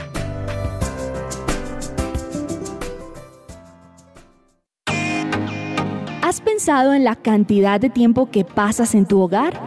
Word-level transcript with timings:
¿Has 6.22 6.40
pensado 6.42 6.92
en 6.92 7.04
la 7.04 7.16
cantidad 7.16 7.80
de 7.80 7.88
tiempo 7.88 8.30
que 8.30 8.44
pasas 8.44 8.94
en 8.94 9.06
tu 9.06 9.18
hogar? 9.20 9.58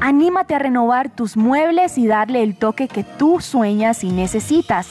Anímate 0.00 0.54
a 0.54 0.58
renovar 0.58 1.14
tus 1.14 1.36
muebles 1.36 1.98
y 1.98 2.06
darle 2.06 2.42
el 2.42 2.56
toque 2.56 2.88
que 2.88 3.04
tú 3.04 3.40
sueñas 3.40 4.04
y 4.04 4.10
necesitas. 4.10 4.88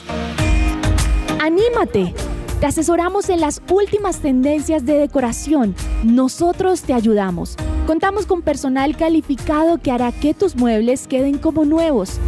¡Anímate! 1.41 2.13
Te 2.59 2.65
asesoramos 2.65 3.29
en 3.29 3.39
las 3.39 3.61
últimas 3.69 4.19
tendencias 4.19 4.83
de 4.83 4.97
decoración. 4.97 5.75
Nosotros 6.03 6.81
te 6.81 6.93
ayudamos. 6.93 7.55
Contamos 7.85 8.25
con 8.25 8.41
personal 8.41 8.97
calificado 8.97 9.77
que 9.77 9.91
hará 9.91 10.11
que 10.11 10.33
tus 10.33 10.55
muebles 10.55 11.07
queden 11.07 11.37
como 11.37 11.65
nuevos. 11.65 12.19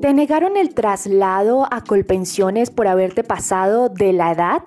¿Te 0.00 0.14
negaron 0.14 0.56
el 0.56 0.74
traslado 0.74 1.68
a 1.70 1.84
Colpensiones 1.84 2.70
por 2.70 2.88
haberte 2.88 3.22
pasado 3.22 3.90
de 3.90 4.14
la 4.14 4.32
edad? 4.32 4.62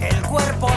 El 0.00 0.20
cuerpo 0.22 0.71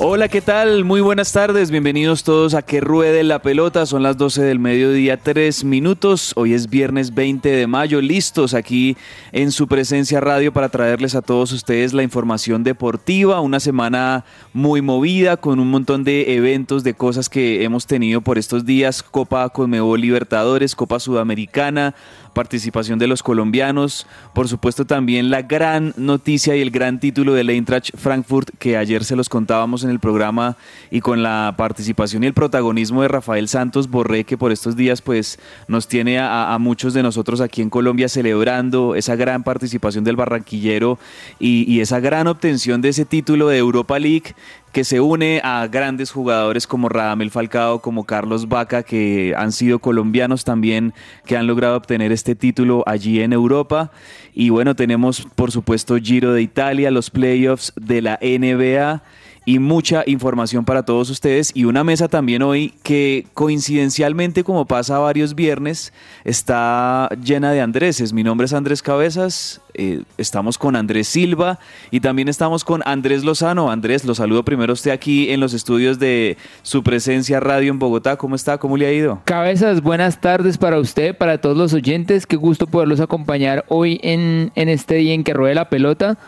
Hola, 0.00 0.28
¿qué 0.28 0.40
tal? 0.40 0.84
Muy 0.84 1.00
buenas 1.00 1.32
tardes, 1.32 1.72
bienvenidos 1.72 2.22
todos 2.22 2.54
a 2.54 2.62
Que 2.62 2.80
Ruede 2.80 3.24
la 3.24 3.42
Pelota, 3.42 3.84
son 3.84 4.04
las 4.04 4.16
12 4.16 4.42
del 4.42 4.60
mediodía, 4.60 5.16
3 5.16 5.64
minutos, 5.64 6.34
hoy 6.36 6.54
es 6.54 6.70
viernes 6.70 7.16
20 7.16 7.48
de 7.48 7.66
mayo, 7.66 8.00
listos 8.00 8.54
aquí 8.54 8.96
en 9.32 9.50
su 9.50 9.66
presencia 9.66 10.20
radio 10.20 10.52
para 10.52 10.68
traerles 10.68 11.16
a 11.16 11.20
todos 11.20 11.50
ustedes 11.50 11.94
la 11.94 12.04
información 12.04 12.62
deportiva, 12.62 13.40
una 13.40 13.58
semana 13.58 14.24
muy 14.52 14.82
movida 14.82 15.36
con 15.36 15.58
un 15.58 15.68
montón 15.68 16.04
de 16.04 16.36
eventos, 16.36 16.84
de 16.84 16.94
cosas 16.94 17.28
que 17.28 17.64
hemos 17.64 17.88
tenido 17.88 18.20
por 18.20 18.38
estos 18.38 18.64
días, 18.64 19.02
Copa 19.02 19.48
Conmebol 19.48 20.00
Libertadores, 20.00 20.76
Copa 20.76 21.00
Sudamericana, 21.00 21.96
participación 22.34 23.00
de 23.00 23.08
los 23.08 23.24
colombianos, 23.24 24.06
por 24.32 24.46
supuesto 24.46 24.84
también 24.84 25.28
la 25.28 25.42
gran 25.42 25.92
noticia 25.96 26.54
y 26.54 26.60
el 26.60 26.70
gran 26.70 27.00
título 27.00 27.34
del 27.34 27.50
Eintracht 27.50 27.96
Frankfurt 27.96 28.50
que 28.60 28.76
ayer 28.76 29.02
se 29.02 29.16
los 29.16 29.28
contábamos 29.28 29.82
en 29.82 29.87
el 29.90 30.00
programa 30.00 30.56
y 30.90 31.00
con 31.00 31.22
la 31.22 31.54
participación 31.56 32.24
y 32.24 32.26
el 32.26 32.34
protagonismo 32.34 33.02
de 33.02 33.08
Rafael 33.08 33.48
Santos 33.48 33.88
Borré 33.88 34.24
que 34.24 34.38
por 34.38 34.52
estos 34.52 34.76
días 34.76 35.02
pues 35.02 35.38
nos 35.66 35.88
tiene 35.88 36.18
a, 36.18 36.54
a 36.54 36.58
muchos 36.58 36.94
de 36.94 37.02
nosotros 37.02 37.40
aquí 37.40 37.62
en 37.62 37.70
Colombia 37.70 38.08
celebrando 38.08 38.94
esa 38.94 39.16
gran 39.16 39.42
participación 39.42 40.04
del 40.04 40.16
barranquillero 40.16 40.98
y, 41.38 41.64
y 41.72 41.80
esa 41.80 42.00
gran 42.00 42.26
obtención 42.26 42.80
de 42.80 42.90
ese 42.90 43.04
título 43.04 43.48
de 43.48 43.58
Europa 43.58 43.98
League 43.98 44.34
que 44.72 44.84
se 44.84 45.00
une 45.00 45.40
a 45.42 45.66
grandes 45.66 46.10
jugadores 46.10 46.66
como 46.66 46.88
Radamel 46.88 47.30
Falcao, 47.30 47.80
como 47.80 48.04
Carlos 48.04 48.48
Vaca, 48.48 48.82
que 48.82 49.34
han 49.36 49.52
sido 49.52 49.78
colombianos 49.78 50.44
también, 50.44 50.92
que 51.26 51.36
han 51.36 51.46
logrado 51.46 51.76
obtener 51.76 52.12
este 52.12 52.34
título 52.34 52.84
allí 52.86 53.20
en 53.20 53.32
Europa. 53.32 53.90
Y 54.34 54.50
bueno, 54.50 54.76
tenemos 54.76 55.26
por 55.34 55.50
supuesto 55.50 55.96
Giro 55.96 56.32
de 56.32 56.42
Italia, 56.42 56.90
los 56.90 57.10
playoffs 57.10 57.72
de 57.76 58.02
la 58.02 58.18
NBA 58.20 59.02
y 59.48 59.60
mucha 59.60 60.02
información 60.06 60.66
para 60.66 60.82
todos 60.82 61.08
ustedes 61.08 61.52
y 61.54 61.64
una 61.64 61.82
mesa 61.82 62.06
también 62.06 62.42
hoy 62.42 62.74
que 62.82 63.24
coincidencialmente 63.32 64.44
como 64.44 64.66
pasa 64.66 64.98
varios 64.98 65.34
viernes 65.34 65.94
está 66.24 67.08
llena 67.24 67.50
de 67.52 67.62
Andréses. 67.62 68.12
Mi 68.12 68.22
nombre 68.22 68.44
es 68.44 68.52
Andrés 68.52 68.82
Cabezas, 68.82 69.62
eh, 69.72 70.02
estamos 70.18 70.58
con 70.58 70.76
Andrés 70.76 71.08
Silva 71.08 71.58
y 71.90 72.00
también 72.00 72.28
estamos 72.28 72.62
con 72.62 72.82
Andrés 72.84 73.24
Lozano. 73.24 73.70
Andrés, 73.70 74.04
lo 74.04 74.14
saludo 74.14 74.44
primero 74.44 74.74
usted 74.74 74.90
aquí 74.90 75.30
en 75.30 75.40
los 75.40 75.54
estudios 75.54 75.98
de 75.98 76.36
su 76.60 76.82
presencia 76.82 77.40
radio 77.40 77.72
en 77.72 77.78
Bogotá. 77.78 78.18
¿Cómo 78.18 78.36
está? 78.36 78.58
¿Cómo 78.58 78.76
le 78.76 78.86
ha 78.86 78.92
ido? 78.92 79.22
Cabezas, 79.24 79.80
buenas 79.80 80.20
tardes 80.20 80.58
para 80.58 80.78
usted, 80.78 81.16
para 81.16 81.40
todos 81.40 81.56
los 81.56 81.72
oyentes. 81.72 82.26
Qué 82.26 82.36
gusto 82.36 82.66
poderlos 82.66 83.00
acompañar 83.00 83.64
hoy 83.68 83.98
en, 84.02 84.52
en 84.56 84.68
este 84.68 84.96
día 84.96 85.14
en 85.14 85.24
que 85.24 85.32
ruede 85.32 85.54
la 85.54 85.70
pelota 85.70 86.18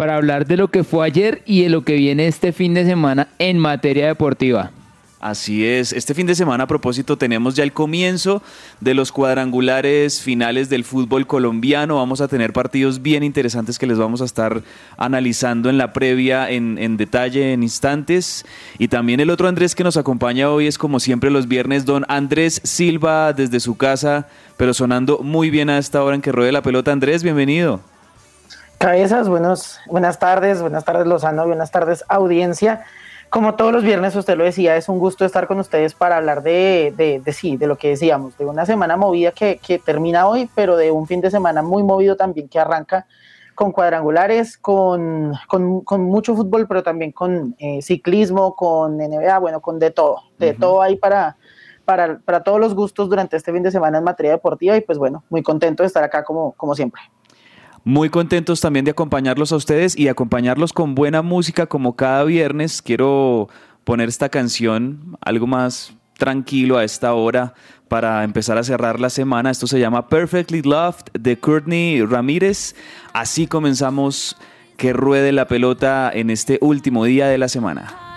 para 0.00 0.16
hablar 0.16 0.46
de 0.46 0.56
lo 0.56 0.68
que 0.68 0.82
fue 0.82 1.06
ayer 1.06 1.42
y 1.44 1.62
de 1.62 1.68
lo 1.68 1.84
que 1.84 1.92
viene 1.92 2.26
este 2.26 2.52
fin 2.52 2.72
de 2.72 2.86
semana 2.86 3.28
en 3.38 3.58
materia 3.58 4.06
deportiva. 4.06 4.70
Así 5.20 5.66
es, 5.66 5.92
este 5.92 6.14
fin 6.14 6.26
de 6.26 6.34
semana 6.34 6.64
a 6.64 6.66
propósito 6.66 7.18
tenemos 7.18 7.54
ya 7.54 7.64
el 7.64 7.74
comienzo 7.74 8.42
de 8.80 8.94
los 8.94 9.12
cuadrangulares 9.12 10.22
finales 10.22 10.70
del 10.70 10.84
fútbol 10.84 11.26
colombiano, 11.26 11.96
vamos 11.96 12.22
a 12.22 12.28
tener 12.28 12.54
partidos 12.54 13.02
bien 13.02 13.22
interesantes 13.22 13.78
que 13.78 13.86
les 13.86 13.98
vamos 13.98 14.22
a 14.22 14.24
estar 14.24 14.62
analizando 14.96 15.68
en 15.68 15.76
la 15.76 15.92
previa 15.92 16.48
en, 16.48 16.96
detalle 16.96 17.52
en 17.52 17.62
instantes 17.62 18.46
y 18.78 18.88
también 18.88 19.20
el 19.20 19.28
otro 19.28 19.48
Andrés 19.48 19.74
que 19.74 19.84
nos 19.84 19.98
acompaña 19.98 20.48
hoy 20.48 20.66
es 20.66 20.78
como 20.78 20.98
siempre 20.98 21.30
los 21.30 21.46
viernes, 21.46 21.84
don 21.84 22.06
Andrés 22.08 22.62
Silva 22.64 23.34
desde 23.34 23.60
su 23.60 23.76
casa, 23.76 24.28
pero 24.56 24.72
sonando 24.72 25.18
muy 25.18 25.50
bien 25.50 25.68
a 25.68 25.76
esta 25.76 26.02
hora 26.02 26.14
en 26.14 26.22
que 26.22 26.32
ruede 26.32 26.52
la 26.52 26.62
pelota. 26.62 26.90
Andrés, 26.90 27.22
bienvenido. 27.22 27.82
Cabezas, 28.80 29.28
buenos, 29.28 29.78
buenas 29.88 30.18
tardes, 30.18 30.62
buenas 30.62 30.86
tardes 30.86 31.06
Lozano, 31.06 31.46
buenas 31.46 31.70
tardes 31.70 32.02
audiencia. 32.08 32.82
Como 33.28 33.54
todos 33.54 33.74
los 33.74 33.82
viernes, 33.82 34.16
usted 34.16 34.38
lo 34.38 34.44
decía, 34.44 34.74
es 34.76 34.88
un 34.88 34.98
gusto 34.98 35.26
estar 35.26 35.46
con 35.46 35.58
ustedes 35.60 35.92
para 35.92 36.16
hablar 36.16 36.42
de, 36.42 36.94
de, 36.96 37.20
de 37.22 37.32
sí, 37.34 37.58
de 37.58 37.66
lo 37.66 37.76
que 37.76 37.90
decíamos, 37.90 38.38
de 38.38 38.46
una 38.46 38.64
semana 38.64 38.96
movida 38.96 39.32
que, 39.32 39.58
que, 39.58 39.78
termina 39.78 40.26
hoy, 40.26 40.48
pero 40.54 40.78
de 40.78 40.90
un 40.90 41.06
fin 41.06 41.20
de 41.20 41.30
semana 41.30 41.60
muy 41.60 41.82
movido 41.82 42.16
también 42.16 42.48
que 42.48 42.58
arranca 42.58 43.06
con 43.54 43.70
cuadrangulares, 43.70 44.56
con, 44.56 45.34
con, 45.46 45.82
con 45.82 46.00
mucho 46.00 46.34
fútbol, 46.34 46.66
pero 46.66 46.82
también 46.82 47.12
con 47.12 47.54
eh, 47.58 47.82
ciclismo, 47.82 48.56
con 48.56 48.96
NBA, 48.96 49.38
bueno, 49.40 49.60
con 49.60 49.78
de 49.78 49.90
todo, 49.90 50.22
de 50.38 50.52
uh 50.52 50.54
-huh. 50.54 50.58
todo 50.58 50.80
ahí 50.80 50.96
para, 50.96 51.36
para, 51.84 52.18
para 52.20 52.42
todos 52.42 52.58
los 52.58 52.74
gustos 52.74 53.10
durante 53.10 53.36
este 53.36 53.52
fin 53.52 53.62
de 53.62 53.70
semana 53.70 53.98
en 53.98 54.04
materia 54.04 54.32
deportiva 54.32 54.74
y 54.74 54.80
pues 54.80 54.96
bueno, 54.96 55.22
muy 55.28 55.42
contento 55.42 55.82
de 55.82 55.88
estar 55.88 56.02
acá 56.02 56.24
como, 56.24 56.52
como 56.52 56.74
siempre. 56.74 57.02
Muy 57.84 58.10
contentos 58.10 58.60
también 58.60 58.84
de 58.84 58.90
acompañarlos 58.90 59.52
a 59.52 59.56
ustedes 59.56 59.98
y 59.98 60.08
acompañarlos 60.08 60.72
con 60.72 60.94
buena 60.94 61.22
música 61.22 61.66
como 61.66 61.96
cada 61.96 62.24
viernes. 62.24 62.82
Quiero 62.82 63.48
poner 63.84 64.08
esta 64.08 64.28
canción, 64.28 65.16
algo 65.20 65.46
más 65.46 65.94
tranquilo 66.18 66.76
a 66.76 66.84
esta 66.84 67.14
hora 67.14 67.54
para 67.88 68.22
empezar 68.22 68.58
a 68.58 68.62
cerrar 68.62 69.00
la 69.00 69.10
semana. 69.10 69.50
Esto 69.50 69.66
se 69.66 69.80
llama 69.80 70.08
Perfectly 70.08 70.62
Loved 70.62 71.06
de 71.18 71.38
Courtney 71.38 72.02
Ramírez. 72.04 72.76
Así 73.14 73.46
comenzamos 73.46 74.36
que 74.76 74.92
ruede 74.92 75.32
la 75.32 75.48
pelota 75.48 76.10
en 76.12 76.30
este 76.30 76.58
último 76.60 77.04
día 77.04 77.28
de 77.28 77.38
la 77.38 77.48
semana. 77.48 78.16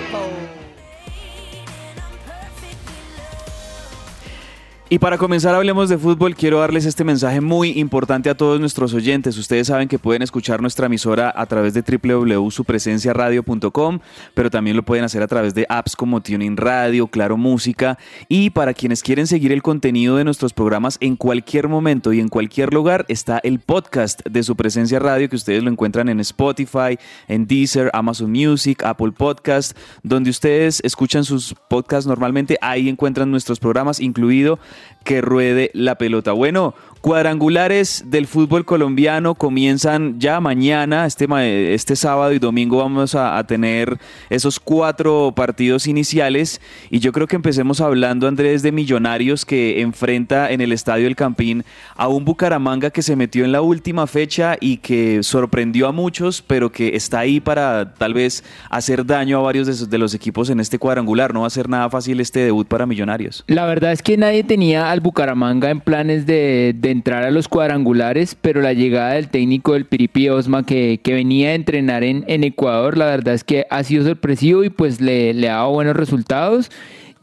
Y 4.93 4.99
para 4.99 5.17
comenzar 5.17 5.55
Hablemos 5.55 5.87
de 5.87 5.97
Fútbol, 5.97 6.35
quiero 6.35 6.59
darles 6.59 6.85
este 6.85 7.05
mensaje 7.05 7.39
muy 7.39 7.79
importante 7.79 8.29
a 8.29 8.35
todos 8.35 8.59
nuestros 8.59 8.93
oyentes. 8.93 9.37
Ustedes 9.37 9.67
saben 9.67 9.87
que 9.87 9.97
pueden 9.97 10.21
escuchar 10.21 10.59
nuestra 10.59 10.87
emisora 10.87 11.33
a 11.33 11.45
través 11.45 11.73
de 11.73 11.81
www.supresenciaradio.com, 11.81 13.99
pero 14.33 14.49
también 14.49 14.75
lo 14.75 14.83
pueden 14.83 15.05
hacer 15.05 15.23
a 15.23 15.27
través 15.27 15.53
de 15.53 15.65
apps 15.69 15.95
como 15.95 16.19
Tuning 16.19 16.57
Radio, 16.57 17.07
Claro 17.07 17.37
Música. 17.37 17.97
Y 18.27 18.49
para 18.49 18.73
quienes 18.73 19.01
quieren 19.01 19.27
seguir 19.27 19.53
el 19.53 19.61
contenido 19.61 20.17
de 20.17 20.25
nuestros 20.25 20.51
programas 20.51 20.97
en 20.99 21.15
cualquier 21.15 21.69
momento 21.69 22.11
y 22.11 22.19
en 22.19 22.27
cualquier 22.27 22.73
lugar, 22.73 23.05
está 23.07 23.39
el 23.43 23.61
podcast 23.61 24.19
de 24.29 24.43
Su 24.43 24.57
Presencia 24.57 24.99
Radio, 24.99 25.29
que 25.29 25.37
ustedes 25.37 25.63
lo 25.63 25.71
encuentran 25.71 26.09
en 26.09 26.19
Spotify, 26.19 26.99
en 27.29 27.47
Deezer, 27.47 27.91
Amazon 27.93 28.29
Music, 28.29 28.83
Apple 28.83 29.13
Podcast, 29.13 29.71
donde 30.03 30.31
ustedes 30.31 30.81
escuchan 30.83 31.23
sus 31.23 31.55
podcasts 31.69 32.07
normalmente. 32.07 32.57
Ahí 32.59 32.89
encuentran 32.89 33.31
nuestros 33.31 33.57
programas, 33.57 34.01
incluido 34.01 34.59
que 35.03 35.21
ruede 35.21 35.71
la 35.73 35.95
pelota. 35.95 36.31
Bueno, 36.31 36.73
cuadrangulares 37.01 38.03
del 38.05 38.27
fútbol 38.27 38.63
colombiano 38.63 39.33
comienzan 39.33 40.19
ya 40.19 40.39
mañana, 40.39 41.07
este, 41.07 41.73
este 41.73 41.95
sábado 41.95 42.31
y 42.31 42.39
domingo 42.39 42.77
vamos 42.77 43.15
a, 43.15 43.41
tener 43.41 43.97
esos 44.29 44.59
cuatro 44.59 45.33
partidos 45.35 45.87
iniciales 45.87 46.61
y 46.91 46.99
yo 46.99 47.11
creo 47.11 47.25
que 47.25 47.35
empecemos 47.35 47.81
hablando, 47.81 48.27
Andrés, 48.27 48.61
de 48.61 48.71
Millonarios 48.71 49.45
que 49.45 49.81
enfrenta 49.81 50.51
en 50.51 50.61
el 50.61 50.71
Estadio 50.71 51.07
El 51.07 51.15
Campín 51.15 51.63
a 51.95 52.07
un 52.07 52.23
Bucaramanga 52.23 52.91
que 52.91 53.01
se 53.01 53.15
metió 53.15 53.43
en 53.43 53.51
la 53.51 53.61
última 53.61 54.05
fecha 54.05 54.57
y 54.59 54.77
que 54.77 55.23
sorprendió 55.23 55.87
a 55.87 55.91
muchos, 55.91 56.43
pero 56.43 56.71
que 56.71 56.95
está 56.95 57.19
ahí 57.19 57.39
para 57.39 57.95
tal 57.95 58.13
vez 58.13 58.43
hacer 58.69 59.05
daño 59.05 59.39
a 59.39 59.41
varios 59.41 59.65
de, 59.65 59.87
de 59.87 59.97
los 59.97 60.13
equipos 60.13 60.51
en 60.51 60.59
este 60.59 60.77
cuadrangular. 60.77 61.33
No 61.33 61.41
va 61.41 61.47
a 61.47 61.49
ser 61.49 61.67
nada 61.67 61.89
fácil 61.89 62.19
este 62.19 62.41
debut 62.41 62.67
para 62.67 62.85
Millonarios. 62.85 63.43
La 63.47 63.65
verdad 63.65 63.91
es 63.91 64.03
que 64.03 64.17
nadie 64.17 64.43
tenía 64.43 64.91
al 64.91 64.99
Bucaramanga 64.99 65.71
en 65.71 65.81
planes 65.81 66.27
de 66.27 66.75
entrar 66.91 67.23
a 67.23 67.31
los 67.31 67.47
cuadrangulares, 67.47 68.35
pero 68.39 68.61
la 68.61 68.73
llegada 68.73 69.13
del 69.13 69.29
técnico 69.29 69.73
del 69.73 69.85
Piripi 69.85 70.29
Osma 70.29 70.65
que, 70.65 70.99
que 71.03 71.13
venía 71.13 71.49
a 71.49 71.53
entrenar 71.53 72.03
en, 72.03 72.23
en, 72.27 72.43
Ecuador, 72.43 72.97
la 72.97 73.05
verdad 73.05 73.33
es 73.33 73.43
que 73.43 73.65
ha 73.69 73.83
sido 73.83 74.03
sorpresivo 74.03 74.63
y 74.63 74.69
pues 74.69 75.01
le, 75.01 75.33
le 75.33 75.49
ha 75.49 75.55
dado 75.55 75.71
buenos 75.71 75.95
resultados. 75.95 76.69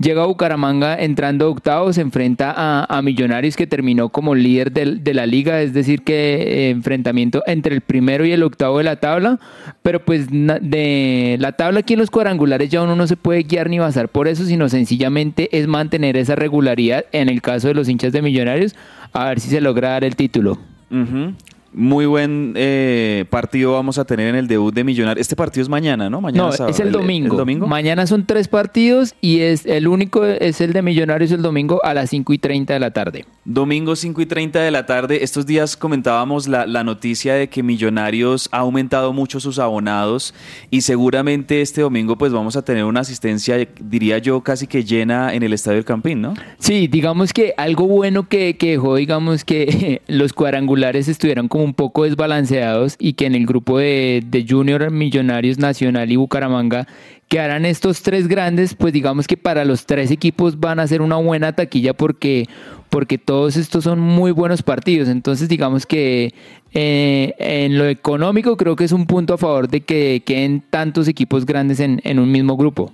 Llega 0.01 0.23
a 0.23 0.27
Bucaramanga 0.27 0.95
entrando 0.95 1.51
octavo, 1.51 1.93
se 1.93 2.03
enfrenta 2.03 2.55
a, 2.57 2.87
a 2.89 3.03
Millonarios 3.03 3.57
que 3.57 3.67
terminó 3.67 4.11
como 4.11 4.37
líder 4.37 4.71
de, 4.71 5.13
la 5.13 5.27
liga, 5.27 5.61
es 5.61 5.75
decir, 5.75 6.03
que 6.03 6.69
eh, 6.69 6.71
enfrentamiento 6.71 7.43
entre 7.47 7.75
el 7.75 7.81
primero 7.81 8.25
y 8.25 8.31
el 8.31 8.45
octavo 8.45 8.79
de 8.79 8.85
la 8.85 9.01
tabla, 9.01 9.41
pero 9.83 10.05
pues 10.05 10.29
de 10.31 11.37
la 11.41 11.51
tabla 11.51 11.81
aquí 11.81 11.95
en 11.95 11.99
los 11.99 12.13
cuadrangulares 12.13 12.71
ya 12.71 12.81
uno 12.81 12.95
no 12.95 13.09
se 13.09 13.17
puede 13.17 13.43
guiar 13.43 13.69
ni 13.71 13.81
basar 13.81 14.09
por 14.09 14.29
eso, 14.29 14.45
sino 14.45 14.69
sencillamente 14.69 15.49
es 15.59 15.67
mantener 15.67 16.17
esa 16.17 16.37
regularidad 16.37 17.05
en 17.11 17.29
el 17.29 17.43
caso 17.43 17.67
de 17.67 17.75
los 17.75 17.89
hinchas 17.89 18.13
de 18.13 18.23
Millonarios, 18.23 18.77
a 19.13 19.29
ver 19.29 19.41
si 19.41 19.49
se 19.49 19.61
logra 19.61 19.91
dar 19.91 20.05
el 20.05 20.17
título. 20.17 20.59
Uh 20.91 20.97
-huh. 20.97 21.35
Muy 21.73 22.07
buen 22.07 22.55
eh, 22.57 23.27
partido 23.29 23.73
vamos 23.73 23.99
a 23.99 24.05
tener 24.07 24.29
en 24.29 24.37
el 24.37 24.49
debut 24.49 24.75
de 24.75 24.85
Millonarios. 24.85 25.21
Este 25.21 25.37
partido 25.37 25.63
es 25.63 25.69
mañana, 25.69 26.09
¿no? 26.09 26.21
Mañana 26.21 26.47
no, 26.47 26.53
sábado. 26.53 26.71
es 26.71 26.81
el 26.81 26.91
domingo. 26.91 27.27
el, 27.27 27.33
el 27.33 27.39
domingo. 27.39 27.67
Mañana 27.67 28.07
son 28.07 28.25
tres 28.25 28.49
partidos 28.49 29.15
y 29.21 29.41
es 29.41 29.67
el 29.67 29.87
único 29.87 30.25
es 30.25 30.61
el 30.63 30.73
de 30.73 30.81
Millonarios 30.81 31.31
el 31.31 31.43
domingo 31.43 31.85
a 31.85 31.93
las 31.93 32.09
5 32.11 32.33
y 32.33 32.39
30 32.39 32.73
de 32.73 32.81
la 32.81 32.91
tarde. 32.91 33.27
Domingo 33.51 33.97
5 33.97 34.21
y 34.21 34.27
30 34.27 34.61
de 34.61 34.71
la 34.71 34.85
tarde. 34.85 35.25
Estos 35.25 35.47
días 35.47 35.75
comentábamos 35.75 36.49
la, 36.49 36.67
noticia 36.85 37.33
de 37.33 37.49
que 37.49 37.63
Millonarios 37.63 38.47
ha 38.53 38.59
aumentado 38.59 39.15
mucho 39.15 39.41
sus 39.41 39.59
abonados 39.59 40.35
y 40.71 40.83
seguramente 40.83 41.63
este 41.63 41.81
domingo 41.81 42.19
pues 42.19 42.31
vamos 42.31 42.57
a 42.57 42.63
tener 42.63 42.85
una 42.85 43.01
asistencia, 43.01 43.57
diría 43.81 44.19
yo, 44.19 44.43
casi 44.43 44.67
que 44.67 44.85
llena 44.85 45.33
en 45.33 45.43
el 45.43 45.55
Estadio 45.55 45.77
del 45.77 45.87
Campín, 45.87 46.21
¿no? 46.21 46.35
Sí, 46.59 46.89
digamos 46.89 47.33
que 47.33 47.55
algo 47.57 47.87
bueno 47.87 48.29
que, 48.29 48.59
que 48.59 48.73
dejó, 48.73 48.97
digamos 48.97 49.47
que 49.47 50.03
los 50.09 50.35
cuadrangulares 50.35 51.09
estuvieron 51.09 51.49
como 51.49 51.65
un 51.65 51.73
poco 51.73 52.05
desbalanceados 52.05 52.97
y 52.99 53.15
que 53.15 53.25
en 53.25 53.35
el 53.35 53.47
grupo 53.47 53.79
de, 53.79 54.23
de 54.27 54.45
Junior, 54.47 54.91
Millonarios, 54.91 55.59
Nacional 55.59 56.13
y 56.13 56.17
Bucaramanga 56.17 56.87
quedarán 57.29 57.67
estos 57.67 58.03
tres 58.03 58.27
grandes, 58.27 58.75
pues 58.75 58.93
digamos 58.93 59.27
que 59.27 59.37
para 59.37 59.65
los 59.65 59.85
tres 59.87 60.11
equipos 60.11 60.59
van 60.59 60.81
a 60.81 60.87
ser 60.87 61.03
una 61.03 61.17
buena 61.17 61.53
taquilla 61.53 61.93
porque, 61.93 62.49
porque 62.91 63.19
todos 63.19 63.57
estos 63.57 63.85
son 63.85 64.01
muy 64.01 64.31
buenos 64.31 64.63
partidos. 64.63 65.09
Entonces 65.09 65.49
digamos 65.49 65.87
que 65.87 66.35
eh, 66.75 67.35
en 67.39 67.79
lo 67.79 67.87
económico 67.87 68.57
creo 68.57 68.77
que 68.77 68.85
es 68.85 68.93
un 68.93 69.07
punto 69.07 69.35
a 69.35 69.39
favor 69.39 69.69
de 69.69 69.83
que 69.83 70.23
queden 70.25 70.63
tantos 70.69 71.09
equipos 71.09 71.47
grandes 71.47 71.81
en, 71.81 72.01
en 72.05 72.19
un 72.19 72.31
mismo 72.31 72.57
grupo. 72.57 72.93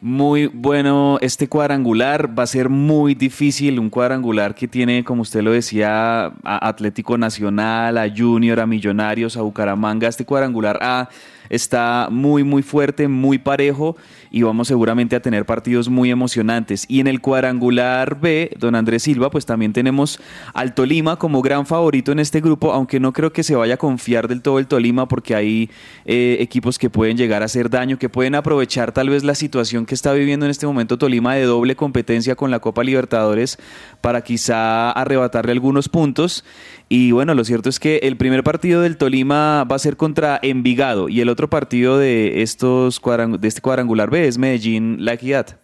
Muy 0.00 0.46
bueno 0.46 1.18
este 1.20 1.48
cuadrangular, 1.48 2.38
va 2.38 2.44
a 2.44 2.46
ser 2.46 2.68
muy 2.68 3.16
difícil, 3.16 3.80
un 3.80 3.90
cuadrangular 3.90 4.54
que 4.54 4.68
tiene, 4.68 5.02
como 5.02 5.22
usted 5.22 5.42
lo 5.42 5.50
decía, 5.50 6.26
a 6.44 6.68
Atlético 6.68 7.18
Nacional, 7.18 7.98
a 7.98 8.08
Junior, 8.08 8.60
a 8.60 8.66
Millonarios, 8.66 9.36
a 9.36 9.42
Bucaramanga, 9.42 10.06
este 10.06 10.24
cuadrangular 10.24 10.78
A 10.80 11.08
está 11.50 12.08
muy, 12.10 12.44
muy 12.44 12.62
fuerte, 12.62 13.08
muy 13.08 13.38
parejo 13.38 13.96
y 14.30 14.42
vamos 14.42 14.68
seguramente 14.68 15.16
a 15.16 15.20
tener 15.20 15.46
partidos 15.46 15.88
muy 15.88 16.10
emocionantes. 16.10 16.84
Y 16.88 17.00
en 17.00 17.06
el 17.06 17.20
cuadrangular 17.20 18.20
B, 18.20 18.50
don 18.58 18.74
Andrés 18.74 19.02
Silva, 19.02 19.30
pues 19.30 19.46
también 19.46 19.72
tenemos 19.72 20.20
al 20.54 20.74
Tolima 20.74 21.16
como 21.16 21.42
gran 21.42 21.66
favorito 21.66 22.12
en 22.12 22.18
este 22.18 22.40
grupo, 22.40 22.72
aunque 22.72 23.00
no 23.00 23.12
creo 23.12 23.32
que 23.32 23.42
se 23.42 23.54
vaya 23.54 23.74
a 23.74 23.78
confiar 23.78 24.28
del 24.28 24.42
todo 24.42 24.58
el 24.58 24.66
Tolima 24.66 25.08
porque 25.08 25.34
hay 25.34 25.70
eh, 26.04 26.36
equipos 26.40 26.78
que 26.78 26.90
pueden 26.90 27.16
llegar 27.16 27.42
a 27.42 27.46
hacer 27.46 27.70
daño, 27.70 27.98
que 27.98 28.08
pueden 28.08 28.34
aprovechar 28.34 28.92
tal 28.92 29.08
vez 29.10 29.24
la 29.24 29.34
situación 29.34 29.86
que 29.86 29.94
está 29.94 30.12
viviendo 30.12 30.46
en 30.46 30.50
este 30.50 30.66
momento 30.66 30.98
Tolima 30.98 31.34
de 31.34 31.44
doble 31.44 31.76
competencia 31.76 32.34
con 32.34 32.50
la 32.50 32.60
Copa 32.60 32.84
Libertadores 32.84 33.58
para 34.00 34.22
quizá 34.22 34.90
arrebatarle 34.92 35.52
algunos 35.52 35.88
puntos. 35.88 36.44
Y 36.88 37.12
bueno, 37.12 37.34
lo 37.34 37.44
cierto 37.44 37.68
es 37.68 37.78
que 37.78 37.98
el 37.98 38.16
primer 38.16 38.42
partido 38.42 38.80
del 38.80 38.96
Tolima 38.96 39.64
va 39.64 39.76
a 39.76 39.78
ser 39.78 39.96
contra 39.98 40.38
Envigado 40.42 41.08
y 41.10 41.20
el 41.20 41.28
otro 41.28 41.50
partido 41.50 41.98
de, 41.98 42.42
estos 42.42 43.00
de 43.02 43.48
este 43.48 43.60
cuadrangular 43.60 44.08
B 44.10 44.26
es 44.26 44.38
Medellín-La 44.38 45.12
Equidad. 45.12 45.58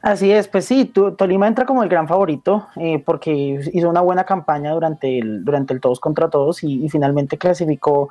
Así 0.00 0.30
es, 0.30 0.46
pues 0.46 0.64
sí, 0.64 0.84
Tolima 0.84 1.48
entra 1.48 1.66
como 1.66 1.82
el 1.82 1.88
gran 1.88 2.06
favorito 2.06 2.68
eh, 2.76 3.02
porque 3.04 3.60
hizo 3.72 3.88
una 3.88 4.00
buena 4.00 4.22
campaña 4.22 4.72
durante 4.72 5.18
el, 5.18 5.44
durante 5.44 5.74
el 5.74 5.80
todos 5.80 5.98
contra 5.98 6.30
todos 6.30 6.62
y, 6.62 6.88
finalmente 6.88 7.36
clasificó 7.36 8.08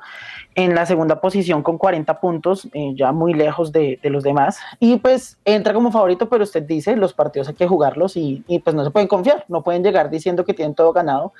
en 0.54 0.74
la 0.74 0.84
segunda 0.84 1.20
posición 1.20 1.62
con 1.62 1.78
40 1.78 2.20
puntos, 2.20 2.68
eh, 2.74 2.92
ya 2.94 3.12
muy 3.12 3.32
lejos 3.32 3.72
de, 3.72 3.98
los 4.02 4.22
demás. 4.22 4.58
Y 4.80 4.98
pues 4.98 5.38
entra 5.46 5.72
como 5.72 5.90
favorito, 5.90 6.28
pero 6.28 6.44
usted 6.44 6.62
dice, 6.62 6.94
los 6.94 7.14
partidos 7.14 7.48
hay 7.48 7.54
que 7.54 7.66
jugarlos 7.66 8.16
y, 8.16 8.44
pues 8.62 8.76
no 8.76 8.84
se 8.84 8.90
pueden 8.90 9.08
confiar, 9.08 9.46
no 9.48 9.62
pueden 9.62 9.82
llegar 9.82 10.10
diciendo 10.10 10.44
que 10.44 10.52
tienen 10.52 10.74
todo 10.74 10.92
ganado. 10.92 11.32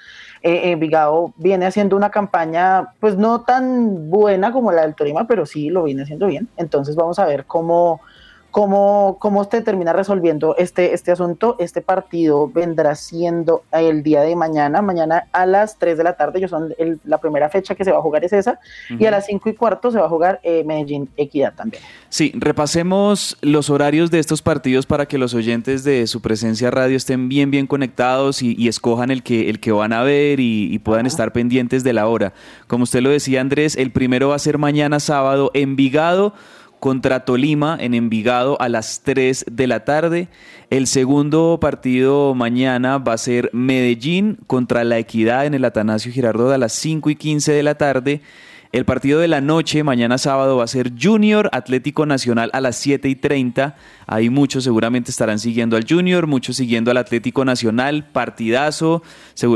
Eh, 0.42 0.74
Vigado 0.76 1.34
viene 1.36 1.66
haciendo 1.66 1.94
una 1.96 2.10
campaña 2.10 2.94
pues 3.00 3.16
no 3.16 3.42
tan 3.42 4.10
buena 4.10 4.50
como 4.52 4.72
la 4.72 4.82
del 4.82 4.94
Tolima, 4.94 5.26
pero 5.26 5.44
sí 5.44 5.68
lo 5.68 5.84
viene 5.84 6.02
haciendo 6.02 6.26
bien. 6.26 6.48
Entonces 6.56 6.96
vamos 6.96 7.18
a 7.18 7.26
ver 7.26 7.44
cómo 7.44 8.00
¿Cómo, 8.50 9.18
¿Cómo 9.20 9.42
usted 9.42 9.62
termina 9.62 9.92
resolviendo 9.92 10.56
este, 10.56 10.94
este 10.94 11.12
asunto? 11.12 11.56
Este 11.58 11.82
partido 11.82 12.48
vendrá 12.48 12.94
siendo 12.94 13.62
el 13.72 14.02
día 14.02 14.22
de 14.22 14.34
mañana, 14.36 14.80
mañana 14.80 15.28
a 15.32 15.44
las 15.44 15.78
3 15.78 15.98
de 15.98 16.04
la 16.04 16.14
tarde, 16.14 16.40
yo 16.40 16.48
son 16.48 16.74
la 17.04 17.18
primera 17.18 17.50
fecha 17.50 17.74
que 17.74 17.84
se 17.84 17.92
va 17.92 17.98
a 17.98 18.02
jugar 18.02 18.24
es 18.24 18.32
esa, 18.32 18.58
y 18.88 19.04
a 19.04 19.10
las 19.10 19.26
5 19.26 19.50
y 19.50 19.54
cuarto 19.54 19.90
se 19.90 19.98
va 19.98 20.06
a 20.06 20.08
jugar 20.08 20.40
eh, 20.42 20.64
Medellín 20.64 21.10
Equidad 21.16 21.54
también. 21.54 21.82
Sí, 22.08 22.32
repasemos 22.34 23.36
los 23.42 23.68
horarios 23.68 24.10
de 24.10 24.18
estos 24.18 24.40
partidos 24.40 24.86
para 24.86 25.06
que 25.06 25.18
los 25.18 25.34
oyentes 25.34 25.84
de 25.84 26.06
su 26.06 26.22
presencia 26.22 26.70
radio 26.70 26.96
estén 26.96 27.28
bien, 27.28 27.50
bien 27.50 27.66
conectados 27.66 28.42
y, 28.42 28.68
escojan 28.68 29.10
el 29.10 29.22
que, 29.22 29.50
el 29.50 29.60
que 29.60 29.72
van 29.72 29.92
a 29.92 30.02
ver 30.02 30.40
y, 30.40 30.78
puedan 30.78 31.06
estar 31.06 31.32
pendientes 31.32 31.84
de 31.84 31.92
la 31.92 32.06
hora. 32.06 32.32
Como 32.66 32.84
usted 32.84 33.02
lo 33.02 33.10
decía, 33.10 33.40
Andrés, 33.40 33.76
el 33.76 33.92
primero 33.92 34.28
va 34.28 34.36
a 34.36 34.38
ser 34.38 34.56
mañana 34.56 35.00
sábado, 35.00 35.50
Envigado 35.54 36.34
contra 36.80 37.24
Tolima 37.24 37.76
en 37.80 37.94
Envigado 37.94 38.60
a 38.60 38.68
las 38.68 39.02
3 39.02 39.46
de 39.50 39.66
la 39.66 39.84
tarde. 39.84 40.28
El 40.70 40.86
segundo 40.86 41.58
partido 41.60 42.34
mañana 42.34 42.98
va 42.98 43.14
a 43.14 43.18
ser 43.18 43.50
Medellín 43.52 44.38
contra 44.46 44.84
La 44.84 44.98
Equidad 44.98 45.46
en 45.46 45.54
el 45.54 45.64
Atanasio 45.64 46.12
Girardot 46.12 46.52
a 46.52 46.58
las 46.58 46.72
5 46.72 47.10
y 47.10 47.16
15 47.16 47.52
de 47.52 47.62
la 47.62 47.76
tarde. 47.76 48.20
El 48.70 48.84
partido 48.84 49.18
de 49.20 49.28
la 49.28 49.40
noche, 49.40 49.82
mañana 49.82 50.18
sábado, 50.18 50.58
va 50.58 50.64
a 50.64 50.66
ser 50.66 50.92
Junior 51.00 51.48
Atlético 51.52 52.04
Nacional 52.04 52.50
a 52.52 52.60
las 52.60 52.76
7 52.76 53.08
y 53.08 53.16
30. 53.16 53.76
Ahí 54.06 54.28
muchos 54.28 54.62
seguramente 54.62 55.10
estarán 55.10 55.38
siguiendo 55.38 55.78
al 55.78 55.86
Junior, 55.88 56.26
muchos 56.26 56.56
siguiendo 56.56 56.90
al 56.90 56.98
Atlético 56.98 57.46
Nacional. 57.46 58.04
Partidazo. 58.12 59.02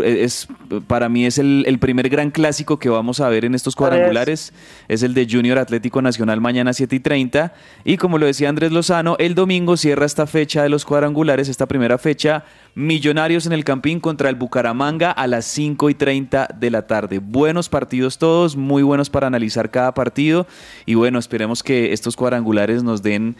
Es, 0.03 0.49
para 0.87 1.11
mí 1.11 1.27
es 1.27 1.37
el, 1.37 1.79
primer 1.79 2.09
gran 2.09 2.31
clásico 2.31 2.79
que 2.79 2.89
vamos 2.89 3.21
a 3.21 3.29
ver 3.29 3.45
en 3.45 3.55
estos 3.55 3.77
cuadrangulares. 3.77 4.55
Es 4.89 5.03
el 5.03 5.13
de 5.13 5.29
Junior 5.31 5.59
Atlético 5.59 6.01
Nacional 6.01 6.41
mañana 6.41 6.73
7 6.73 6.97
y 6.97 7.01
30. 7.01 7.53
Y 7.85 7.99
como 7.99 8.17
lo 8.17 8.25
decía 8.25 8.49
Andrés 8.49 8.73
Lozano, 8.73 9.17
el 9.19 9.35
domingo 9.35 9.77
cierra 9.77 10.07
esta 10.07 10.27
fecha 10.27 10.63
de 10.63 10.71
los 10.71 10.87
cuadrangulares, 10.87 11.51
esta 11.51 11.67
primera 11.67 11.99
fecha. 11.99 12.45
Millonarios 12.75 13.45
en 13.45 13.53
el 13.53 13.65
Campín 13.65 14.01
contra 14.01 14.31
el 14.31 14.35
Bucaramanga 14.35 15.11
a 15.11 15.27
las 15.27 15.45
5 15.45 15.91
y 15.91 15.95
30 15.95 16.49
de 16.59 16.71
la 16.71 16.87
tarde. 16.87 17.19
Buenos 17.19 17.69
partidos 17.69 18.17
todos, 18.17 18.57
muy 18.57 18.83
buenos 18.83 19.11
para 19.11 19.27
analizar 19.27 19.71
cada 19.71 19.93
partido 19.93 20.47
y 20.87 20.95
bueno, 20.95 21.19
esperemos 21.19 21.63
que 21.63 21.93
estos 21.93 22.17
cuadrangulares 22.17 22.83
nos 22.83 23.03
den 23.03 23.37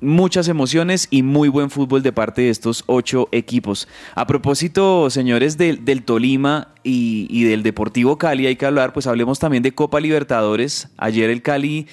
muchas 0.00 0.46
emociones 0.46 1.08
y 1.10 1.24
muy 1.24 1.48
buen 1.48 1.70
fútbol 1.70 2.04
de 2.04 2.12
parte 2.12 2.42
de 2.42 2.50
estos 2.50 2.84
ocho 2.86 3.28
equipos. 3.32 3.88
A 4.14 4.28
propósito, 4.28 5.10
señores, 5.10 5.58
del, 5.58 6.04
Tolima 6.04 6.68
y, 6.84 7.26
y, 7.30 7.42
del 7.42 7.64
Deportivo 7.64 8.16
Cali, 8.16 8.46
hay 8.46 8.54
que 8.54 8.66
hablar, 8.66 8.92
pues 8.92 9.08
hablemos 9.08 9.40
también 9.40 9.64
de 9.64 9.74
Copa 9.74 9.98
Libertadores. 9.98 10.88
Ayer 10.98 11.30
el 11.30 11.42
Cali 11.42 11.88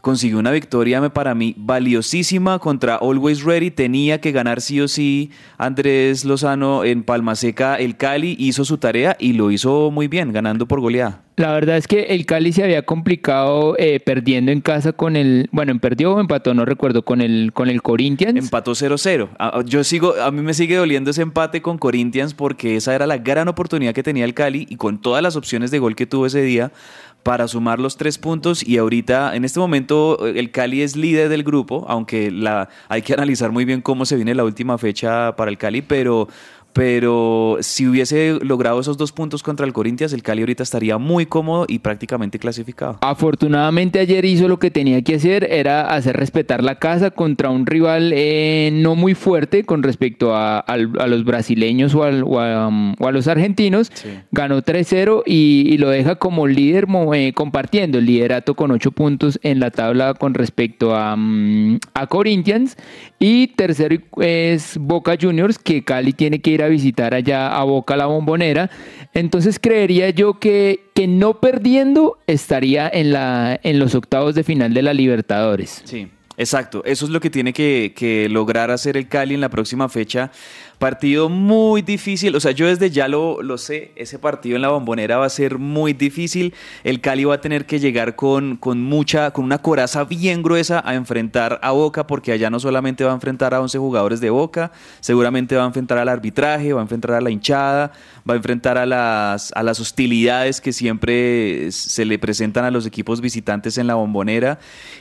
consiguió 0.00 0.38
una 0.38 0.50
victoria 0.50 1.08
para 1.10 1.34
mí 1.34 1.54
valiosísima 1.56 2.58
contra 2.58 2.96
Always 2.96 3.42
Ready. 3.42 3.70
Tenía 3.70 4.20
que 4.20 4.32
ganar 4.32 4.60
sí 4.60 4.80
o 4.80 4.88
sí 4.88 5.30
Andrés 5.58 6.24
Lozano 6.24 6.84
en 6.84 7.02
Palma 7.02 7.34
Seca. 7.36 7.76
El 7.76 7.96
Cali 7.96 8.36
hizo 8.38 8.64
su 8.64 8.78
tarea 8.78 9.16
y 9.18 9.34
lo 9.34 9.50
hizo 9.50 9.90
muy 9.90 10.08
bien, 10.08 10.32
ganando 10.32 10.66
por 10.66 10.80
goleada. 10.80 11.22
La 11.36 11.52
verdad 11.52 11.78
es 11.78 11.86
que 11.86 12.02
el 12.02 12.26
Cali 12.26 12.52
se 12.52 12.62
había 12.62 12.84
complicado 12.84 13.74
eh, 13.78 13.98
perdiendo 13.98 14.52
en 14.52 14.60
casa 14.60 14.92
con 14.92 15.16
el, 15.16 15.48
bueno, 15.52 15.78
perdió 15.78 16.12
o 16.12 16.20
empató, 16.20 16.52
no 16.52 16.66
recuerdo, 16.66 17.02
con 17.02 17.22
el, 17.22 17.52
con 17.54 17.70
el 17.70 17.80
Corinthians. 17.80 18.38
Empató 18.38 18.72
0-0. 18.72 19.64
Yo 19.64 19.82
sigo, 19.82 20.16
a 20.22 20.30
mí 20.30 20.42
me 20.42 20.52
sigue 20.52 20.76
doliendo 20.76 21.10
ese 21.10 21.22
empate 21.22 21.62
con 21.62 21.78
Corinthians 21.78 22.34
porque 22.34 22.76
esa 22.76 22.94
era 22.94 23.06
la 23.06 23.16
gran 23.16 23.48
oportunidad 23.48 23.94
que 23.94 24.02
tenía 24.02 24.26
el 24.26 24.34
Cali 24.34 24.66
y 24.68 24.76
con 24.76 25.00
todas 25.00 25.22
las 25.22 25.34
opciones 25.34 25.70
de 25.70 25.78
gol 25.78 25.96
que 25.96 26.04
tuvo 26.04 26.26
ese 26.26 26.42
día 26.42 26.72
para 27.22 27.48
sumar 27.48 27.78
los 27.78 27.96
tres 27.96 28.18
puntos 28.18 28.66
y 28.66 28.78
ahorita 28.78 29.36
en 29.36 29.44
este 29.44 29.60
momento 29.60 30.26
el 30.26 30.50
Cali 30.50 30.82
es 30.82 30.96
líder 30.96 31.28
del 31.28 31.42
grupo, 31.42 31.84
aunque 31.88 32.30
la, 32.30 32.68
hay 32.88 33.02
que 33.02 33.12
analizar 33.12 33.52
muy 33.52 33.64
bien 33.64 33.82
cómo 33.82 34.06
se 34.06 34.16
viene 34.16 34.34
la 34.34 34.44
última 34.44 34.78
fecha 34.78 35.36
para 35.36 35.50
el 35.50 35.58
Cali, 35.58 35.82
pero 35.82 36.28
pero 36.72 37.58
si 37.60 37.86
hubiese 37.86 38.38
logrado 38.42 38.80
esos 38.80 38.96
dos 38.96 39.12
puntos 39.12 39.42
contra 39.42 39.66
el 39.66 39.72
Corinthians, 39.72 40.12
el 40.12 40.22
Cali 40.22 40.42
ahorita 40.42 40.62
estaría 40.62 40.98
muy 40.98 41.26
cómodo 41.26 41.66
y 41.68 41.80
prácticamente 41.80 42.38
clasificado. 42.38 42.98
Afortunadamente 43.00 43.98
ayer 43.98 44.24
hizo 44.24 44.48
lo 44.48 44.58
que 44.58 44.70
tenía 44.70 45.02
que 45.02 45.16
hacer, 45.16 45.46
era 45.50 45.92
hacer 45.92 46.16
respetar 46.16 46.62
la 46.62 46.76
casa 46.76 47.10
contra 47.10 47.50
un 47.50 47.66
rival 47.66 48.12
eh, 48.14 48.70
no 48.72 48.94
muy 48.94 49.14
fuerte 49.14 49.64
con 49.64 49.82
respecto 49.82 50.34
a, 50.34 50.64
los 50.76 51.24
brasileños 51.24 51.94
o, 51.94 52.02
um, 52.02 52.94
a, 52.98 53.10
los 53.10 53.26
argentinos. 53.26 53.90
Ganó 54.30 54.62
3-0 54.62 55.22
y, 55.26 55.78
lo 55.78 55.88
deja 55.88 56.16
como 56.16 56.46
líder 56.46 56.86
eh, 57.14 57.32
compartiendo 57.32 57.98
el 57.98 58.06
liderato 58.06 58.54
con 58.54 58.70
8 58.70 58.92
puntos 58.92 59.38
en 59.42 59.60
la 59.60 59.70
tabla 59.70 60.14
con 60.14 60.34
respecto 60.34 60.94
a, 60.94 61.14
um, 61.14 61.78
a 61.94 62.06
Corinthians. 62.06 62.76
Y 63.18 63.48
tercero 63.48 63.96
es 64.20 64.78
Boca 64.78 65.16
Juniors, 65.20 65.58
que 65.58 65.84
Cali 65.84 66.12
tiene 66.12 66.40
que 66.40 66.50
ir 66.50 66.59
a 66.62 66.68
visitar 66.68 67.14
allá 67.14 67.56
a 67.56 67.64
Boca 67.64 67.96
la 67.96 68.06
Bombonera. 68.06 68.70
Entonces 69.14 69.58
creería 69.58 70.10
yo 70.10 70.38
que, 70.38 70.84
que 70.94 71.06
no 71.06 71.40
perdiendo 71.40 72.18
estaría 72.26 72.88
en, 72.92 73.12
la, 73.12 73.58
en 73.62 73.78
los 73.78 73.94
octavos 73.94 74.34
de 74.34 74.44
final 74.44 74.74
de 74.74 74.82
la 74.82 74.94
Libertadores. 74.94 75.82
Sí. 75.84 76.08
Exacto, 76.36 76.82
eso 76.86 77.04
es 77.04 77.10
lo 77.10 77.20
que 77.20 77.28
tiene 77.28 77.52
que, 77.52 77.92
que, 77.94 78.26
lograr 78.30 78.70
hacer 78.70 78.96
el 78.96 79.08
Cali 79.08 79.34
en 79.34 79.42
la 79.42 79.50
próxima 79.50 79.90
fecha 79.90 80.30
Partido 80.80 81.28
muy 81.28 81.82
difícil, 81.82 82.34
o 82.34 82.40
sea, 82.40 82.52
yo 82.52 82.66
desde 82.66 82.88
ya 82.88 83.06
lo, 83.06 83.42
lo 83.42 83.58
sé, 83.58 83.92
ese 83.96 84.18
partido 84.18 84.56
en 84.56 84.62
la 84.62 84.70
bombonera 84.70 85.18
va 85.18 85.26
a 85.26 85.28
ser 85.28 85.58
muy 85.58 85.92
difícil. 85.92 86.54
El 86.84 87.02
Cali 87.02 87.24
va 87.24 87.34
a 87.34 87.40
tener 87.42 87.66
que 87.66 87.78
llegar 87.78 88.16
con, 88.16 88.56
con 88.56 88.80
mucha, 88.82 89.30
con 89.32 89.44
una 89.44 89.58
coraza 89.58 90.04
bien 90.04 90.42
gruesa 90.42 90.82
a 90.82 90.94
enfrentar 90.94 91.60
a 91.62 91.72
Boca, 91.72 92.06
porque 92.06 92.32
allá 92.32 92.48
no 92.48 92.58
solamente 92.60 93.04
va 93.04 93.10
a 93.10 93.14
enfrentar 93.14 93.52
a 93.52 93.60
11 93.60 93.76
jugadores 93.76 94.20
de 94.22 94.30
Boca, 94.30 94.72
seguramente 95.00 95.54
va 95.54 95.64
a 95.64 95.66
enfrentar 95.66 95.98
al 95.98 96.08
arbitraje, 96.08 96.72
va 96.72 96.80
a 96.80 96.84
enfrentar 96.84 97.12
a 97.12 97.20
la 97.20 97.30
hinchada, 97.30 97.92
va 98.26 98.32
a 98.32 98.36
enfrentar 98.38 98.78
a 98.78 98.86
las, 98.86 99.52
a 99.54 99.62
las 99.62 99.80
hostilidades 99.80 100.62
que 100.62 100.72
siempre 100.72 101.70
se 101.72 102.06
le 102.06 102.18
presentan 102.18 102.64
a 102.64 102.70
los 102.70 102.86
equipos 102.86 103.20
visitantes 103.20 103.76
en 103.76 103.86
la 103.86 103.96
bombonera. 103.96 104.58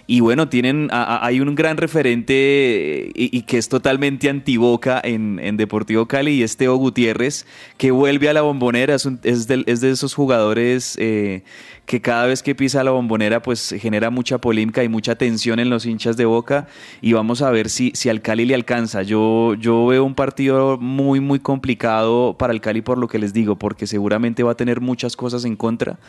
Y 0.07 0.19
bueno, 0.19 0.49
tienen, 0.49 0.89
hay 0.91 1.39
un 1.39 1.55
gran 1.55 1.77
referente 1.77 3.11
y, 3.15 3.41
que 3.43 3.57
es 3.57 3.69
totalmente 3.69 4.29
anti-Boca 4.29 4.99
en, 5.01 5.39
en 5.41 5.55
Deportivo 5.69 6.07
Cali 6.07 6.31
y 6.31 6.43
es 6.43 6.57
Teo 6.57 6.75
Gutiérrez, 6.77 7.45
que 7.77 7.91
vuelve 7.91 8.27
a 8.27 8.33
la 8.33 8.41
bombonera, 8.41 8.95
es, 8.95 9.47
de, 9.47 9.63
esos 9.67 10.15
jugadores 10.15 10.97
eh, 10.99 11.43
que 11.85 12.01
cada 12.01 12.25
vez 12.25 12.41
que 12.41 12.55
pisa 12.55 12.83
la 12.83 12.89
bombonera 12.89 13.43
pues 13.43 13.75
genera 13.79 14.09
mucha 14.09 14.39
polémica 14.39 14.83
y 14.83 14.89
mucha 14.89 15.13
tensión 15.15 15.59
en 15.59 15.69
los 15.69 15.85
hinchas 15.85 16.17
de 16.17 16.25
Boca. 16.25 16.67
Y 17.01 17.13
vamos 17.13 17.43
a 17.43 17.51
ver 17.51 17.69
si, 17.69 17.91
si 17.93 18.09
al 18.09 18.21
Cali 18.21 18.45
le 18.45 18.55
alcanza. 18.55 19.03
Yo, 19.03 19.53
yo 19.55 19.85
veo 19.85 20.03
un 20.03 20.15
partido 20.15 20.79
muy 20.79 21.19
muy 21.19 21.39
complicado 21.39 22.35
para 22.37 22.51
el 22.51 22.61
Cali 22.61 22.81
por 22.81 22.97
lo 22.97 23.07
que 23.07 23.19
les 23.19 23.31
digo, 23.31 23.55
porque 23.55 23.85
seguramente 23.85 24.41
va 24.41 24.53
a 24.53 24.55
tener 24.55 24.81
muchas 24.81 25.15
cosas 25.15 25.45
en 25.45 25.55
contra, 25.55 25.99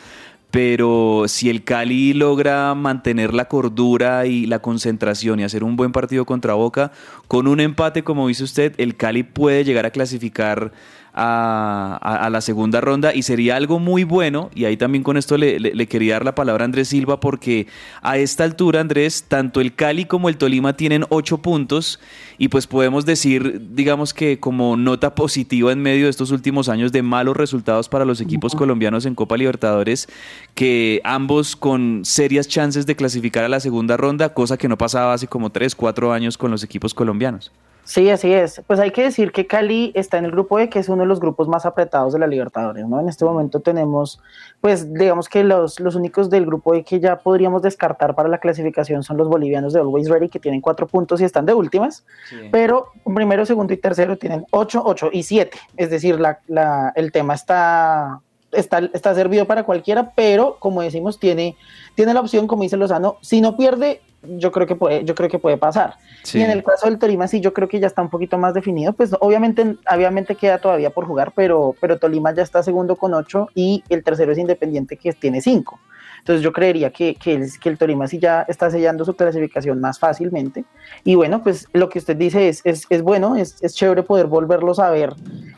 pero 0.50 1.24
si 1.28 1.48
el 1.48 1.64
Cali 1.64 2.12
logra 2.12 2.74
mantener 2.74 3.32
la 3.34 3.46
cordura 3.46 4.26
y 4.26 4.46
la 4.46 4.60
concentración 4.60 5.40
y 5.40 5.44
hacer 5.44 5.62
un 5.62 5.76
buen 5.76 5.92
partido 5.92 6.24
contra 6.26 6.54
Boca, 6.54 6.92
con 7.28 7.46
un 7.46 7.60
empate, 7.60 8.02
como 8.02 8.28
dice 8.28 8.44
usted, 8.44 8.74
el 8.78 8.96
Cali 8.96 9.22
puede 9.22 9.64
llegar 9.64 9.86
a 9.86 9.90
clasificar 9.90 10.72
a, 11.12 11.98
a- 12.00 12.26
a 12.26 12.30
la 12.30 12.40
segunda 12.40 12.80
ronda 12.80 13.14
y 13.14 13.22
sería 13.22 13.56
algo 13.56 13.78
muy 13.78 14.04
bueno, 14.04 14.50
y 14.54 14.64
ahí 14.64 14.76
también 14.76 15.02
con 15.02 15.16
esto 15.16 15.36
le, 15.36 15.58
le- 15.60 15.74
le 15.74 15.86
quería 15.86 16.14
dar 16.14 16.24
la 16.24 16.34
palabra 16.34 16.64
a 16.64 16.66
Andrés 16.66 16.88
Silva, 16.88 17.20
porque 17.20 17.66
a 18.02 18.16
esta 18.18 18.44
altura, 18.44 18.80
Andrés, 18.80 19.24
tanto 19.28 19.60
el 19.60 19.74
Cali 19.74 20.04
como 20.04 20.28
el 20.28 20.36
Tolima 20.36 20.76
tienen 20.76 21.04
ocho 21.08 21.38
puntos 21.38 21.98
y 22.38 22.48
pues 22.48 22.66
podemos 22.66 23.04
decir, 23.06 23.60
digamos 23.74 24.14
que 24.14 24.38
como 24.40 24.76
nota 24.76 25.14
positiva 25.14 25.72
en 25.72 25.82
medio 25.82 26.04
de 26.04 26.10
estos 26.10 26.30
últimos 26.30 26.68
años 26.68 26.92
de 26.92 27.02
malos 27.02 27.36
resultados 27.36 27.88
para 27.88 28.04
los 28.04 28.20
equipos 28.20 28.54
colombianos 28.54 29.04
en 29.06 29.14
Copa 29.14 29.36
Libertadores, 29.36 30.08
que 30.54 31.00
ambos 31.04 31.56
con 31.56 32.02
serias 32.04 32.48
chances 32.48 32.86
de 32.86 32.96
clasificar 32.96 33.44
a 33.44 33.48
la 33.48 33.60
segunda 33.60 33.96
ronda, 33.96 34.32
cosa 34.32 34.56
que 34.56 34.68
no 34.68 34.78
pasaba 34.78 35.12
hace 35.12 35.26
como 35.26 35.50
tres, 35.50 35.74
cuatro 35.74 36.12
años 36.12 36.38
con 36.38 36.50
los 36.50 36.62
equipos 36.62 36.94
colombianos. 36.94 37.50
Sí, 37.90 38.08
así 38.08 38.32
es. 38.32 38.62
Pues 38.68 38.78
hay 38.78 38.92
que 38.92 39.02
decir 39.02 39.32
que 39.32 39.48
Cali 39.48 39.90
está 39.96 40.16
en 40.16 40.24
el 40.24 40.30
grupo 40.30 40.60
E, 40.60 40.68
que 40.68 40.78
es 40.78 40.88
uno 40.88 41.02
de 41.02 41.08
los 41.08 41.18
grupos 41.18 41.48
más 41.48 41.66
apretados 41.66 42.12
de 42.12 42.20
la 42.20 42.28
Libertadores, 42.28 42.86
¿no? 42.86 43.00
En 43.00 43.08
este 43.08 43.24
momento 43.24 43.58
tenemos, 43.58 44.20
pues 44.60 44.94
digamos 44.94 45.28
que 45.28 45.42
los, 45.42 45.80
los 45.80 45.96
únicos 45.96 46.30
del 46.30 46.46
grupo 46.46 46.72
E 46.76 46.84
que 46.84 47.00
ya 47.00 47.16
podríamos 47.18 47.62
descartar 47.62 48.14
para 48.14 48.28
la 48.28 48.38
clasificación 48.38 49.02
son 49.02 49.16
los 49.16 49.28
bolivianos 49.28 49.72
de 49.72 49.80
Always 49.80 50.08
Ready, 50.08 50.28
que 50.28 50.38
tienen 50.38 50.60
cuatro 50.60 50.86
puntos 50.86 51.20
y 51.20 51.24
están 51.24 51.46
de 51.46 51.52
últimas, 51.54 52.04
pero 52.52 52.92
primero, 53.12 53.44
segundo 53.44 53.72
y 53.74 53.76
tercero 53.76 54.16
tienen 54.16 54.46
ocho, 54.52 54.82
ocho 54.84 55.08
y 55.12 55.24
siete. 55.24 55.58
Es 55.76 55.90
decir, 55.90 56.20
la, 56.20 56.38
la- 56.46 56.92
el 56.94 57.10
tema 57.10 57.34
está, 57.34 58.20
está, 58.52 58.88
está 58.92 59.16
servido 59.16 59.46
para 59.46 59.64
cualquiera, 59.64 60.12
pero 60.14 60.58
como 60.60 60.80
decimos, 60.82 61.18
tiene, 61.18 61.56
tiene 61.96 62.14
la 62.14 62.20
opción, 62.20 62.46
como 62.46 62.62
dice 62.62 62.76
Lozano, 62.76 63.16
si 63.20 63.40
no 63.40 63.56
pierde, 63.56 64.00
yo 64.22 64.52
creo 64.52 64.66
que 64.66 64.76
puede, 64.76 65.04
yo 65.04 65.14
creo 65.14 65.28
que 65.28 65.38
puede 65.38 65.56
pasar. 65.56 65.94
Sí. 66.22 66.38
Y 66.38 66.42
en 66.42 66.50
el 66.50 66.62
caso 66.62 66.86
del 66.86 66.98
Tolima, 66.98 67.26
sí, 67.28 67.40
yo 67.40 67.52
creo 67.52 67.68
que 67.68 67.80
ya 67.80 67.86
está 67.86 68.02
un 68.02 68.10
poquito 68.10 68.38
más 68.38 68.54
definido. 68.54 68.92
Pues 68.92 69.14
obviamente, 69.20 69.76
obviamente 69.90 70.34
queda 70.34 70.58
todavía 70.58 70.90
por 70.90 71.06
jugar, 71.06 71.32
pero, 71.34 71.74
pero 71.80 71.98
Tolima 71.98 72.34
ya 72.34 72.42
está 72.42 72.62
segundo 72.62 72.96
con 72.96 73.14
ocho 73.14 73.48
y 73.54 73.82
el 73.88 74.04
tercero 74.04 74.32
es 74.32 74.38
Independiente 74.38 74.96
que 74.96 75.12
tiene 75.12 75.40
cinco. 75.40 75.80
Entonces 76.20 76.42
yo 76.42 76.52
creería 76.52 76.90
que, 76.90 77.14
que, 77.14 77.34
el, 77.34 77.48
que 77.58 77.68
el 77.70 77.78
Tolima 77.78 78.06
sí 78.06 78.18
ya 78.18 78.42
está 78.42 78.70
sellando 78.70 79.04
su 79.04 79.16
clasificación 79.16 79.80
más 79.80 79.98
fácilmente. 79.98 80.64
Y 81.02 81.14
bueno, 81.14 81.42
pues 81.42 81.66
lo 81.72 81.88
que 81.88 81.98
usted 81.98 82.16
dice 82.16 82.48
es, 82.48 82.60
es, 82.64 82.86
es 82.90 83.02
bueno, 83.02 83.36
es, 83.36 83.56
es 83.62 83.74
chévere 83.74 84.02
poder 84.02 84.26
volverlos 84.26 84.78
a 84.78 84.90
ver 84.90 85.14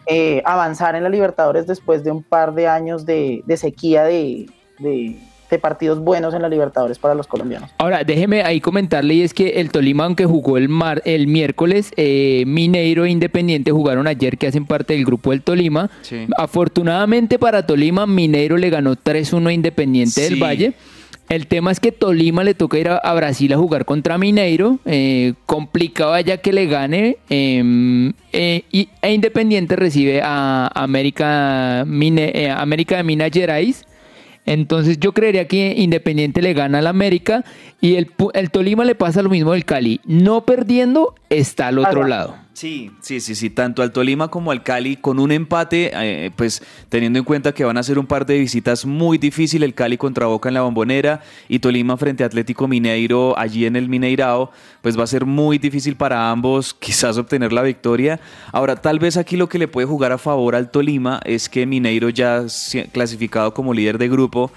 eh, 0.07 0.41
avanzar 0.45 0.95
en 0.95 1.03
la 1.03 1.09
Libertadores 1.09 1.67
después 1.67 2.05
de 2.05 2.13
un 2.13 2.23
par 2.23 2.55
de 2.55 2.69
años 2.69 3.05
de, 3.05 3.43
de 3.45 3.57
sequía 3.57 4.05
de, 4.05 4.47
de, 4.79 5.19
de 5.53 5.59
partidos 5.61 6.01
buenos 6.01 6.35
en 6.35 6.43
la 6.43 6.49
Libertadores 6.49 6.99
para 6.99 7.15
los 7.15 7.27
colombianos. 7.27 7.71
Ahora, 7.79 8.03
déjeme 8.05 8.43
ahí 8.43 8.61
comentarle, 8.61 9.15
y 9.15 9.23
es 9.23 9.35
que 9.35 9.61
el 9.61 9.71
Tolima, 9.71 10.05
aunque 10.05 10.25
jugó 10.25 10.57
el, 10.57 10.69
mar, 10.69 11.03
el 11.05 11.27
miércoles, 11.27 11.93
eh, 11.97 12.45
Mineiro 12.47 13.05
e 13.05 13.11
Independiente 13.11 13.71
jugaron 13.71 14.07
ayer, 14.07 14.39
que 14.39 14.47
hacen 14.47 14.65
parte 14.67 14.95
del 14.95 15.05
grupo 15.05 15.31
del 15.31 15.43
Tolima. 15.43 15.91
Sí. 16.03 16.27
Afortunadamente 16.37 17.39
para 17.39 17.67
Tolima, 17.67 18.07
Mineiro 18.07 18.57
le 18.57 18.71
ganó 18.71 18.97
3-1 18.97 19.49
a 19.49 19.53
Independiente 19.53 20.21
Sí. 20.23 20.31
del 20.35 20.43
Valle. 20.43 20.73
El 21.29 21.47
tema 21.47 21.71
es 21.71 21.81
que 21.81 21.93
Tolima 21.93 22.45
le 22.45 22.53
toca 22.55 22.79
ir 22.79 22.89
a, 22.89 22.97
a 22.99 23.15
Brasil 23.15 23.53
a 23.53 23.57
jugar 23.57 23.85
contra 23.85 24.19
Mineiro. 24.19 24.79
eh, 24.85 25.35
complicado 25.47 26.19
ya 26.21 26.37
que 26.39 26.53
le 26.53 26.67
gane. 26.67 27.17
eh, 27.31 28.13
eh, 28.33 28.65
y, 28.71 28.89
e 29.01 29.13
Independiente 29.13 29.77
recibe 29.77 30.21
a 30.23 30.71
América, 30.75 31.85
Mine- 31.87 32.33
eh, 32.35 32.51
América 32.51 32.97
de 32.97 33.03
Minas 33.05 33.31
Gerais. 33.33 33.85
Entonces 34.47 34.99
yo 34.99 35.13
creería 35.13 35.47
que 35.47 35.75
Independiente 35.77 36.43
le 36.43 36.53
gana 36.53 36.79
al 36.79 36.87
América 36.87 37.45
y 37.81 37.95
el, 37.97 38.11
el 38.35 38.51
Tolima 38.51 38.85
le 38.85 38.95
pasa 38.95 39.23
lo 39.23 39.29
mismo 39.31 39.53
del 39.53 39.65
Cali. 39.65 40.01
No 40.05 40.45
perdiendo, 40.45 41.15
está 41.31 41.69
al 41.69 41.79
otro 41.79 42.01
Ajá. 42.01 42.09
lado. 42.09 42.37
Sí, 42.55 42.91
sí, 43.01 43.21
sí, 43.21 43.35
sí, 43.35 43.49
tanto 43.49 43.83
al 43.83 43.93
Tolima 43.93 44.29
como 44.29 44.51
al 44.51 44.63
Cali 44.63 44.97
con 44.97 45.19
un 45.19 45.33
empate, 45.33 45.91
eh, 45.95 46.31
pues 46.37 46.63
teniendo 46.91 47.19
en 47.19 47.25
cuenta 47.25 47.53
que 47.55 47.65
van 47.65 47.79
a 47.79 47.83
ser 47.83 47.99
un 47.99 48.07
par 48.07 48.27
de 48.27 48.39
visitas 48.39 48.85
muy 48.85 49.17
difíciles, 49.17 49.67
el 49.67 49.73
Cali 49.75 49.97
contra 49.97 50.27
Boca 50.27 50.51
en 50.51 50.55
la 50.55 50.61
Bombonera 50.61 51.23
y 51.49 51.61
Tolima 51.61 51.97
frente 51.97 52.25
a 52.25 52.27
Atlético 52.27 52.69
Mineiro 52.69 53.37
allí 53.39 53.65
en 53.65 53.75
el 53.75 53.89
Mineirao, 53.89 54.51
pues 54.83 54.99
va 54.99 55.05
a 55.05 55.07
ser 55.07 55.25
muy 55.25 55.57
difícil 55.57 55.97
para 55.97 56.31
ambos 56.31 56.75
quizás 56.79 57.17
obtener 57.17 57.55
la 57.55 57.63
victoria. 57.63 58.21
Ahora, 58.53 58.77
tal 58.77 58.99
vez 58.99 59.17
aquí 59.17 59.39
lo 59.39 59.49
que 59.49 59.59
le 59.59 59.67
puede 59.67 59.87
jugar 59.87 60.13
a 60.13 60.19
favor 60.19 60.55
al 60.55 60.71
Tolima 60.71 61.21
es 61.25 61.49
que 61.49 61.65
Mineiro 61.65 62.11
ya 62.11 62.51
si- 62.51 62.83
clasificado 62.85 63.55
como 63.55 63.73
líder 63.73 63.97
de 63.97 64.09
grupo, 64.11 64.53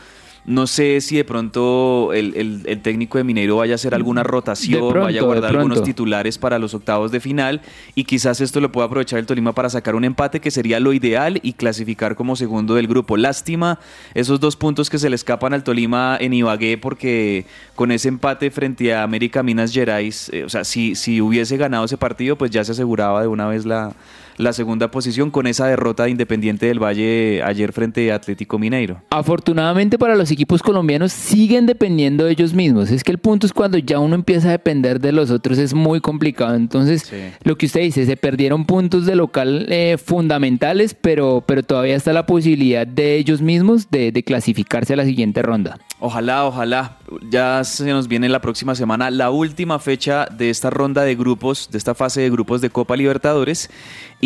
no 0.48 0.68
sé 0.68 1.02
si 1.02 1.16
de 1.18 1.24
pronto 1.24 2.12
el, 2.14 2.36
el- 2.36 2.62
el 2.66 2.82
técnico 2.82 3.18
de 3.18 3.24
Mineiro 3.24 3.58
vaya 3.58 3.74
a 3.74 3.76
hacer 3.76 3.96
alguna 3.96 4.22
rotación, 4.24 4.80
pronto, 4.90 5.00
vaya 5.02 5.20
a 5.22 5.24
guardar 5.24 5.50
algunos 5.58 5.80
titulares 5.86 6.38
para 6.38 6.60
los 6.60 6.74
octavos 6.76 7.12
de 7.12 7.20
final 7.20 7.62
y 7.96 8.04
quizás 8.04 8.42
esto 8.42 8.60
lo 8.62 8.72
pueda 8.72 8.86
aprovechar 8.88 9.18
el 9.18 9.26
Tolima 9.26 9.54
para 9.54 9.70
sacar 9.70 9.96
un 9.96 10.04
empate 10.04 10.40
que 10.40 10.52
sería 10.52 10.80
lo 10.80 10.94
ideal 10.94 11.40
y 11.42 11.54
clasificar 11.54 12.16
como 12.16 12.36
segundo 12.36 12.76
del 12.76 12.88
grupo. 12.88 13.18
Lástima 13.18 13.80
esos 14.14 14.40
dos 14.40 14.56
puntos 14.56 14.90
que 14.92 15.00
se 15.00 15.10
le 15.10 15.16
escapan 15.16 15.54
al 15.54 15.64
Tolima 15.64 16.18
en 16.20 16.34
Ibagué 16.34 16.78
porque 16.78 17.46
con 17.76 17.92
ese 17.92 18.08
empate 18.10 18.52
frente 18.52 18.94
a 18.94 19.02
América 19.04 19.42
Minas 19.42 19.74
Gerais, 19.74 20.30
eh, 20.32 20.44
o 20.44 20.50
sea, 20.50 20.64
si, 20.64 20.96
si 20.96 21.22
hubiese 21.22 21.58
ganado 21.58 21.86
ese 21.86 21.98
partido 21.98 22.36
pues 22.38 22.52
ya 22.52 22.64
se 22.64 22.74
aseguraba 22.74 23.22
de 23.22 23.28
una 23.28 23.48
vez 23.48 23.66
la, 23.66 23.94
la 24.38 24.54
segunda 24.54 24.92
posición 24.92 25.32
con 25.32 25.48
esa 25.48 25.68
derrota 25.68 26.04
de 26.04 26.10
Independiente 26.12 26.66
del 26.66 26.80
Valle 26.84 27.42
ayer 27.44 27.72
frente 27.74 28.12
a 28.12 28.16
Atlético 28.16 28.60
Mineiro. 28.60 29.02
Afortunadamente 29.10 29.98
para 29.98 30.16
los 30.16 30.32
equipos 30.32 30.62
colombianos 30.62 31.12
siguen 31.14 31.66
dependiendo 31.66 32.26
de 32.26 32.32
ellos 32.32 32.54
mismos. 32.54 32.92
Es 32.92 33.04
que 33.04 33.12
el 33.12 33.18
punto 33.18 33.46
es 33.48 33.54
cuando 33.54 33.78
ya 33.78 34.00
uno 34.00 34.16
empieza 34.16 34.50
a 34.50 34.52
depender 34.52 35.00
de 35.00 35.12
los 35.12 35.32
otros 35.32 35.58
es 35.58 35.74
muy 35.74 36.02
complicado. 36.02 36.56
Entonces, 36.56 37.04
Sí. 37.04 37.16
lo 37.44 37.58
que 37.58 37.66
usted 37.66 37.82
dice, 37.82 38.06
se 38.06 38.18
perdieron 38.18 38.66
puntos 38.66 39.06
de 39.06 39.16
local 39.16 39.68
eh, 39.70 39.98
fundamentales, 40.04 40.94
pero, 40.94 41.44
pero 41.46 41.64
todavía 41.64 41.96
está 41.96 42.14
la 42.14 42.26
posibilidad 42.26 42.86
de 42.88 43.16
ellos 43.18 43.42
mismos 43.42 43.90
de, 43.90 44.12
de 44.12 44.24
clasificarse 44.24 44.94
a 44.94 44.98
la 44.98 45.06
siguiente 45.06 45.42
ronda. 45.42 45.78
Ojalá, 46.00 46.46
ojalá. 46.46 46.98
Ya 47.30 47.64
se 47.64 47.86
nos 47.86 48.08
viene 48.08 48.28
la 48.28 48.42
próxima 48.42 48.76
semana 48.76 49.10
la 49.12 49.30
última 49.32 49.80
fecha 49.80 50.26
de 50.26 50.50
esta 50.50 50.70
ronda 50.70 51.04
de 51.04 51.16
grupos, 51.16 51.70
de 51.72 51.78
esta 51.78 51.96
fase 51.96 52.22
de 52.22 52.30
grupos 52.30 52.62
de 52.62 52.70
Copa 52.70 52.96
Libertadores. 52.98 53.70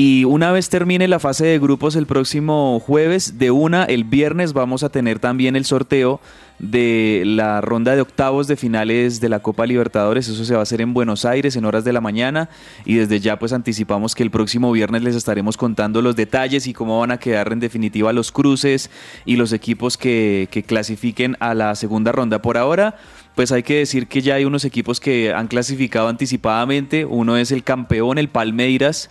Y 0.02 0.24
una 0.24 0.54
vez 0.54 0.70
termine 0.70 1.10
la 1.10 1.20
fase 1.20 1.46
de 1.46 1.60
grupos 1.60 1.98
el 1.98 2.06
próximo 2.06 2.80
jueves, 2.80 3.38
de 3.38 3.52
una, 3.52 3.84
el 3.84 4.06
viernes 4.06 4.54
vamos 4.54 4.82
a 4.84 4.88
tener 4.88 5.20
también 5.20 5.58
el 5.58 5.66
sorteo 5.66 6.22
de 6.58 7.24
la 7.26 7.60
ronda 7.60 7.96
de 7.96 8.02
octavos 8.02 8.48
de 8.48 8.56
finales 8.56 9.20
de 9.20 9.28
la 9.28 9.40
Copa 9.42 9.66
Libertadores. 9.66 10.30
Eso 10.30 10.46
se 10.46 10.54
va 10.54 10.62
a 10.62 10.64
hacer 10.64 10.80
en 10.80 10.94
Buenos 10.94 11.26
Aires 11.26 11.58
en 11.58 11.66
horas 11.66 11.84
de 11.84 11.92
la 11.92 12.00
mañana 12.00 12.48
y 12.86 12.96
desde 12.96 13.20
ya 13.20 13.40
pues 13.40 13.52
anticipamos 13.52 14.16
que 14.16 14.24
el 14.24 14.32
próximo 14.32 14.72
viernes 14.72 15.04
les 15.04 15.18
estaremos 15.18 15.58
contando 15.58 16.02
los 16.02 16.16
detalles 16.16 16.68
y 16.68 16.74
cómo 16.74 17.02
van 17.02 17.12
a 17.12 17.20
quedar 17.20 17.52
en 17.52 17.60
definitiva 17.60 18.14
los 18.14 18.32
cruces 18.32 18.90
y 19.26 19.36
los 19.36 19.52
equipos 19.52 19.98
que, 19.98 20.48
que 20.50 20.64
clasifiquen 20.64 21.36
a 21.42 21.54
la 21.54 21.76
segunda 21.76 22.14
ronda. 22.14 22.42
Por 22.42 22.58
ahora 22.58 22.96
pues 23.40 23.54
hay 23.54 23.64
que 23.64 23.78
decir 23.78 24.08
que 24.08 24.22
ya 24.22 24.36
hay 24.36 24.44
unos 24.44 24.66
equipos 24.66 25.00
que 25.00 25.34
han 25.34 25.48
clasificado 25.48 26.10
anticipadamente. 26.10 27.06
Uno 27.06 27.38
es 27.38 27.54
el 27.54 27.64
campeón, 27.64 28.18
el 28.18 28.28
Palmeiras, 28.28 29.10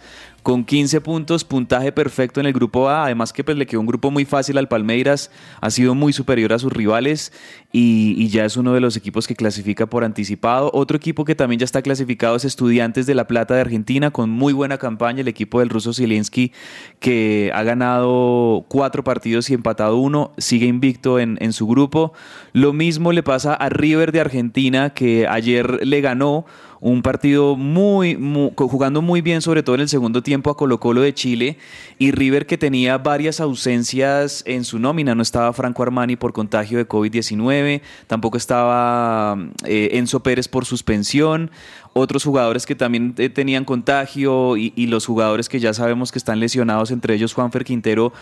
con 0.48 0.64
15 0.64 1.02
puntos, 1.02 1.44
puntaje 1.44 1.92
perfecto 1.92 2.40
en 2.40 2.46
el 2.46 2.54
grupo 2.54 2.88
A. 2.88 3.04
Además 3.04 3.34
que 3.34 3.44
pues, 3.44 3.58
le 3.58 3.66
quedó 3.66 3.80
un 3.80 3.86
grupo 3.86 4.10
muy 4.10 4.24
fácil 4.24 4.56
al 4.56 4.66
Palmeiras, 4.66 5.30
ha 5.60 5.68
sido 5.68 5.94
muy 5.94 6.14
superior 6.14 6.54
a 6.54 6.58
sus 6.58 6.72
rivales 6.72 7.34
y, 7.70 8.26
ya 8.28 8.46
es 8.46 8.56
uno 8.56 8.72
de 8.72 8.80
los 8.80 8.96
equipos 8.96 9.26
que 9.26 9.36
clasifica 9.36 9.84
por 9.84 10.04
anticipado. 10.04 10.70
Otro 10.72 10.96
equipo 10.96 11.26
que 11.26 11.34
también 11.34 11.58
ya 11.58 11.66
está 11.66 11.82
clasificado 11.82 12.34
es 12.34 12.46
Estudiantes 12.46 13.04
de 13.04 13.14
La 13.14 13.26
Plata 13.26 13.56
de 13.56 13.60
Argentina, 13.60 14.10
con 14.10 14.30
muy 14.30 14.54
buena 14.54 14.78
campaña, 14.78 15.20
el 15.20 15.28
equipo 15.28 15.60
del 15.60 15.68
ruso 15.68 15.92
Zielinski, 15.92 16.52
que 16.98 17.50
ha 17.52 17.62
ganado 17.62 18.64
cuatro 18.68 19.04
partidos 19.04 19.50
y 19.50 19.54
empatado 19.54 19.98
uno, 19.98 20.32
sigue 20.38 20.64
invicto 20.64 21.18
en, 21.18 21.36
en 21.42 21.52
su 21.52 21.66
grupo. 21.66 22.14
Lo 22.54 22.72
mismo 22.72 23.12
le 23.12 23.22
pasa 23.22 23.52
a 23.52 23.68
River 23.68 24.12
de 24.12 24.20
Argentina, 24.20 24.94
que 24.94 25.28
ayer 25.28 25.86
le 25.86 26.00
ganó 26.00 26.46
un 26.80 27.02
partido 27.02 27.56
muy, 27.56 28.16
mu- 28.16 28.52
jugando 28.56 29.02
muy 29.02 29.20
bien, 29.20 29.42
sobre 29.42 29.62
todo 29.62 29.74
en 29.74 29.80
el 29.82 29.88
segundo 29.88 30.22
tiempo 30.22 30.50
a 30.50 30.56
Colo 30.56 30.78
Colo 30.78 31.00
de 31.00 31.12
Chile 31.14 31.58
y 31.98 32.12
River 32.12 32.46
que 32.46 32.56
tenía 32.58 32.98
varias 32.98 33.40
ausencias 33.40 34.42
en 34.46 34.64
su 34.64 34.78
nómina. 34.78 35.14
No 35.14 35.22
estaba 35.22 35.52
Franco 35.52 35.82
Armani 35.82 36.16
por 36.16 36.32
contagio 36.32 36.78
de 36.78 36.86
COVID-19, 36.88 37.80
tampoco 38.06 38.36
estaba 38.36 39.36
eh, 39.64 39.90
Enzo 39.92 40.20
Pérez 40.22 40.48
por 40.48 40.64
suspensión, 40.64 41.50
otros 41.98 42.24
jugadores 42.24 42.66
que 42.66 42.74
también 42.74 43.14
eh, 43.18 43.28
tenían 43.28 43.64
contagio 43.64 44.56
y, 44.56 44.86
los 44.88 45.04
jugadores 45.04 45.48
que 45.48 45.60
ya 45.60 45.74
sabemos 45.74 46.12
que 46.12 46.18
están 46.18 46.40
lesionados, 46.40 46.90
entre 46.90 47.14
ellos 47.14 47.34
Juanfer 47.34 47.64
Quintero, 47.64 48.12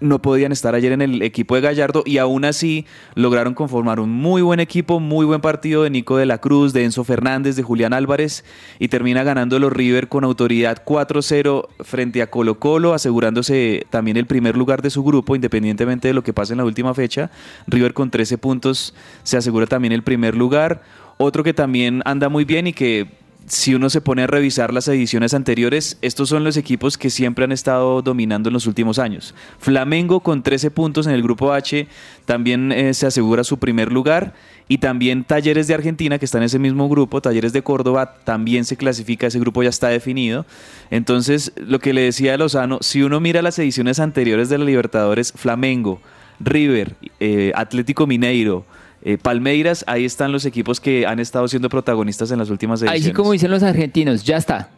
no 0.00 0.20
podían 0.20 0.50
estar 0.50 0.74
ayer 0.74 0.92
en 0.92 1.00
el 1.00 1.22
equipo 1.22 1.54
de 1.54 1.60
Gallardo 1.60 2.02
y 2.04 2.18
aún 2.18 2.44
así 2.44 2.84
lograron 3.14 3.54
conformar 3.54 4.00
un 4.00 4.10
muy 4.10 4.42
buen 4.42 4.60
equipo, 4.60 4.98
muy 4.98 5.24
buen 5.24 5.40
partido 5.40 5.84
de 5.84 5.90
Nico 5.90 6.16
de 6.16 6.26
la 6.26 6.38
Cruz, 6.38 6.72
de 6.72 6.84
Enzo 6.84 7.04
Fernández, 7.04 7.54
de 7.56 7.62
Julián 7.62 7.92
Álvarez 7.92 8.44
y 8.78 8.88
termina 8.88 9.22
ganando 9.22 9.58
los 9.58 9.72
River 9.72 10.08
con 10.08 10.24
autoridad 10.24 10.82
4-0 10.84 11.68
frente 11.80 12.22
a 12.22 12.30
Colo 12.30 12.58
Colo, 12.58 12.92
asegurándose 12.92 13.86
también 13.90 14.16
el 14.16 14.26
primer 14.26 14.56
lugar 14.56 14.82
de 14.82 14.90
su 14.90 15.04
grupo, 15.04 15.36
independientemente 15.36 16.08
de 16.08 16.14
lo 16.14 16.22
que 16.22 16.32
pase 16.32 16.54
en 16.54 16.58
la 16.58 16.64
última 16.64 16.92
fecha. 16.92 17.30
River 17.66 17.94
con 17.94 18.10
13 18.10 18.38
puntos 18.38 18.94
se 19.22 19.36
asegura 19.36 19.66
también 19.66 19.92
el 19.92 20.02
primer 20.02 20.34
lugar. 20.34 20.82
Otro 21.18 21.42
que 21.42 21.54
también 21.54 22.02
anda 22.04 22.28
muy 22.28 22.44
bien 22.44 22.66
y 22.66 22.72
que 22.72 23.25
si 23.46 23.74
uno 23.74 23.90
se 23.90 24.00
pone 24.00 24.22
a 24.22 24.26
revisar 24.26 24.72
las 24.72 24.88
ediciones 24.88 25.32
anteriores, 25.32 25.98
estos 26.02 26.28
son 26.28 26.42
los 26.42 26.56
equipos 26.56 26.98
que 26.98 27.10
siempre 27.10 27.44
han 27.44 27.52
estado 27.52 28.02
dominando 28.02 28.48
en 28.48 28.52
los 28.52 28.66
últimos 28.66 28.98
años. 28.98 29.34
Flamengo 29.58 30.20
con 30.20 30.42
13 30.42 30.70
puntos 30.70 31.06
en 31.06 31.12
el 31.12 31.22
grupo 31.22 31.52
H 31.52 31.86
también 32.24 32.72
eh, 32.72 32.92
se 32.94 33.06
asegura 33.06 33.44
su 33.44 33.58
primer 33.58 33.92
lugar 33.92 34.34
y 34.68 34.78
también 34.78 35.22
Talleres 35.24 35.68
de 35.68 35.74
Argentina 35.74 36.18
que 36.18 36.24
está 36.24 36.38
en 36.38 36.44
ese 36.44 36.58
mismo 36.58 36.88
grupo, 36.88 37.22
Talleres 37.22 37.52
de 37.52 37.62
Córdoba 37.62 38.16
también 38.24 38.64
se 38.64 38.76
clasifica, 38.76 39.28
ese 39.28 39.38
grupo 39.38 39.62
ya 39.62 39.68
está 39.68 39.88
definido. 39.88 40.44
Entonces, 40.90 41.52
lo 41.56 41.78
que 41.78 41.92
le 41.92 42.02
decía 42.02 42.34
a 42.34 42.36
Lozano, 42.38 42.78
si 42.80 43.02
uno 43.02 43.20
mira 43.20 43.42
las 43.42 43.58
ediciones 43.58 44.00
anteriores 44.00 44.48
de 44.48 44.58
la 44.58 44.64
Libertadores, 44.64 45.32
Flamengo, 45.36 46.00
River, 46.40 46.96
eh, 47.20 47.52
Atlético 47.54 48.06
Mineiro, 48.06 48.64
eh, 49.08 49.18
Palmeiras, 49.18 49.84
ahí 49.86 50.04
están 50.04 50.32
los 50.32 50.44
equipos 50.46 50.80
que 50.80 51.06
han 51.06 51.20
estado 51.20 51.46
siendo 51.46 51.68
protagonistas 51.68 52.32
en 52.32 52.40
las 52.40 52.50
últimas 52.50 52.80
ediciones. 52.80 53.02
Ahí 53.02 53.08
sí 53.08 53.12
como 53.12 53.30
dicen 53.30 53.52
los 53.52 53.62
argentinos, 53.62 54.24
ya 54.24 54.36
está. 54.36 54.70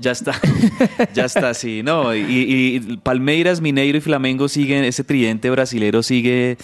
Ya 0.00 0.12
está, 0.12 0.32
ya 1.14 1.26
está, 1.26 1.52
sí, 1.52 1.82
no, 1.82 2.14
y, 2.14 2.98
Palmeiras, 3.02 3.60
Mineiro 3.60 3.98
y 3.98 4.00
Flamengo 4.00 4.48
siguen, 4.48 4.84
ese 4.84 5.04
tridente 5.04 5.50
brasilero 5.50 6.02
sigue 6.02 6.56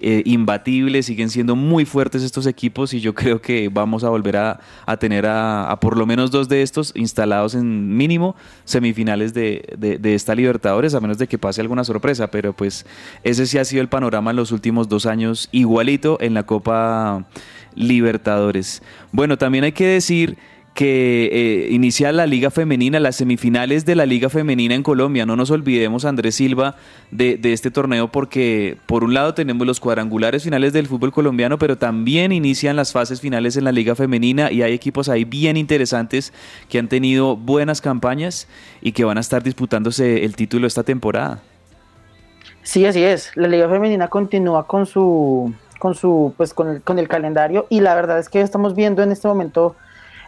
eh, 0.00 0.22
imbatible, 0.24 1.02
siguen 1.02 1.28
siendo 1.28 1.56
muy 1.56 1.86
fuertes 1.86 2.22
estos 2.22 2.46
equipos 2.46 2.94
y 2.94 3.00
yo 3.00 3.12
creo 3.12 3.42
que 3.42 3.68
vamos 3.68 4.04
a 4.04 4.10
volver 4.10 4.36
a, 4.36 4.60
tener 5.00 5.26
a, 5.26 5.76
por 5.80 5.96
lo 5.96 6.06
menos 6.06 6.30
dos 6.30 6.48
de 6.48 6.62
estos 6.62 6.92
instalados 6.94 7.56
en 7.56 7.96
mínimo 7.96 8.36
semifinales 8.64 9.34
de, 9.34 9.74
de, 9.76 10.14
esta 10.14 10.36
Libertadores, 10.36 10.94
a 10.94 11.00
menos 11.00 11.18
de 11.18 11.26
que 11.26 11.36
pase 11.36 11.60
alguna 11.60 11.82
sorpresa, 11.82 12.30
pero 12.30 12.52
pues 12.52 12.86
ese 13.24 13.46
sí 13.46 13.58
ha 13.58 13.64
sido 13.64 13.82
el 13.82 13.88
panorama 13.88 14.30
en 14.30 14.36
los 14.36 14.52
últimos 14.52 14.88
dos 14.88 15.06
años 15.06 15.48
igualito 15.50 16.16
en 16.20 16.32
la 16.32 16.44
Copa 16.44 17.26
Libertadores. 17.74 18.82
Bueno, 19.10 19.36
también 19.36 19.64
hay 19.64 19.72
que 19.72 19.86
decir 19.86 20.38
que 20.74 21.28
eh, 21.32 21.68
inicia 21.70 22.10
la 22.10 22.26
Liga 22.26 22.50
Femenina, 22.50 22.98
las 22.98 23.14
semifinales 23.14 23.86
de 23.86 23.94
la 23.94 24.06
Liga 24.06 24.28
Femenina 24.28 24.74
en 24.74 24.82
Colombia. 24.82 25.24
No 25.24 25.36
nos 25.36 25.52
olvidemos, 25.52 26.04
Andrés 26.04 26.34
Silva, 26.34 26.74
de, 27.12 27.38
este 27.44 27.70
torneo, 27.70 28.08
porque 28.08 28.76
por 28.86 29.04
un 29.04 29.14
lado 29.14 29.34
tenemos 29.34 29.64
los 29.68 29.78
cuadrangulares 29.78 30.42
finales 30.42 30.72
del 30.72 30.88
fútbol 30.88 31.12
colombiano, 31.12 31.58
pero 31.58 31.78
también 31.78 32.32
inician 32.32 32.74
las 32.74 32.92
fases 32.92 33.20
finales 33.20 33.56
en 33.56 33.62
la 33.62 33.70
Liga 33.70 33.94
Femenina 33.94 34.50
y 34.50 34.62
hay 34.62 34.72
equipos 34.72 35.08
ahí 35.08 35.24
bien 35.24 35.56
interesantes 35.56 36.32
que 36.68 36.80
han 36.80 36.88
tenido 36.88 37.36
buenas 37.36 37.80
campañas 37.80 38.48
y 38.82 38.90
que 38.92 39.04
van 39.04 39.16
a 39.16 39.20
estar 39.20 39.44
disputándose 39.44 40.24
el 40.24 40.34
título 40.34 40.66
esta 40.66 40.82
temporada. 40.82 41.40
Sí, 42.64 42.84
así 42.84 43.04
es. 43.04 43.30
La 43.36 43.46
Liga 43.46 43.68
Femenina 43.68 44.08
continúa 44.08 44.66
con 44.66 44.86
su, 44.86 45.54
con 45.78 45.94
su, 45.94 46.34
pues 46.36 46.52
con 46.52 46.68
el, 46.68 46.82
con 46.82 46.98
el 46.98 47.06
calendario 47.06 47.66
y 47.70 47.80
la 47.80 47.94
verdad 47.94 48.18
es 48.18 48.28
que 48.28 48.40
estamos 48.40 48.74
viendo 48.74 49.04
en 49.04 49.12
este 49.12 49.28
momento 49.28 49.76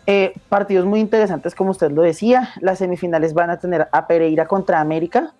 eh, 0.06 0.34
partidos 0.48 0.86
muy 0.86 1.00
interesantes, 1.00 1.54
como 1.54 1.70
usted 1.70 1.90
lo 1.90 2.02
decía. 2.02 2.50
Las 2.60 2.78
semifinales 2.78 3.34
van 3.34 3.50
a 3.50 3.58
tener 3.58 3.88
a 3.90 4.06
Pereira 4.06 4.46
contra 4.46 4.80
América 4.80 5.32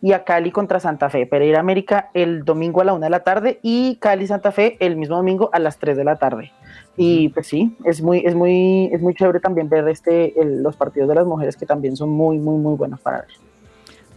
y 0.00 0.12
a 0.12 0.22
Cali 0.22 0.50
contra 0.50 0.80
Santa 0.80 1.08
Fe. 1.10 1.26
Pereira 1.26 1.60
América 1.60 2.10
el 2.14 2.44
domingo 2.44 2.80
a 2.80 2.84
la 2.84 2.92
una 2.92 3.06
de 3.06 3.10
la 3.10 3.24
tarde 3.24 3.58
y 3.62 3.96
Cali 3.96 4.26
Santa 4.26 4.52
Fe 4.52 4.76
el 4.80 4.96
mismo 4.96 5.16
domingo 5.16 5.50
a 5.52 5.58
las 5.58 5.78
3 5.78 5.96
de 5.96 6.04
la 6.04 6.16
tarde. 6.16 6.52
Y 6.96 7.30
pues 7.30 7.46
sí, 7.46 7.76
es 7.84 8.02
muy, 8.02 8.18
es 8.24 8.34
muy, 8.34 8.90
es 8.92 9.00
muy 9.00 9.14
chévere 9.14 9.40
también 9.40 9.68
ver 9.68 9.88
este, 9.88 10.34
los 10.44 10.76
partidos 10.76 11.08
de 11.08 11.14
las 11.14 11.26
mujeres 11.26 11.56
que 11.56 11.66
también 11.66 11.96
son 11.96 12.10
muy, 12.10 12.38
muy, 12.38 12.58
muy 12.58 12.76
buenos 12.76 13.00
para 13.00 13.22
ver. 13.22 13.53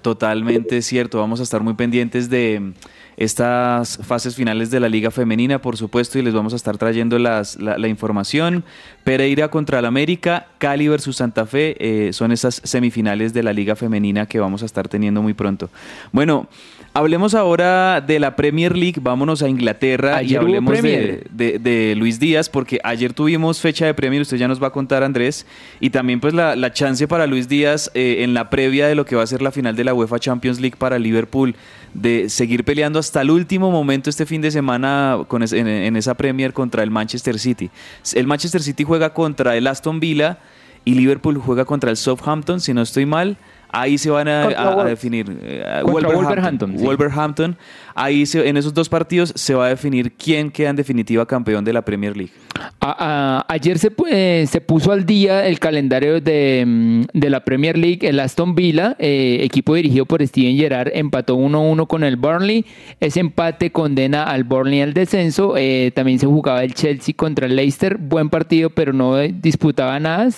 Totalmente 0.01 0.81
cierto. 0.81 1.19
Vamos 1.19 1.39
a 1.39 1.43
estar 1.43 1.62
muy 1.62 1.73
pendientes 1.73 2.29
de 2.29 2.73
estas 3.17 3.97
fases 4.03 4.36
finales 4.36 4.69
de 4.69 4.79
la 4.79 4.89
Liga 4.89 5.10
Femenina, 5.10 5.60
por 5.60 5.75
supuesto, 5.75 6.19
y 6.19 6.21
les 6.21 6.36
vamos 6.36 6.53
a 6.53 6.55
estar 6.55 6.77
trayendo 6.77 7.17
las, 7.17 7.57
la, 7.60 7.88
información. 7.88 8.63
Pereira 9.03 9.49
contra 9.49 9.79
el 9.79 9.86
América, 9.86 10.47
Cali 10.60 10.88
versus 10.88 11.17
Santa 11.17 11.47
Fe, 11.47 11.75
eh, 11.79 12.13
son 12.13 12.31
esas 12.31 12.62
semifinales 12.63 13.33
de 13.33 13.41
la 13.41 13.53
Liga 13.53 13.75
Femenina 13.75 14.27
que 14.27 14.39
vamos 14.39 14.62
a 14.62 14.65
estar 14.67 14.88
teniendo 14.88 15.23
muy 15.23 15.33
pronto. 15.33 15.69
Bueno, 16.12 16.47
hablemos 16.93 17.36
ahora 17.36 18.02
de 18.02 18.19
la 18.19 18.36
Premier 18.36 18.76
League, 18.76 19.00
vámonos 19.02 19.41
a 19.41 19.50
Inglaterra 19.50 20.23
y 20.23 20.36
hablemos 20.36 20.82
de, 20.82 21.93
Luis 21.97 22.19
Díaz, 22.19 22.50
porque 22.50 22.80
ayer 22.84 23.13
tuvimos 23.13 23.60
fecha 23.62 23.86
de 23.86 23.93
Premier, 23.93 24.21
usted 24.21 24.38
ya 24.38 24.47
nos 24.47 24.62
va 24.62 24.67
a 24.67 24.71
contar, 24.71 25.04
Andrés, 25.04 25.45
y 25.80 25.89
también 25.89 26.19
pues 26.19 26.34
la, 26.34 26.73
chance 26.73 27.08
para 27.08 27.28
Luis 27.28 27.47
Díaz 27.47 27.91
eh, 27.93 28.17
en 28.19 28.34
la 28.34 28.50
previa 28.50 28.88
de 28.88 28.95
lo 28.95 29.06
que 29.06 29.15
va 29.15 29.23
a 29.23 29.28
ser 29.28 29.41
la 29.41 29.52
final 29.52 29.76
de 29.76 29.84
la 29.84 29.93
UEFA 29.93 30.19
Champions 30.19 30.60
League 30.60 30.78
para 30.78 31.00
Liverpool 31.00 31.56
de 31.93 32.30
seguir 32.30 32.63
peleando 32.63 33.00
hasta 33.00 33.21
el 33.21 33.32
último 33.32 33.71
momento 33.71 34.10
este 34.10 34.26
fin 34.26 34.41
de 34.41 34.52
semana 34.52 35.19
con 35.28 35.41
en, 35.41 35.95
esa 35.95 36.15
Premier 36.15 36.54
contra 36.54 36.84
el 36.84 36.91
Manchester 36.91 37.39
City. 37.39 37.69
El 38.13 38.28
Manchester 38.28 38.62
City 38.62 38.84
juega 38.84 39.13
contra 39.13 39.56
el 39.56 39.67
Aston 39.67 40.00
Villa 40.00 40.39
y 40.86 40.93
Liverpool 40.93 41.38
juega 41.38 41.65
contra 41.65 41.89
el 41.89 41.97
Southampton, 41.97 42.62
si 42.62 42.73
no 42.73 42.82
estoy 42.82 43.06
mal. 43.06 43.38
Ahí 43.69 43.97
se 43.97 44.10
van 44.10 44.27
a, 44.27 44.84
definir. 44.86 45.25
Eh, 45.41 45.82
Wolverhampton. 45.84 46.77
Wolverhampton. 46.77 47.58
Ahí 47.99 48.25
en 48.31 48.57
esos 48.57 48.75
dos 48.75 48.89
partidos 48.89 49.33
se 49.36 49.55
va 49.55 49.65
a 49.65 49.69
definir 49.69 50.12
quién 50.12 50.51
queda 50.51 50.69
en 50.69 50.75
definitiva 50.75 51.25
campeón 51.25 51.65
de 51.65 51.73
la 51.73 51.81
Premier 51.81 52.15
League. 52.15 52.31
ayer 52.79 53.79
se, 53.79 53.91
eh, 54.12 54.45
se 54.47 54.62
puso 54.62 54.91
al 54.91 55.03
día 55.07 55.47
el 55.47 55.57
calendario 55.57 56.21
de, 56.21 56.63
mm, 56.63 57.01
de 57.12 57.29
la 57.31 57.43
Premier 57.43 57.75
League. 57.75 58.07
El 58.07 58.19
Aston 58.19 58.53
Villa, 58.53 58.95
eh, 58.99 59.39
equipo 59.41 59.73
dirigido 59.73 60.05
por 60.05 60.25
Steven 60.25 60.55
Gerrard, 60.55 60.91
empató 60.93 61.38
1-1 61.38 61.88
con 61.88 62.03
el 62.03 62.17
Burnley. 62.17 62.67
Ese 62.99 63.19
empate 63.19 63.71
condena 63.71 64.25
al 64.25 64.43
Burnley 64.43 64.81
al 64.81 64.93
descenso. 64.93 65.55
Eh, 65.57 65.91
también 65.95 66.19
se 66.19 66.27
jugaba 66.27 66.63
el 66.63 66.75
Chelsea 66.75 67.15
contra 67.17 67.47
el 67.47 67.55
Leicester. 67.55 67.97
Buen 67.97 68.29
partido, 68.29 68.69
pero 68.69 68.93
no 68.93 69.17
disputaba 69.17 69.99
nada. 69.99 70.29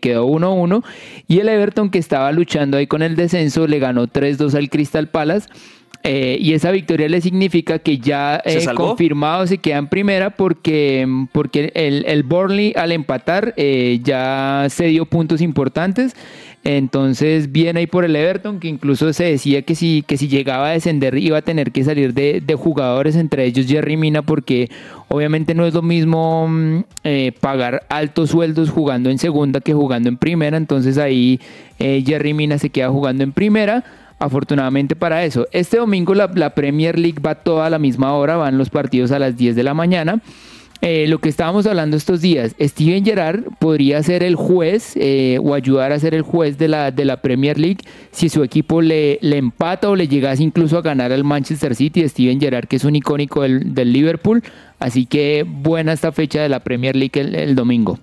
quedó 0.00 0.24
1-1. 0.24 0.84
Y 1.26 1.40
el 1.40 1.48
Everton, 1.48 1.90
que 1.90 1.98
estaba 1.98 2.30
luchando 2.30 2.76
ahí 2.76 2.86
con 2.86 3.02
el 3.02 3.16
descenso, 3.16 3.66
le 3.66 3.80
ganó 3.80 4.06
3-2 4.06 4.54
al 4.54 4.70
Crystal 4.70 5.08
Palace. 5.08 5.48
Eh, 6.04 6.38
y 6.40 6.52
esa 6.52 6.70
victoria 6.70 7.08
le 7.08 7.20
significa 7.20 7.80
que 7.80 7.98
ya 7.98 8.40
eh, 8.44 8.64
confirmado 8.74 9.46
se 9.46 9.58
queda 9.58 9.78
en 9.78 9.88
primera 9.88 10.30
porque, 10.30 11.06
porque 11.32 11.72
el, 11.74 12.04
el 12.06 12.22
Burnley 12.22 12.72
al 12.76 12.92
empatar 12.92 13.52
eh, 13.56 14.00
ya 14.02 14.66
se 14.70 14.86
dio 14.86 15.06
puntos 15.06 15.40
importantes. 15.40 16.14
Entonces 16.64 17.52
viene 17.52 17.80
ahí 17.80 17.86
por 17.86 18.04
el 18.04 18.14
Everton, 18.14 18.58
que 18.58 18.68
incluso 18.68 19.12
se 19.12 19.24
decía 19.24 19.62
que 19.62 19.74
si, 19.74 20.02
que 20.06 20.16
si 20.16 20.28
llegaba 20.28 20.68
a 20.68 20.72
descender 20.72 21.16
iba 21.16 21.38
a 21.38 21.42
tener 21.42 21.72
que 21.72 21.84
salir 21.84 22.14
de, 22.14 22.42
de 22.44 22.54
jugadores, 22.54 23.16
entre 23.16 23.44
ellos 23.44 23.66
Jerry 23.66 23.96
Mina, 23.96 24.22
porque 24.22 24.70
obviamente 25.08 25.54
no 25.54 25.66
es 25.66 25.74
lo 25.74 25.82
mismo 25.82 26.46
mm, 26.48 26.84
eh, 27.04 27.32
pagar 27.40 27.84
altos 27.88 28.30
sueldos 28.30 28.70
jugando 28.70 29.08
en 29.08 29.18
segunda 29.18 29.60
que 29.60 29.72
jugando 29.72 30.08
en 30.08 30.16
primera. 30.16 30.56
Entonces 30.56 30.98
ahí 30.98 31.40
Jerry 31.78 32.34
Mina 32.34 32.58
se 32.58 32.70
queda 32.70 32.90
jugando 32.90 33.22
en 33.22 33.32
primera 33.32 33.84
afortunadamente 34.18 34.96
para 34.96 35.24
eso. 35.24 35.46
Este 35.52 35.78
domingo 35.78 36.14
la, 36.14 36.54
Premier 36.54 36.98
League 36.98 37.20
va 37.24 37.36
toda 37.36 37.66
a 37.66 37.70
la 37.70 37.78
misma 37.78 38.12
hora, 38.14 38.36
van 38.36 38.58
los 38.58 38.70
partidos 38.70 39.12
a 39.12 39.18
las 39.18 39.36
10 39.36 39.56
de 39.56 39.62
la 39.62 39.74
mañana. 39.74 40.20
Eh, 40.80 41.06
lo 41.08 41.18
que 41.18 41.28
estábamos 41.28 41.66
hablando 41.66 41.96
estos 41.96 42.20
días, 42.20 42.54
Steven 42.60 43.04
Gerrard 43.04 43.42
podría 43.58 44.00
ser 44.04 44.22
el 44.22 44.36
juez 44.36 44.92
eh, 44.94 45.40
o 45.42 45.54
ayudar 45.54 45.90
a 45.90 45.98
ser 45.98 46.14
el 46.14 46.22
juez 46.22 46.56
de 46.56 46.68
la, 46.68 46.92
de 46.92 47.04
la 47.04 47.20
Premier 47.20 47.58
League 47.58 47.78
si 48.12 48.28
su 48.28 48.44
equipo 48.44 48.80
le, 48.80 49.18
empata 49.20 49.90
o 49.90 49.96
le 49.96 50.06
llegase 50.06 50.44
incluso 50.44 50.78
a 50.78 50.82
ganar 50.82 51.10
al 51.10 51.24
Manchester 51.24 51.74
City, 51.74 52.08
Steven 52.08 52.38
Gerrard 52.38 52.68
que 52.68 52.76
es 52.76 52.84
un 52.84 52.94
icónico 52.94 53.42
del, 53.42 53.92
Liverpool, 53.92 54.44
así 54.78 55.06
que 55.06 55.44
buena 55.44 55.94
esta 55.94 56.12
fecha 56.12 56.42
de 56.42 56.48
la 56.48 56.60
Premier 56.60 56.94
League 56.94 57.20
el 57.20 57.56
domingo. 57.56 57.98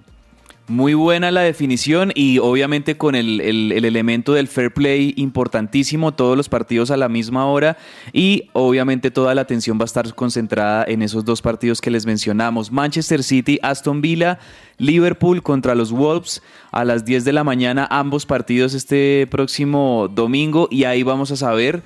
Muy 0.68 0.96
buena 0.96 1.30
la 1.30 1.42
definición 1.42 2.12
y 2.16 2.40
obviamente 2.40 2.98
con 2.98 3.14
el, 3.14 3.40
elemento 3.40 4.34
del 4.34 4.48
fair 4.48 4.74
play 4.74 5.14
importantísimo, 5.16 6.16
todos 6.16 6.36
los 6.36 6.50
partidos 6.50 6.90
a 6.90 6.98
la 6.98 7.08
misma 7.08 7.46
hora 7.46 7.78
y 8.14 8.50
obviamente 8.54 9.12
toda 9.12 9.36
la 9.36 9.42
atención 9.42 9.78
va 9.78 9.84
a 9.84 9.86
estar 9.86 10.16
concentrada 10.16 10.84
en 10.88 11.04
esos 11.04 11.24
dos 11.24 11.44
partidos 11.44 11.82
que 11.82 11.92
les 11.92 12.08
mencionamos. 12.08 12.72
Manchester 12.72 13.22
City, 13.22 13.60
Aston 13.62 14.02
Villa, 14.02 14.40
Liverpool 14.80 15.44
contra 15.44 15.76
los 15.76 15.92
Wolves 15.92 16.42
a 16.72 16.84
las 16.84 17.06
10 17.06 17.26
de 17.26 17.34
la 17.34 17.44
mañana, 17.44 17.88
ambos 17.92 18.26
partidos 18.26 18.74
este 18.74 19.28
próximo 19.30 20.10
domingo 20.12 20.68
y 20.72 20.86
ahí 20.86 21.04
vamos 21.04 21.30
a 21.30 21.36
saber 21.36 21.84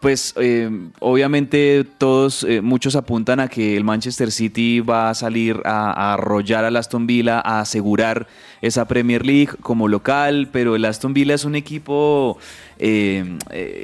pues 0.00 0.34
eh, 0.36 0.68
obviamente 0.98 1.84
todos, 1.96 2.44
eh, 2.44 2.60
muchos 2.60 2.96
apuntan 2.96 3.40
a 3.40 3.48
que 3.48 3.76
el 3.76 3.84
Manchester 3.84 4.30
City 4.32 4.80
va 4.80 5.10
a 5.10 5.14
salir 5.14 5.62
a, 5.64 6.12
arrollar 6.14 6.64
al 6.64 6.76
Aston 6.76 7.06
Villa, 7.06 7.40
a 7.40 7.60
asegurar 7.60 8.26
esa 8.60 8.86
Premier 8.86 9.24
League 9.24 9.52
como 9.60 9.88
local, 9.88 10.48
pero 10.52 10.76
el 10.76 10.84
Aston 10.84 11.14
Villa 11.14 11.34
es 11.34 11.44
un 11.44 11.54
equipo 11.54 12.38
eh, 12.78 13.38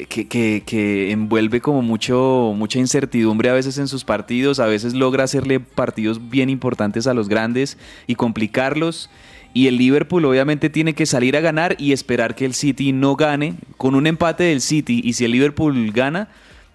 que, 0.08 1.10
envuelve 1.10 1.60
como 1.60 1.82
mucho, 1.82 2.52
mucha 2.56 2.78
incertidumbre 2.78 3.48
a 3.48 3.54
veces 3.54 3.78
en 3.78 3.88
sus 3.88 4.04
partidos, 4.04 4.60
a 4.60 4.66
veces 4.66 4.94
logra 4.94 5.24
hacerle 5.24 5.60
partidos 5.60 6.28
bien 6.28 6.50
importantes 6.50 7.06
a 7.06 7.14
los 7.14 7.28
grandes 7.28 7.78
y 8.06 8.16
complicarlos. 8.16 9.08
Y 9.54 9.66
el 9.66 9.78
Liverpool 9.78 10.24
obviamente 10.24 10.70
tiene 10.70 10.94
que 10.94 11.06
salir 11.06 11.36
a 11.36 11.40
ganar 11.40 11.76
y 11.78 11.92
esperar 11.92 12.34
que 12.34 12.44
el 12.44 12.54
City 12.54 12.92
no 12.92 13.16
gane. 13.16 13.54
Con 13.76 13.94
un 13.94 14.06
empate 14.06 14.44
del 14.44 14.60
City 14.60 15.00
y 15.02 15.14
si 15.14 15.24
el 15.24 15.32
Liverpool 15.32 15.90
gana, 15.92 16.28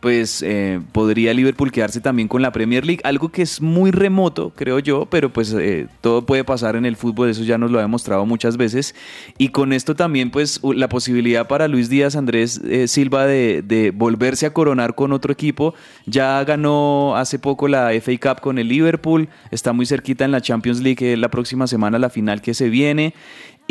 pues 0.04 0.44
eh, 0.46 0.82
podría 0.92 1.34
Liverpool 1.34 1.72
quedarse 1.72 2.02
también 2.02 2.28
con 2.28 2.42
la 2.42 2.52
Premier 2.52 2.86
League, 2.86 3.00
algo 3.06 3.30
que 3.30 3.42
es 3.42 3.62
muy 3.62 3.90
remoto, 3.90 4.52
creo 4.54 4.80
yo, 4.80 5.06
pero 5.06 5.32
pues 5.32 5.54
eh, 5.54 5.88
todo 6.02 6.26
puede 6.26 6.44
pasar 6.44 6.76
en 6.76 6.86
el 6.86 6.98
fútbol, 6.98 7.30
eso 7.30 7.42
ya 7.46 7.58
nos 7.58 7.72
lo 7.72 7.80
ha 7.80 7.84
demostrado 7.84 8.26
muchas 8.26 8.58
veces. 8.58 8.96
Y 9.38 9.48
con 9.50 9.72
esto 9.72 9.96
también 9.96 10.30
pues 10.30 10.60
la 10.76 10.90
posibilidad 10.90 11.48
para 11.48 11.70
Luis 11.70 11.88
Díaz 11.88 12.18
Andrés 12.18 12.60
eh, 12.66 12.90
Silva 12.90 13.26
de, 13.26 13.94
volverse 13.96 14.46
a 14.46 14.52
coronar 14.52 14.94
con 14.94 15.14
otro 15.14 15.32
equipo, 15.32 15.74
ya 16.06 16.44
ganó 16.44 17.16
hace 17.16 17.40
poco 17.40 17.70
la 17.70 17.92
FA 18.02 18.12
Cup 18.20 18.42
con 18.42 18.60
el 18.60 18.68
Liverpool, 18.68 19.30
está 19.52 19.72
muy 19.72 19.86
cerquita 19.86 20.26
en 20.26 20.32
la 20.32 20.42
Champions 20.42 20.82
League 20.82 21.16
la 21.16 21.30
próxima 21.30 21.66
semana, 21.66 21.98
la 21.98 22.10
final 22.10 22.42
que 22.42 22.54
se 22.54 22.68
viene. 22.68 23.14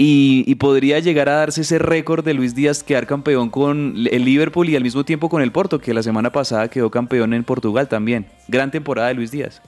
Y, 0.04 0.56
podría 0.56 0.98
llegar 0.98 1.28
a 1.28 1.36
darse 1.36 1.60
ese 1.60 1.78
récord 1.78 2.24
de 2.24 2.34
Luis 2.34 2.56
Díaz 2.56 2.82
quedar 2.82 3.06
campeón 3.06 3.50
con 3.50 3.94
el 4.10 4.24
Liverpool 4.24 4.68
y 4.68 4.74
al 4.74 4.82
mismo 4.82 5.04
tiempo 5.04 5.28
con 5.28 5.42
el 5.42 5.52
Porto, 5.52 5.78
que 5.78 5.94
la 5.94 6.02
semana 6.02 6.30
pasada 6.30 6.66
quedó 6.66 6.90
campeón 6.90 7.32
en 7.34 7.44
Portugal 7.44 7.86
también. 7.86 8.26
Gran 8.48 8.72
temporada 8.72 9.06
de 9.06 9.14
Luis 9.14 9.30
Díaz. 9.30 9.62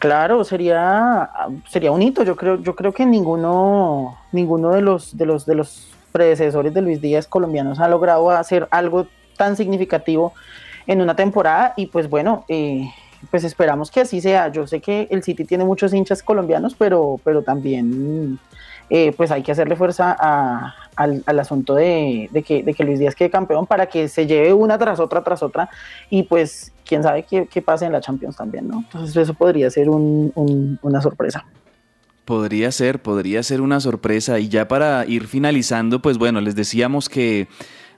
Claro, 0.00 0.42
sería, 0.42 1.30
sería 1.68 1.92
un 1.92 2.02
hito. 2.02 2.24
Yo 2.24 2.34
creo, 2.34 2.60
yo 2.60 2.74
creo 2.74 2.92
que 2.92 3.06
ninguno, 3.06 4.18
ninguno 4.32 4.70
de 4.70 4.82
los, 4.82 5.16
de 5.16 5.26
los, 5.26 5.46
de 5.46 5.54
los 5.54 5.86
predecesores 6.10 6.74
de 6.74 6.82
Luis 6.82 7.00
Díaz 7.00 7.28
colombianos 7.28 7.78
ha 7.78 7.86
logrado 7.86 8.28
hacer 8.32 8.66
algo 8.72 9.06
tan 9.36 9.56
significativo 9.56 10.32
en 10.88 11.00
una 11.00 11.14
temporada. 11.14 11.74
Y 11.76 11.86
pues 11.86 12.10
bueno, 12.10 12.44
eh, 12.48 12.90
pues 13.30 13.44
esperamos 13.44 13.92
que 13.92 14.00
así 14.00 14.20
sea. 14.20 14.48
Yo 14.50 14.66
sé 14.66 14.80
que 14.80 15.06
el 15.12 15.22
City 15.22 15.44
tiene 15.44 15.64
muchos 15.64 15.94
hinchas 15.94 16.24
colombianos, 16.24 16.74
pero, 16.76 17.20
pero 17.22 17.42
también 17.42 18.40
eh, 18.90 19.12
pues 19.16 19.30
hay 19.30 19.42
que 19.42 19.52
hacerle 19.52 19.76
fuerza 19.76 20.16
al, 20.96 21.38
asunto 21.38 21.74
de, 21.74 22.28
que, 22.44 22.62
de, 22.62 22.74
que, 22.74 22.84
Luis 22.84 22.98
Díaz 22.98 23.14
quede 23.14 23.30
campeón 23.30 23.66
para 23.66 23.86
que 23.86 24.08
se 24.08 24.26
lleve 24.26 24.52
una 24.52 24.76
tras 24.78 24.98
otra, 25.00 25.22
tras 25.22 25.42
otra, 25.42 25.70
y 26.10 26.24
pues 26.24 26.72
quién 26.84 27.04
sabe 27.04 27.22
qué, 27.22 27.46
qué 27.46 27.64
en 27.82 27.92
la 27.92 28.00
Champions 28.00 28.36
también, 28.36 28.66
¿no? 28.66 28.80
Entonces 28.80 29.16
eso 29.16 29.32
podría 29.34 29.70
ser 29.70 29.88
una 29.88 31.00
sorpresa. 31.00 31.46
Podría 32.24 32.70
ser, 32.72 33.00
podría 33.00 33.42
ser 33.42 33.60
una 33.60 33.80
sorpresa. 33.80 34.38
Y 34.38 34.48
ya 34.48 34.68
para 34.68 35.06
ir 35.06 35.26
finalizando, 35.26 36.02
pues 36.02 36.18
bueno, 36.18 36.40
les 36.40 36.54
decíamos 36.56 37.08
que 37.08 37.48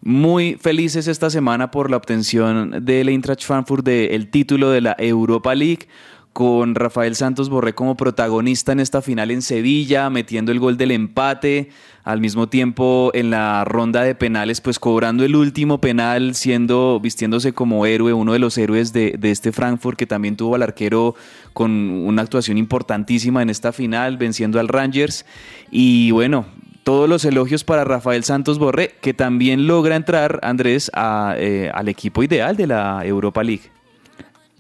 muy 0.03 0.57
felices 0.61 1.07
esta 1.07 1.31
semana 1.31 1.71
por 1.71 1.91
la 1.91 1.97
obtención 1.97 2.85
del 2.85 3.09
Eintracht 3.09 3.45
Frankfurt 3.45 3.85
del 3.85 4.31
título 4.31 4.71
de 4.71 4.81
la 4.81 4.97
Europa 4.99 5.55
League 5.55 5.89
con 6.33 6.75
Rafael 6.75 7.15
Santos 7.15 7.51
Borré 7.51 7.75
como 7.75 7.97
protagonista 7.97 8.73
en 8.73 8.81
esta 8.81 9.03
final 9.03 9.31
en 9.31 9.43
Sevilla, 9.43 10.09
metiendo 10.09 10.51
el 10.51 10.61
gol 10.61 10.77
del 10.77 10.91
empate, 10.91 11.69
al 12.05 12.21
mismo 12.21 12.49
tiempo 12.49 13.11
en 13.15 13.31
la 13.31 13.65
ronda 13.65 14.03
de 14.03 14.15
penales, 14.15 14.61
pues 14.61 14.79
cobrando 14.79 15.25
el 15.25 15.37
último 15.37 15.81
penal, 15.81 16.35
siendo, 16.35 16.99
vistiéndose 17.01 17.53
como 17.53 17.85
héroe, 17.87 18.13
uno 18.13 18.33
de 18.33 18.39
los 18.39 18.57
héroes 18.57 18.93
de, 18.93 19.15
de 19.19 19.31
este 19.31 19.53
Frankfurt, 19.53 19.99
que 19.99 20.07
también 20.07 20.37
tuvo 20.37 20.55
al 20.55 20.63
arquero 20.63 21.15
con 21.53 21.71
una 21.71 22.23
actuación 22.23 22.57
importantísima 22.57 23.43
en 23.43 23.51
esta 23.51 23.73
final, 23.73 24.17
venciendo 24.17 24.59
al 24.59 24.69
Rangers. 24.69 25.27
Y 25.71 26.11
bueno, 26.13 26.47
todos 26.83 27.09
los 27.09 27.25
elogios 27.25 27.63
para 27.63 27.85
Rafael 27.85 28.25
Santos 28.25 28.59
Borré, 28.59 28.95
que 29.01 29.15
también 29.15 29.67
logra 29.67 29.97
entrar, 29.97 30.41
Andrés, 30.43 30.91
eh, 31.37 31.71
al 31.73 31.89
equipo 31.89 32.23
ideal 32.23 32.57
de 32.57 32.67
la 32.67 33.05
Europa 33.05 33.43
League. 33.45 33.82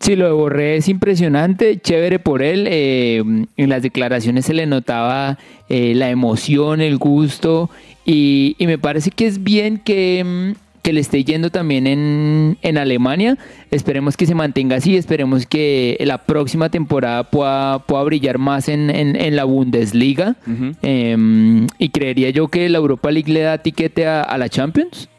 Sí, 0.03 0.17
lo 0.17 0.27
de 0.27 0.33
Borré 0.33 0.77
es 0.79 0.89
impresionante, 0.89 1.79
chévere 1.81 2.19
por 2.19 2.43
él. 2.43 2.67
Eh, 2.69 3.19
en 3.19 3.69
las 3.69 3.83
declaraciones 3.83 4.45
se 4.45 4.53
le 4.53 4.67
notaba 4.67 5.39
eh, 5.69 5.95
la 5.95 6.11
emoción, 6.11 6.81
el 6.81 6.99
gusto 6.99 7.71
y, 8.05 8.57
me 8.59 8.79
parece 8.79 9.13
que 9.13 9.29
es 9.29 9.45
bien 9.45 9.79
que, 9.79 10.25
mm, 10.25 10.91
le 10.91 11.01
esté 11.01 11.23
yendo 11.23 11.51
también 11.51 11.87
en, 11.87 12.77
Alemania. 12.77 13.39
Esperemos 13.71 14.17
que 14.17 14.27
se 14.27 14.35
mantenga 14.35 14.75
así, 14.75 14.97
esperemos 14.97 15.47
que 15.47 15.97
la 16.01 16.19
próxima 16.19 16.69
temporada 16.69 17.23
pueda, 17.23 17.79
pueda 17.87 18.03
brillar 18.03 18.39
más 18.39 18.69
en, 18.69 19.37
la 19.37 19.45
Bundesliga. 19.45 20.35
Em, 20.83 21.69
y 21.79 21.91
creería 21.91 22.31
yo 22.31 22.49
que 22.49 22.69
la 22.69 22.79
Europa 22.79 23.13
League 23.13 23.33
le 23.33 23.43
da 23.43 23.59
tiquete 23.59 24.05
a 24.09 24.37
la 24.37 24.49
Champions. 24.49 25.12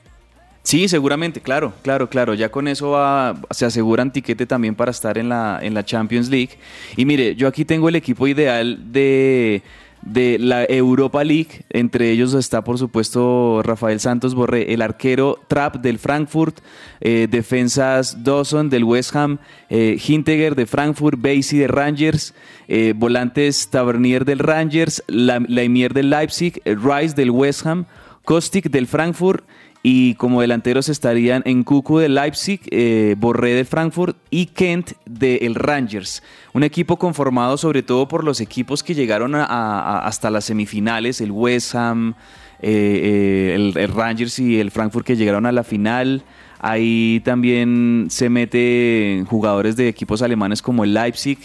Sí, 0.63 0.87
seguramente, 0.87 1.41
claro, 1.41 1.73
claro, 1.81 2.09
claro. 2.09 2.33
Ya 2.33 2.49
con 2.49 2.69
eso 2.69 2.91
va, 2.91 3.35
se 3.51 3.65
aseguran 3.65 4.13
tiquete 4.13 4.45
también 4.45 4.75
para 4.75 4.91
estar 4.91 5.17
en 5.17 5.27
la, 5.27 5.59
en 5.61 5.73
la 5.73 5.83
Champions 5.83 6.29
League. 6.29 6.51
Y 6.95 7.05
mire, 7.05 7.35
yo 7.35 7.49
aquí 7.49 7.65
tengo 7.65 7.89
el 7.89 7.97
equipo 7.97 8.27
ideal 8.27 8.79
de, 8.93 9.61
de 10.01 10.37
la 10.39 10.63
Europa 10.63 11.21
League. 11.25 11.65
Entre 11.69 12.11
ellos 12.11 12.33
está, 12.33 12.63
por 12.63 12.77
supuesto, 12.77 13.61
Rafael 13.61 13.99
Santos 13.99 14.35
Borré, 14.35 14.73
el 14.73 14.81
arquero 14.81 15.37
Trapp 15.49 15.75
del 15.75 15.99
Frankfurt, 15.99 16.59
eh, 17.01 17.27
defensas 17.29 18.23
Dawson 18.23 18.69
del 18.69 18.85
West 18.85 19.13
Ham, 19.17 19.39
eh, 19.69 19.99
Hinteger 20.01 20.55
de 20.55 20.65
Frankfurt, 20.65 21.19
Basie 21.21 21.59
de 21.59 21.67
Rangers, 21.67 22.33
eh, 22.69 22.93
volantes 22.95 23.69
Tavernier 23.69 24.23
del 24.23 24.39
Rangers, 24.39 25.03
Laimier 25.07 25.93
del 25.93 26.09
Leipzig, 26.09 26.61
Rice 26.63 27.15
del 27.15 27.31
West 27.31 27.65
Ham, 27.65 27.85
Kostic 28.23 28.69
del 28.69 28.87
Frankfurt 28.87 29.43
y 29.85 30.15
como 30.15 30.39
delanteros 30.39 30.87
estarían 30.87 31.43
en 31.45 31.65
Cucu 31.65 31.97
de 31.97 32.07
Leipzig, 32.07 32.61
eh, 32.71 33.15
Borré 33.17 33.53
de 33.53 33.65
Frankfurt 33.65 34.15
y 34.29 34.45
Kent 34.45 34.93
de 35.05 35.35
el 35.41 35.55
Rangers. 35.55 36.23
Un 36.53 36.63
equipo 36.63 36.97
conformado 36.97 37.57
sobre 37.57 37.83
todo 37.83 38.07
por 38.07 38.23
los 38.23 38.39
equipos 38.39 38.81
que 38.81 38.95
llegaron 38.95 39.35
hasta 39.35 40.29
las 40.29 40.45
semifinales, 40.45 41.19
el 41.19 41.31
West 41.31 41.75
Ham, 41.75 42.15
eh, 42.61 43.51
eh, 43.51 43.55
el, 43.55 43.89
Rangers 43.89 44.39
y 44.39 44.57
el 44.57 44.71
Frankfurt 44.71 45.05
que 45.05 45.17
llegaron 45.17 45.45
a 45.45 45.51
la 45.51 45.65
final. 45.65 46.23
Ahí 46.59 47.21
también 47.25 48.07
se 48.09 48.29
mete 48.29 49.25
jugadores 49.27 49.75
de 49.75 49.89
equipos 49.89 50.21
alemanes 50.21 50.61
como 50.61 50.85
el 50.85 50.93
Leipzig. 50.93 51.37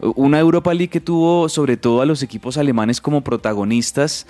Una 0.00 0.38
Europa 0.38 0.74
League 0.74 0.90
que 0.90 1.00
tuvo 1.00 1.48
sobre 1.48 1.78
todo 1.78 2.02
a 2.02 2.04
los 2.04 2.22
equipos 2.22 2.58
alemanes 2.58 3.00
como 3.00 3.22
protagonistas 3.22 4.26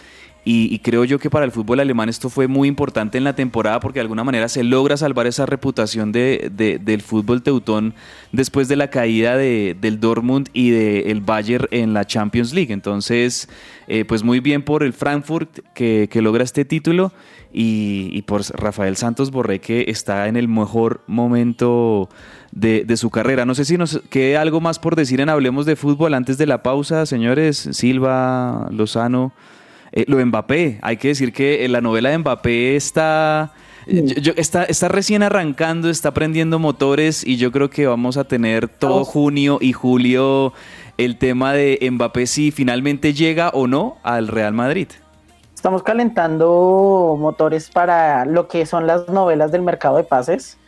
y, 0.49 0.79
creo 0.79 1.03
yo 1.03 1.19
que 1.19 1.29
para 1.29 1.45
el 1.45 1.51
fútbol 1.51 1.81
alemán 1.81 2.09
esto 2.09 2.31
fue 2.31 2.47
muy 2.47 2.69
importante 2.69 3.19
en 3.19 3.25
la 3.25 3.35
temporada 3.35 3.81
porque 3.81 3.99
de 3.99 4.03
alguna 4.03 4.23
manera 4.23 4.49
se 4.49 4.63
logra 4.63 4.97
salvar 4.97 5.27
esa 5.27 5.45
reputación 5.45 6.13
de, 6.13 6.53
del 6.81 7.03
fútbol 7.03 7.43
teutón 7.43 7.95
después 8.31 8.69
de 8.69 8.77
la 8.77 8.89
caída 8.89 9.37
de, 9.37 9.77
del 9.81 9.99
Dortmund 9.99 10.49
y 10.53 10.71
del 10.71 11.21
Bayern 11.21 11.67
en 11.73 11.95
la 11.95 12.05
Champions 12.05 12.55
League. 12.55 12.73
Entonces, 12.73 13.49
eh, 13.89 14.05
pues 14.05 14.23
muy 14.23 14.39
bien 14.39 14.63
por 14.63 14.85
el 14.85 14.93
Frankfurt 14.93 15.51
que, 15.75 16.09
logra 16.23 16.45
este 16.45 16.65
título 16.65 17.13
y, 17.53 18.23
por 18.23 18.43
Rafael 18.57 18.97
Santos 18.97 19.33
Borré 19.33 19.61
que 19.61 19.87
está 19.89 20.29
en 20.29 20.37
el 20.37 20.47
mejor 20.47 21.01
momento 21.09 22.09
de, 22.53 22.97
su 22.97 23.11
carrera. 23.11 23.47
No 23.47 23.57
sé 23.57 23.65
si 23.65 23.77
nos 23.77 24.01
quede 24.11 24.37
algo 24.37 24.61
más 24.61 24.79
por 24.79 24.95
decir 24.95 25.21
en 25.21 25.29
Hablemos 25.29 25.67
de 25.67 25.75
Fútbol 25.75 26.15
antes 26.15 26.39
de 26.39 26.47
la 26.47 26.63
pausa, 26.63 27.05
señores. 27.05 27.69
Silva, 27.73 28.69
Lozano. 28.71 29.33
Eh, 29.97 30.05
lo 30.09 30.19
de 30.19 30.27
Mbappé, 30.27 30.79
hay 30.83 30.99
que 30.99 31.09
decir 31.09 31.33
que 31.33 31.67
la 31.71 31.81
novela 31.81 32.11
de 32.11 32.19
Mbappé 32.19 32.77
está, 32.77 33.55
está, 33.87 34.65
está 34.65 34.89
recién 34.89 35.23
arrancando, 35.23 35.89
está 35.89 36.13
prendiendo 36.13 36.59
motores 36.59 37.27
y 37.27 37.39
yo 37.39 37.51
creo 37.51 37.71
que 37.71 37.87
vamos 37.87 38.19
a 38.19 38.25
tener 38.25 38.69
todo 38.69 39.07
junio 39.07 39.57
y 39.59 39.73
julio 39.73 40.53
el 40.99 41.17
tema 41.17 41.55
de 41.55 41.79
Mbappé 41.91 42.27
si 42.27 42.51
finalmente 42.51 43.15
llega 43.15 43.49
o 43.49 43.67
no 43.67 43.97
al 44.03 44.29
Real 44.29 44.53
Madrid. 44.53 44.89
Estamos 45.55 45.83
calentando 45.83 47.17
motores 47.19 47.71
para 47.71 48.27
lo 48.27 48.49
que 48.49 48.67
son 48.67 48.87
las 48.87 49.09
novelas 49.09 49.51
del 49.51 49.63
mercado 49.63 49.97
de 49.97 50.05
pases. 50.05 50.59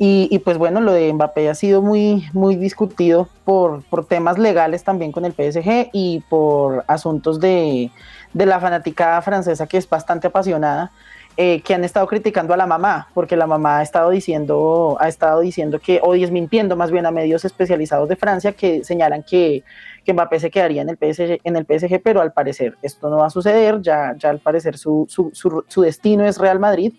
Y, 0.00 0.38
pues 0.44 0.58
bueno, 0.58 0.80
lo 0.80 0.92
de 0.92 1.12
Mbappé 1.12 1.50
ha 1.50 1.56
sido 1.56 1.82
muy, 1.82 2.24
muy 2.32 2.54
discutido 2.54 3.28
por, 3.44 3.82
por 3.82 4.06
temas 4.06 4.38
legales 4.38 4.84
también 4.84 5.10
con 5.10 5.24
el 5.24 5.32
PSG 5.32 5.90
y 5.92 6.22
por 6.30 6.84
asuntos 6.86 7.40
de, 7.40 7.90
de 8.32 8.46
la 8.46 8.60
fanaticada 8.60 9.20
francesa 9.22 9.66
que 9.66 9.76
es 9.76 9.88
bastante 9.88 10.26
apasionada, 10.26 10.92
eh, 11.36 11.62
que 11.62 11.72
han 11.72 11.84
estado 11.84 12.06
criticando 12.08 12.52
a 12.52 12.56
la 12.56 12.66
mamá, 12.66 13.08
porque 13.14 13.36
la 13.36 13.46
mamá 13.46 13.78
ha 13.78 13.82
estado 13.82 14.10
diciendo, 14.10 14.96
ha 14.98 15.06
estado 15.06 15.40
diciendo 15.40 15.78
que, 15.78 16.00
o 16.02 16.14
desmintiendo 16.14 16.74
más 16.74 16.90
bien 16.90 17.06
a 17.06 17.12
medios 17.12 17.44
especializados 17.44 18.08
de 18.08 18.16
Francia 18.16 18.52
que 18.52 18.82
señalan 18.82 19.22
que, 19.22 19.62
que 20.04 20.12
Mbappé 20.12 20.40
se 20.40 20.50
quedaría 20.50 20.82
en 20.82 20.88
el, 20.88 20.96
PSG, 20.96 21.38
en 21.44 21.54
el 21.54 21.64
PSG, 21.64 22.00
pero 22.02 22.20
al 22.20 22.32
parecer 22.32 22.76
esto 22.82 23.08
no 23.08 23.18
va 23.18 23.26
a 23.26 23.30
suceder, 23.30 23.80
ya, 23.80 24.14
ya 24.16 24.30
al 24.30 24.40
parecer 24.40 24.76
su, 24.76 25.06
su, 25.08 25.30
su, 25.32 25.64
su 25.68 25.82
destino 25.82 26.26
es 26.26 26.38
Real 26.38 26.58
Madrid. 26.58 26.92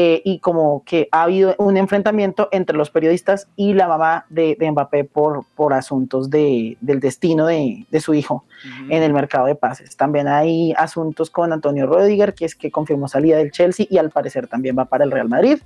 Eh, 0.00 0.22
y 0.24 0.38
como 0.38 0.84
que 0.84 1.08
ha 1.10 1.24
habido 1.24 1.56
un 1.58 1.76
enfrentamiento 1.76 2.48
entre 2.52 2.76
los 2.76 2.88
periodistas 2.88 3.48
y 3.56 3.74
la 3.74 3.88
mamá 3.88 4.26
de, 4.28 4.56
Mbappé 4.60 5.02
por, 5.02 5.44
por 5.56 5.72
asuntos 5.72 6.30
de, 6.30 6.76
del 6.80 7.00
destino 7.00 7.46
de, 7.46 7.84
de 7.90 8.00
su 8.00 8.14
hijo 8.14 8.44
en 8.90 9.02
el 9.02 9.12
mercado 9.12 9.46
de 9.46 9.56
pases. 9.56 9.96
También 9.96 10.28
hay 10.28 10.72
asuntos 10.76 11.30
con 11.30 11.52
Antonio 11.52 11.86
Rodiger, 11.86 12.34
que 12.34 12.44
es 12.44 12.54
que 12.54 12.70
confirmó 12.70 13.08
salida 13.08 13.38
del 13.38 13.50
Chelsea 13.50 13.86
y 13.90 13.98
al 13.98 14.10
parecer 14.10 14.46
también 14.46 14.78
va 14.78 14.84
para 14.84 15.02
el 15.02 15.10
Real 15.10 15.28
Madrid. 15.28 15.58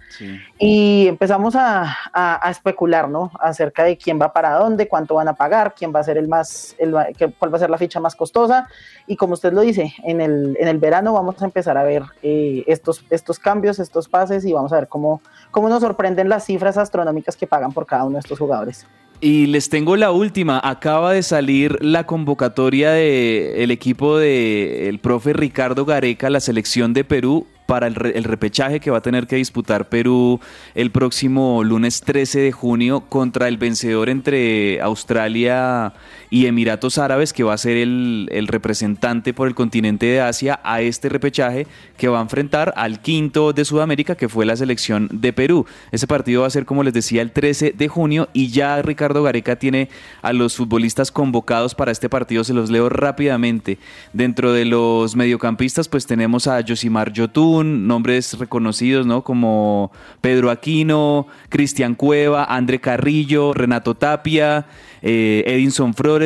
Y 0.58 1.08
empezamos 1.08 1.54
a, 1.54 1.94
a, 2.14 2.50
especular, 2.50 3.10
¿no? 3.10 3.32
Acerca 3.38 3.84
de 3.84 3.98
quién 3.98 4.18
va 4.18 4.32
para 4.32 4.54
dónde, 4.54 4.88
cuánto 4.88 5.14
van 5.16 5.28
a 5.28 5.34
pagar, 5.34 5.74
quién 5.74 5.92
va 5.94 6.00
a 6.00 6.04
ser 6.04 6.16
el 6.16 6.28
más, 6.28 6.74
el, 6.78 6.94
cuál 7.38 7.52
va 7.52 7.56
a 7.56 7.60
ser 7.60 7.68
la 7.68 7.78
ficha 7.78 8.00
más 8.00 8.16
costosa. 8.16 8.66
Y 9.06 9.16
como 9.16 9.34
usted 9.34 9.52
lo 9.52 9.60
dice, 9.60 9.92
en 10.04 10.22
el, 10.22 10.56
en 10.58 10.68
el 10.68 10.78
verano 10.78 11.12
vamos 11.12 11.40
a 11.42 11.44
empezar 11.44 11.76
a 11.76 11.82
ver 11.82 12.02
eh, 12.22 12.64
estos, 12.66 13.04
estos 13.10 13.38
cambios, 13.38 13.78
estos 13.78 14.08
pasos 14.08 14.21
y 14.30 14.52
vamos 14.52 14.72
a 14.72 14.76
ver 14.76 14.88
cómo, 14.88 15.20
cómo 15.50 15.68
nos 15.68 15.80
sorprenden 15.80 16.28
las 16.28 16.44
cifras 16.44 16.76
astronómicas 16.76 17.36
que 17.36 17.46
pagan 17.46 17.72
por 17.72 17.86
cada 17.86 18.04
uno 18.04 18.14
de 18.14 18.20
estos 18.20 18.38
jugadores. 18.38 18.86
Y 19.20 19.46
les 19.46 19.68
tengo 19.68 19.96
la 19.96 20.10
última. 20.10 20.60
Acaba 20.64 21.12
de 21.12 21.22
salir 21.22 21.78
la 21.80 22.06
convocatoria 22.06 22.90
del 22.90 23.70
equipo 23.70 24.18
del 24.18 24.98
profe 24.98 25.32
Ricardo 25.32 25.84
Gareca, 25.84 26.28
la 26.28 26.40
selección 26.40 26.92
de 26.92 27.04
Perú 27.04 27.46
para 27.66 27.86
el, 27.86 27.94
repechaje 27.94 28.80
que 28.80 28.90
va 28.90 28.98
a 28.98 29.00
tener 29.00 29.26
que 29.26 29.36
disputar 29.36 29.88
Perú 29.88 30.40
el 30.74 30.90
próximo 30.90 31.64
lunes 31.64 32.00
13 32.00 32.40
de 32.40 32.52
junio 32.52 33.04
contra 33.08 33.48
el 33.48 33.56
vencedor 33.56 34.08
entre 34.08 34.80
Australia 34.82 35.94
y 36.32 36.46
Emiratos 36.46 36.96
Árabes, 36.96 37.34
que 37.34 37.44
va 37.44 37.52
a 37.52 37.58
ser 37.58 37.76
el, 37.76 38.26
representante 38.48 39.34
por 39.34 39.48
el 39.48 39.54
continente 39.54 40.06
de 40.06 40.22
Asia 40.22 40.60
a 40.64 40.80
este 40.80 41.10
repechaje 41.10 41.66
que 41.98 42.08
va 42.08 42.20
a 42.20 42.22
enfrentar 42.22 42.72
al 42.74 43.02
quinto 43.02 43.52
de 43.52 43.66
Sudamérica, 43.66 44.14
que 44.14 44.30
fue 44.30 44.46
la 44.46 44.56
selección 44.56 45.10
de 45.12 45.34
Perú. 45.34 45.66
Ese 45.90 46.06
partido 46.06 46.40
va 46.40 46.46
a 46.46 46.50
ser, 46.50 46.64
como 46.64 46.84
les 46.84 46.94
decía, 46.94 47.20
el 47.20 47.32
13 47.32 47.74
de 47.76 47.86
junio 47.86 48.30
y 48.32 48.48
ya 48.48 48.80
Ricardo 48.80 49.22
Gareca 49.22 49.56
tiene 49.56 49.90
a 50.22 50.32
los 50.32 50.56
futbolistas 50.56 51.12
convocados 51.12 51.74
para 51.74 51.92
este 51.92 52.08
partido. 52.08 52.44
Se 52.44 52.54
los 52.54 52.70
leo 52.70 52.88
rápidamente. 52.88 53.76
Dentro 54.14 54.54
de 54.54 54.64
los 54.64 55.14
mediocampistas, 55.14 55.88
pues 55.88 56.06
tenemos 56.06 56.46
a 56.46 56.64
Josimar 56.66 57.12
Yotun, 57.12 57.86
nombres 57.86 58.38
reconocidos, 58.38 59.04
¿no? 59.04 59.22
Como 59.22 59.92
Pedro 60.22 60.50
Aquino, 60.50 61.26
Cristian 61.50 61.94
Cueva, 61.94 62.44
André 62.44 62.80
Carrillo, 62.80 63.52
Renato 63.52 63.94
Tapia, 63.94 64.64
eh, 65.02 65.44
Edinson 65.46 65.92
Flores. 65.92 66.21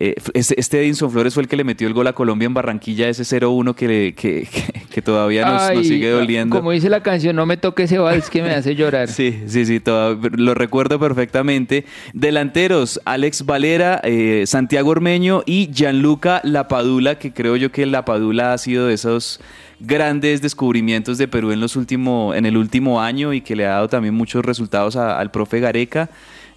Eh, 0.00 0.14
este, 0.34 0.60
este, 0.60 0.80
Edinson 0.80 1.10
Flores 1.10 1.34
fue 1.34 1.42
el 1.42 1.48
que 1.48 1.56
le 1.56 1.64
metió 1.64 1.88
el 1.88 1.94
gol 1.94 2.06
a 2.06 2.12
Colombia 2.12 2.46
en 2.46 2.54
Barranquilla, 2.54 3.08
ese 3.08 3.24
0-1 3.24 3.74
que, 4.14 4.14
que, 4.14 5.02
todavía 5.02 5.44
nos, 5.44 5.86
sigue 5.86 6.10
doliendo. 6.10 6.56
Como 6.56 6.70
dice 6.70 6.88
la 6.88 7.02
canción, 7.02 7.34
no 7.34 7.46
me 7.46 7.56
toque 7.56 7.84
ese 7.84 7.98
vals 7.98 8.30
que 8.30 8.42
me 8.42 8.50
hace 8.50 8.76
llorar. 8.76 9.08
sí, 9.08 9.42
sí, 9.46 9.66
sí, 9.66 9.82
lo 9.84 10.54
recuerdo 10.54 11.00
perfectamente. 11.00 11.84
Delanteros, 12.14 13.00
Alex 13.04 13.44
Valera, 13.44 14.00
eh, 14.04 14.44
Santiago 14.46 14.90
Ormeño 14.90 15.42
y 15.46 15.70
Gianluca 15.72 16.40
Lapadula, 16.44 17.18
que 17.18 17.32
creo 17.32 17.56
yo 17.56 17.72
que 17.72 17.84
Lapadula 17.84 18.52
ha 18.52 18.58
sido 18.58 18.86
de 18.86 18.94
esos 18.94 19.40
grandes 19.80 20.42
descubrimientos 20.42 21.18
de 21.18 21.28
Perú 21.28 21.50
en, 21.52 21.60
los 21.60 21.76
último, 21.76 22.34
en 22.34 22.46
el 22.46 22.56
último 22.56 23.00
año 23.00 23.32
y 23.32 23.40
que 23.40 23.56
le 23.56 23.66
ha 23.66 23.70
dado 23.70 23.88
también 23.88 24.14
muchos 24.14 24.44
resultados 24.44 24.96
al 24.96 25.30
profe 25.30 25.60
Gareca. 25.60 26.10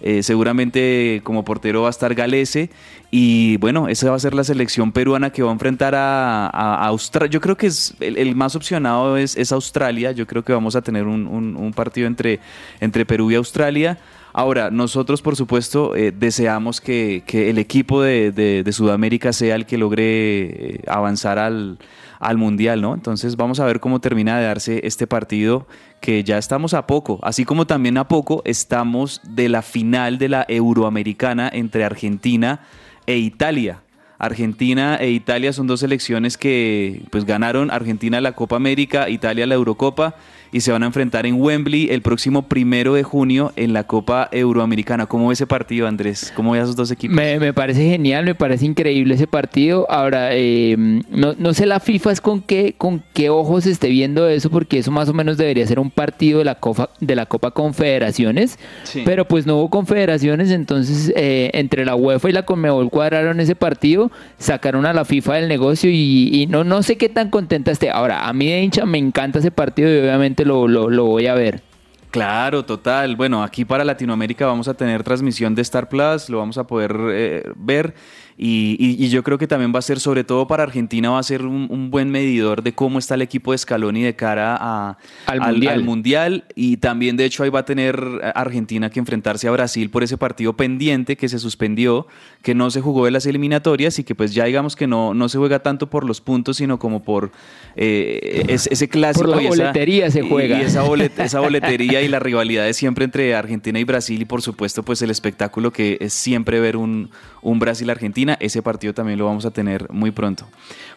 Eh, 0.04 0.24
seguramente 0.24 1.20
como 1.22 1.44
portero 1.44 1.82
va 1.82 1.86
a 1.86 1.90
estar 1.90 2.12
Galese 2.12 2.70
y 3.12 3.56
bueno, 3.58 3.86
esa 3.86 4.10
va 4.10 4.16
a 4.16 4.18
ser 4.18 4.34
la 4.34 4.42
selección 4.42 4.90
peruana 4.90 5.30
que 5.30 5.44
va 5.44 5.50
a 5.50 5.52
enfrentar 5.52 5.94
a, 5.94 6.86
Australia. 6.86 7.30
Yo 7.30 7.40
creo 7.40 7.56
que 7.56 7.68
es 7.68 7.94
el, 8.00 8.34
más 8.34 8.56
opcionado 8.56 9.16
es, 9.16 9.52
Australia. 9.52 10.10
Yo 10.10 10.26
creo 10.26 10.42
que 10.42 10.52
vamos 10.52 10.74
a 10.74 10.82
tener 10.82 11.06
un, 11.06 11.72
partido 11.76 12.08
entre, 12.08 12.40
entre 12.80 13.06
Perú 13.06 13.30
y 13.30 13.36
Australia. 13.36 13.98
Ahora, 14.32 14.70
nosotros 14.70 15.20
por 15.20 15.36
supuesto 15.36 15.94
eh, 15.94 16.10
deseamos 16.10 16.80
que, 16.80 17.22
el 17.32 17.58
equipo 17.58 18.02
de, 18.02 18.64
Sudamérica 18.72 19.32
sea 19.32 19.54
el 19.54 19.66
que 19.66 19.78
logre 19.78 20.04
eh, 20.04 20.80
avanzar 20.86 21.38
al, 21.38 21.78
al 22.22 22.38
Mundial, 22.38 22.80
¿no? 22.80 22.94
Entonces 22.94 23.36
vamos 23.36 23.60
a 23.60 23.66
ver 23.66 23.80
cómo 23.80 24.00
termina 24.00 24.38
de 24.38 24.46
darse 24.46 24.80
este 24.84 25.06
partido 25.06 25.66
que 26.00 26.24
ya 26.24 26.38
estamos 26.38 26.72
a 26.72 26.86
poco, 26.86 27.18
así 27.22 27.44
como 27.44 27.66
también 27.66 27.98
a 27.98 28.08
poco 28.08 28.42
estamos 28.44 29.20
de 29.24 29.48
la 29.48 29.62
final 29.62 30.18
de 30.18 30.28
la 30.28 30.46
Euroamericana 30.48 31.50
entre 31.52 31.84
Argentina 31.84 32.60
e 33.06 33.18
Italia. 33.18 33.82
Argentina 34.18 34.96
e 35.00 35.10
Italia 35.10 35.52
son 35.52 35.66
dos 35.66 35.80
selecciones 35.80 36.38
que 36.38 37.02
pues 37.10 37.24
ganaron 37.24 37.72
Argentina 37.72 38.20
la 38.20 38.32
Copa 38.32 38.54
América, 38.54 39.08
Italia 39.08 39.46
la 39.46 39.54
Eurocopa 39.54 40.14
y 40.52 40.60
se 40.60 40.70
van 40.70 40.82
a 40.82 40.86
enfrentar 40.86 41.24
en 41.24 41.40
Wembley 41.40 41.88
el 41.90 42.02
próximo 42.02 42.42
primero 42.42 42.92
de 42.92 43.02
junio 43.02 43.52
en 43.56 43.72
la 43.72 43.84
Copa 43.84 44.28
Euroamericana. 44.30 45.06
¿Cómo 45.06 45.28
ve 45.28 45.32
ese 45.32 45.46
partido, 45.46 45.88
Andrés? 45.88 46.30
¿Cómo 46.36 46.52
ve 46.52 46.60
a 46.60 46.62
esos 46.62 46.76
dos 46.76 46.90
equipos? 46.90 47.16
Me, 47.16 47.52
parece 47.54 47.88
genial, 47.88 48.26
me 48.26 48.34
parece 48.34 48.66
increíble 48.66 49.14
ese 49.14 49.26
partido. 49.26 49.86
Ahora, 49.90 50.28
eh, 50.32 50.76
no, 51.10 51.54
sé 51.54 51.64
la 51.64 51.80
FIFA 51.80 52.12
es 52.12 52.20
con 52.20 52.42
qué, 52.42 52.74
con 52.76 53.02
qué 53.14 53.30
ojos 53.30 53.66
esté 53.66 53.88
viendo 53.88 54.28
eso, 54.28 54.50
porque 54.50 54.78
eso 54.78 54.90
más 54.90 55.08
o 55.08 55.14
menos 55.14 55.38
debería 55.38 55.66
ser 55.66 55.80
un 55.80 55.90
partido 55.90 56.40
de 56.40 56.44
la 56.44 56.56
Copa, 56.56 56.90
de 57.00 57.16
la 57.16 57.24
Copa 57.24 57.52
Confederaciones, 57.52 58.58
pero 59.06 59.26
pues 59.26 59.46
no 59.46 59.56
hubo 59.56 59.70
confederaciones, 59.70 60.50
entonces 60.50 61.12
eh, 61.16 61.50
entre 61.54 61.86
la 61.86 61.96
UEFA 61.96 62.28
y 62.28 62.32
la 62.32 62.42
Conmebol 62.44 62.90
cuadraron 62.90 63.40
ese 63.40 63.54
partido, 63.54 64.12
sacaron 64.38 64.84
a 64.84 64.92
la 64.92 65.06
FIFA 65.06 65.34
del 65.34 65.48
negocio 65.48 65.90
y, 65.90 66.46
no, 66.50 66.62
no 66.62 66.82
sé 66.82 66.96
qué 66.96 67.08
tan 67.08 67.30
contenta 67.30 67.70
esté. 67.70 67.90
Ahora, 67.90 68.28
a 68.28 68.32
mí 68.34 68.50
de 68.50 68.60
hincha 68.60 68.84
me 68.84 68.98
encanta 68.98 69.38
ese 69.38 69.50
partido 69.50 69.88
y 69.88 69.98
obviamente 69.98 70.41
lo, 70.44 70.68
lo, 70.68 71.04
voy 71.04 71.26
a 71.26 71.34
ver. 71.34 71.62
Claro, 72.10 72.64
total. 72.64 73.16
Bueno, 73.16 73.42
aquí 73.42 73.64
para 73.64 73.84
Latinoamérica 73.84 74.46
vamos 74.46 74.68
a 74.68 74.74
tener 74.74 75.02
transmisión 75.02 75.54
de 75.54 75.62
Star 75.62 75.88
Plus, 75.88 76.28
lo 76.28 76.38
vamos 76.38 76.58
a 76.58 76.66
poder 76.66 76.94
eh, 77.10 77.52
ver 77.56 77.94
y, 78.36 79.08
yo 79.08 79.22
creo 79.22 79.36
que 79.38 79.46
también 79.46 79.72
va 79.74 79.78
a 79.78 79.82
ser, 79.82 80.00
sobre 80.00 80.24
todo 80.24 80.46
para 80.46 80.62
Argentina, 80.62 81.10
va 81.10 81.18
a 81.18 81.22
ser 81.22 81.44
un, 81.44 81.90
buen 81.90 82.10
medidor 82.10 82.62
de 82.62 82.72
cómo 82.72 82.98
está 82.98 83.14
el 83.14 83.22
equipo 83.22 83.52
de 83.52 83.58
Scaloni 83.58 84.02
de 84.02 84.16
cara 84.16 84.56
a, 84.58 84.98
al, 85.26 85.82
mundial. 85.82 86.44
Y 86.54 86.78
también, 86.78 87.16
de 87.16 87.24
hecho, 87.24 87.42
ahí 87.42 87.50
va 87.50 87.60
a 87.60 87.64
tener 87.64 88.02
Argentina 88.34 88.90
que 88.90 89.00
enfrentarse 89.00 89.48
a 89.48 89.50
Brasil 89.50 89.90
por 89.90 90.02
ese 90.02 90.16
partido 90.16 90.54
pendiente 90.54 91.16
que 91.16 91.28
se 91.28 91.38
suspendió, 91.38 92.06
que 92.42 92.54
no 92.54 92.70
se 92.70 92.80
jugó 92.80 93.04
de 93.04 93.10
las 93.10 93.26
eliminatorias 93.26 93.98
y 93.98 94.04
que 94.04 94.14
pues 94.14 94.32
ya 94.32 94.44
digamos 94.44 94.76
que 94.76 94.86
no, 94.86 95.14
no 95.14 95.28
se 95.28 95.38
juega 95.38 95.60
tanto 95.60 95.90
por 95.90 96.04
los 96.04 96.20
puntos, 96.20 96.56
sino 96.56 96.78
como 96.78 97.02
por 97.02 97.32
eh, 97.76 98.46
ese, 98.48 98.88
clásico. 98.88 99.26
Por 99.26 99.42
la 99.42 99.48
boletería 99.48 100.10
se 100.10 100.22
juega. 100.22 100.58
Y 100.58 100.62
esa, 100.62 100.84
esa 101.18 101.40
boletería 101.40 102.02
y 102.02 102.08
la 102.08 102.18
rivalidad 102.18 102.64
de 102.64 102.74
siempre 102.74 103.04
entre 103.04 103.34
Argentina 103.34 103.78
y 103.78 103.84
Brasil 103.84 104.20
y 104.20 104.24
por 104.24 104.42
supuesto 104.42 104.82
pues 104.82 105.02
el 105.02 105.10
espectáculo 105.10 105.72
que 105.72 105.98
es 106.00 106.12
siempre 106.12 106.60
ver 106.60 106.76
un, 106.76 107.10
un 107.42 107.58
Brasil-Argentina 107.58 108.21
ese 108.40 108.62
partido 108.62 108.94
también 108.94 109.18
lo 109.18 109.26
vamos 109.26 109.44
a 109.44 109.50
tener 109.50 109.90
muy 109.90 110.10
pronto. 110.10 110.46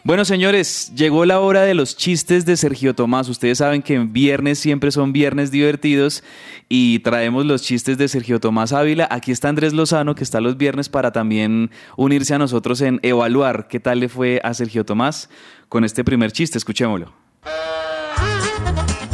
Bueno, 0.04 0.24
señores, 0.24 0.92
llegó 0.94 1.24
la 1.24 1.40
hora 1.40 1.62
de 1.62 1.74
los 1.74 1.96
chistes 1.96 2.46
de 2.46 2.56
Sergio 2.56 2.94
Tomás. 2.94 3.28
Ustedes 3.28 3.58
saben 3.58 3.82
que 3.82 3.94
en 3.94 4.12
viernes 4.12 4.58
siempre 4.58 4.90
son 4.90 5.12
viernes 5.12 5.50
divertidos 5.50 6.22
y 6.68 7.00
traemos 7.00 7.44
los 7.44 7.62
chistes 7.62 7.98
de 7.98 8.08
Sergio 8.08 8.40
Tomás 8.40 8.72
Ávila. 8.72 9.08
Aquí 9.10 9.32
está 9.32 9.48
Andrés 9.48 9.72
Lozano, 9.72 10.14
que 10.14 10.24
está 10.24 10.40
los 10.40 10.56
viernes 10.56 10.88
para 10.88 11.12
también 11.12 11.70
unirse 11.96 12.34
a 12.34 12.38
nosotros 12.38 12.80
en 12.80 13.00
evaluar 13.02 13.68
qué 13.68 13.80
tal 13.80 14.00
le 14.00 14.08
fue 14.08 14.40
a 14.44 14.54
Sergio 14.54 14.84
Tomás 14.84 15.28
con 15.68 15.84
este 15.84 16.04
primer 16.04 16.32
chiste. 16.32 16.58
Escuchémoslo. 16.58 17.12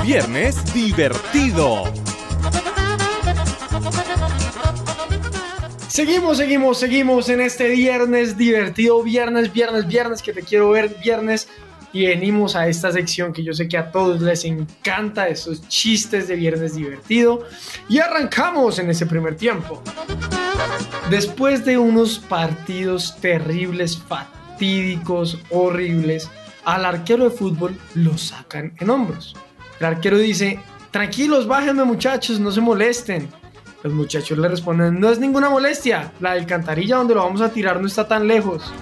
Viernes 0.05 0.75
divertido. 0.75 1.85
Seguimos, 5.92 6.38
seguimos, 6.38 6.78
seguimos 6.78 7.28
en 7.28 7.42
este 7.42 7.68
viernes 7.68 8.38
divertido, 8.38 9.02
viernes, 9.02 9.52
viernes, 9.52 9.87
viernes, 9.87 10.22
que 10.22 10.33
te 10.33 10.40
quiero 10.40 10.70
ver, 10.70 10.96
viernes. 11.05 11.48
Y 11.92 12.07
venimos 12.07 12.57
a 12.57 12.66
esta 12.66 12.90
sección 12.90 13.31
que 13.35 13.44
yo 13.44 13.52
sé 13.52 13.68
que 13.68 13.76
a 13.76 13.92
todos 13.92 14.22
les 14.22 14.46
encanta, 14.46 15.28
esos 15.28 15.68
chistes 15.68 16.28
de 16.28 16.37
viernes 16.37 16.76
divertido. 16.76 17.44
Y 17.90 17.98
arrancamos 17.98 18.78
en 18.78 18.88
ese 18.88 19.05
primer 19.05 19.37
tiempo. 19.37 19.83
Después 21.11 21.62
de 21.62 21.76
unos 21.76 22.18
partidos 22.18 23.14
terribles, 23.20 23.98
fatídicos, 23.98 25.37
horribles, 25.50 26.31
al 26.64 26.87
arquero 26.87 27.24
de 27.24 27.37
fútbol 27.37 27.78
lo 27.92 28.16
sacan 28.16 28.72
en 28.81 28.88
hombros. 28.88 29.37
El 29.78 29.85
arquero 29.85 30.16
dice, 30.16 30.59
tranquilos, 30.90 31.46
bájenme 31.46 31.85
muchachos, 31.85 32.40
no 32.40 32.50
se 32.50 32.62
molesten. 32.62 33.41
Los 33.83 33.92
muchachos 33.92 34.38
le 34.38 34.49
responden, 34.49 35.01
no 35.01 35.11
es 35.11 35.18
ninguna 35.18 35.51
molestia, 35.51 36.12
la 36.21 36.33
alcantarilla 36.33 36.99
donde 36.99 37.14
lo 37.14 37.25
vamos 37.25 37.40
a 37.40 37.49
tirar 37.49 37.81
no 37.81 37.88
está 37.88 38.07
tan 38.07 38.29
lejos. 38.29 38.73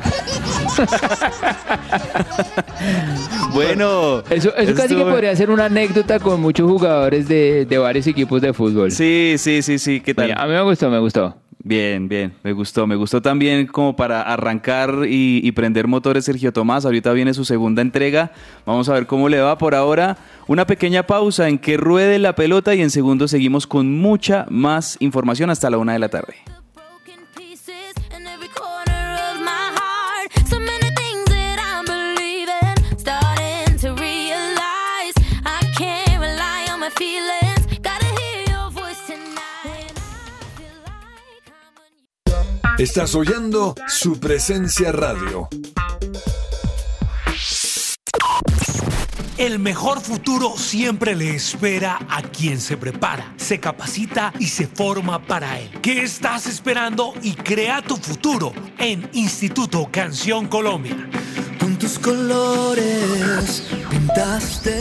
bueno, 3.54 4.22
eso, 4.28 4.54
eso 4.56 4.74
casi 4.74 4.94
que 4.94 5.02
podría 5.02 5.34
ser 5.34 5.50
una 5.50 5.66
anécdota 5.66 6.18
con 6.18 6.40
muchos 6.40 6.70
jugadores 6.70 7.28
de, 7.28 7.64
de 7.64 7.78
varios 7.78 8.06
equipos 8.06 8.42
de 8.42 8.52
fútbol. 8.52 8.90
Sí, 8.90 9.36
sí, 9.38 9.62
sí, 9.62 9.78
sí, 9.78 10.00
¿qué 10.00 10.12
tal? 10.12 10.34
a 10.36 10.46
mí 10.46 10.52
me 10.52 10.62
gustó, 10.62 10.90
me 10.90 10.98
gustó. 10.98 11.34
Bien, 11.62 12.08
bien, 12.08 12.32
me 12.42 12.52
gustó, 12.52 12.86
me 12.86 12.96
gustó 12.96 13.20
también 13.20 13.66
como 13.66 13.94
para 13.94 14.22
arrancar 14.22 15.02
y, 15.06 15.52
prender 15.52 15.86
motores 15.86 16.24
Sergio 16.24 16.52
Tomás. 16.52 16.86
Ahorita 16.86 17.12
viene 17.12 17.34
su 17.34 17.44
segunda 17.44 17.82
entrega. 17.82 18.32
Vamos 18.64 18.88
a 18.88 18.94
ver 18.94 19.06
cómo 19.06 19.28
le 19.28 19.40
va 19.40 19.58
por 19.58 19.74
ahora. 19.74 20.16
Una 20.46 20.66
pequeña 20.66 21.06
pausa 21.06 21.48
en 21.48 21.58
que 21.58 21.76
ruede 21.76 22.18
la 22.18 22.34
pelota 22.34 22.74
y 22.74 22.80
en 22.80 22.90
segundo 22.90 23.28
seguimos 23.28 23.66
con 23.66 23.94
mucha 23.98 24.46
más 24.48 24.96
información 25.00 25.50
hasta 25.50 25.68
la 25.68 25.76
una 25.76 25.92
de 25.92 25.98
la 25.98 26.08
tarde. 26.08 26.34
Estás 42.80 43.14
oyendo 43.14 43.74
su 43.88 44.18
presencia 44.18 44.90
radio. 44.90 45.50
El 49.36 49.58
mejor 49.58 50.00
futuro 50.00 50.56
siempre 50.56 51.14
le 51.14 51.34
espera 51.34 51.98
a 52.08 52.22
quien 52.22 52.58
se 52.58 52.78
prepara, 52.78 53.34
se 53.36 53.60
capacita 53.60 54.32
y 54.38 54.46
se 54.46 54.66
forma 54.66 55.20
para 55.26 55.60
él. 55.60 55.70
¿Qué 55.82 56.00
estás 56.00 56.46
esperando 56.46 57.12
y 57.22 57.34
crea 57.34 57.82
tu 57.82 57.98
futuro 57.98 58.50
en 58.78 59.10
Instituto 59.12 59.86
Canción 59.92 60.48
Colombia? 60.48 60.96
Con 61.58 61.78
tus 61.78 61.98
colores 61.98 63.62
pintaste 63.90 64.80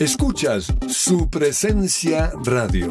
Escuchas 0.00 0.72
su 0.88 1.28
presencia 1.28 2.32
radio. 2.42 2.90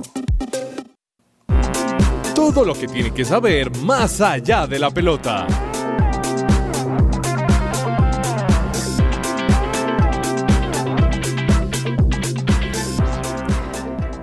Todo 2.36 2.64
lo 2.64 2.76
que 2.76 2.88
tiene 2.88 3.12
que 3.12 3.26
saber 3.26 3.76
más 3.78 4.22
allá 4.22 4.68
de 4.68 4.78
la 4.78 4.91
pelota. 4.91 5.68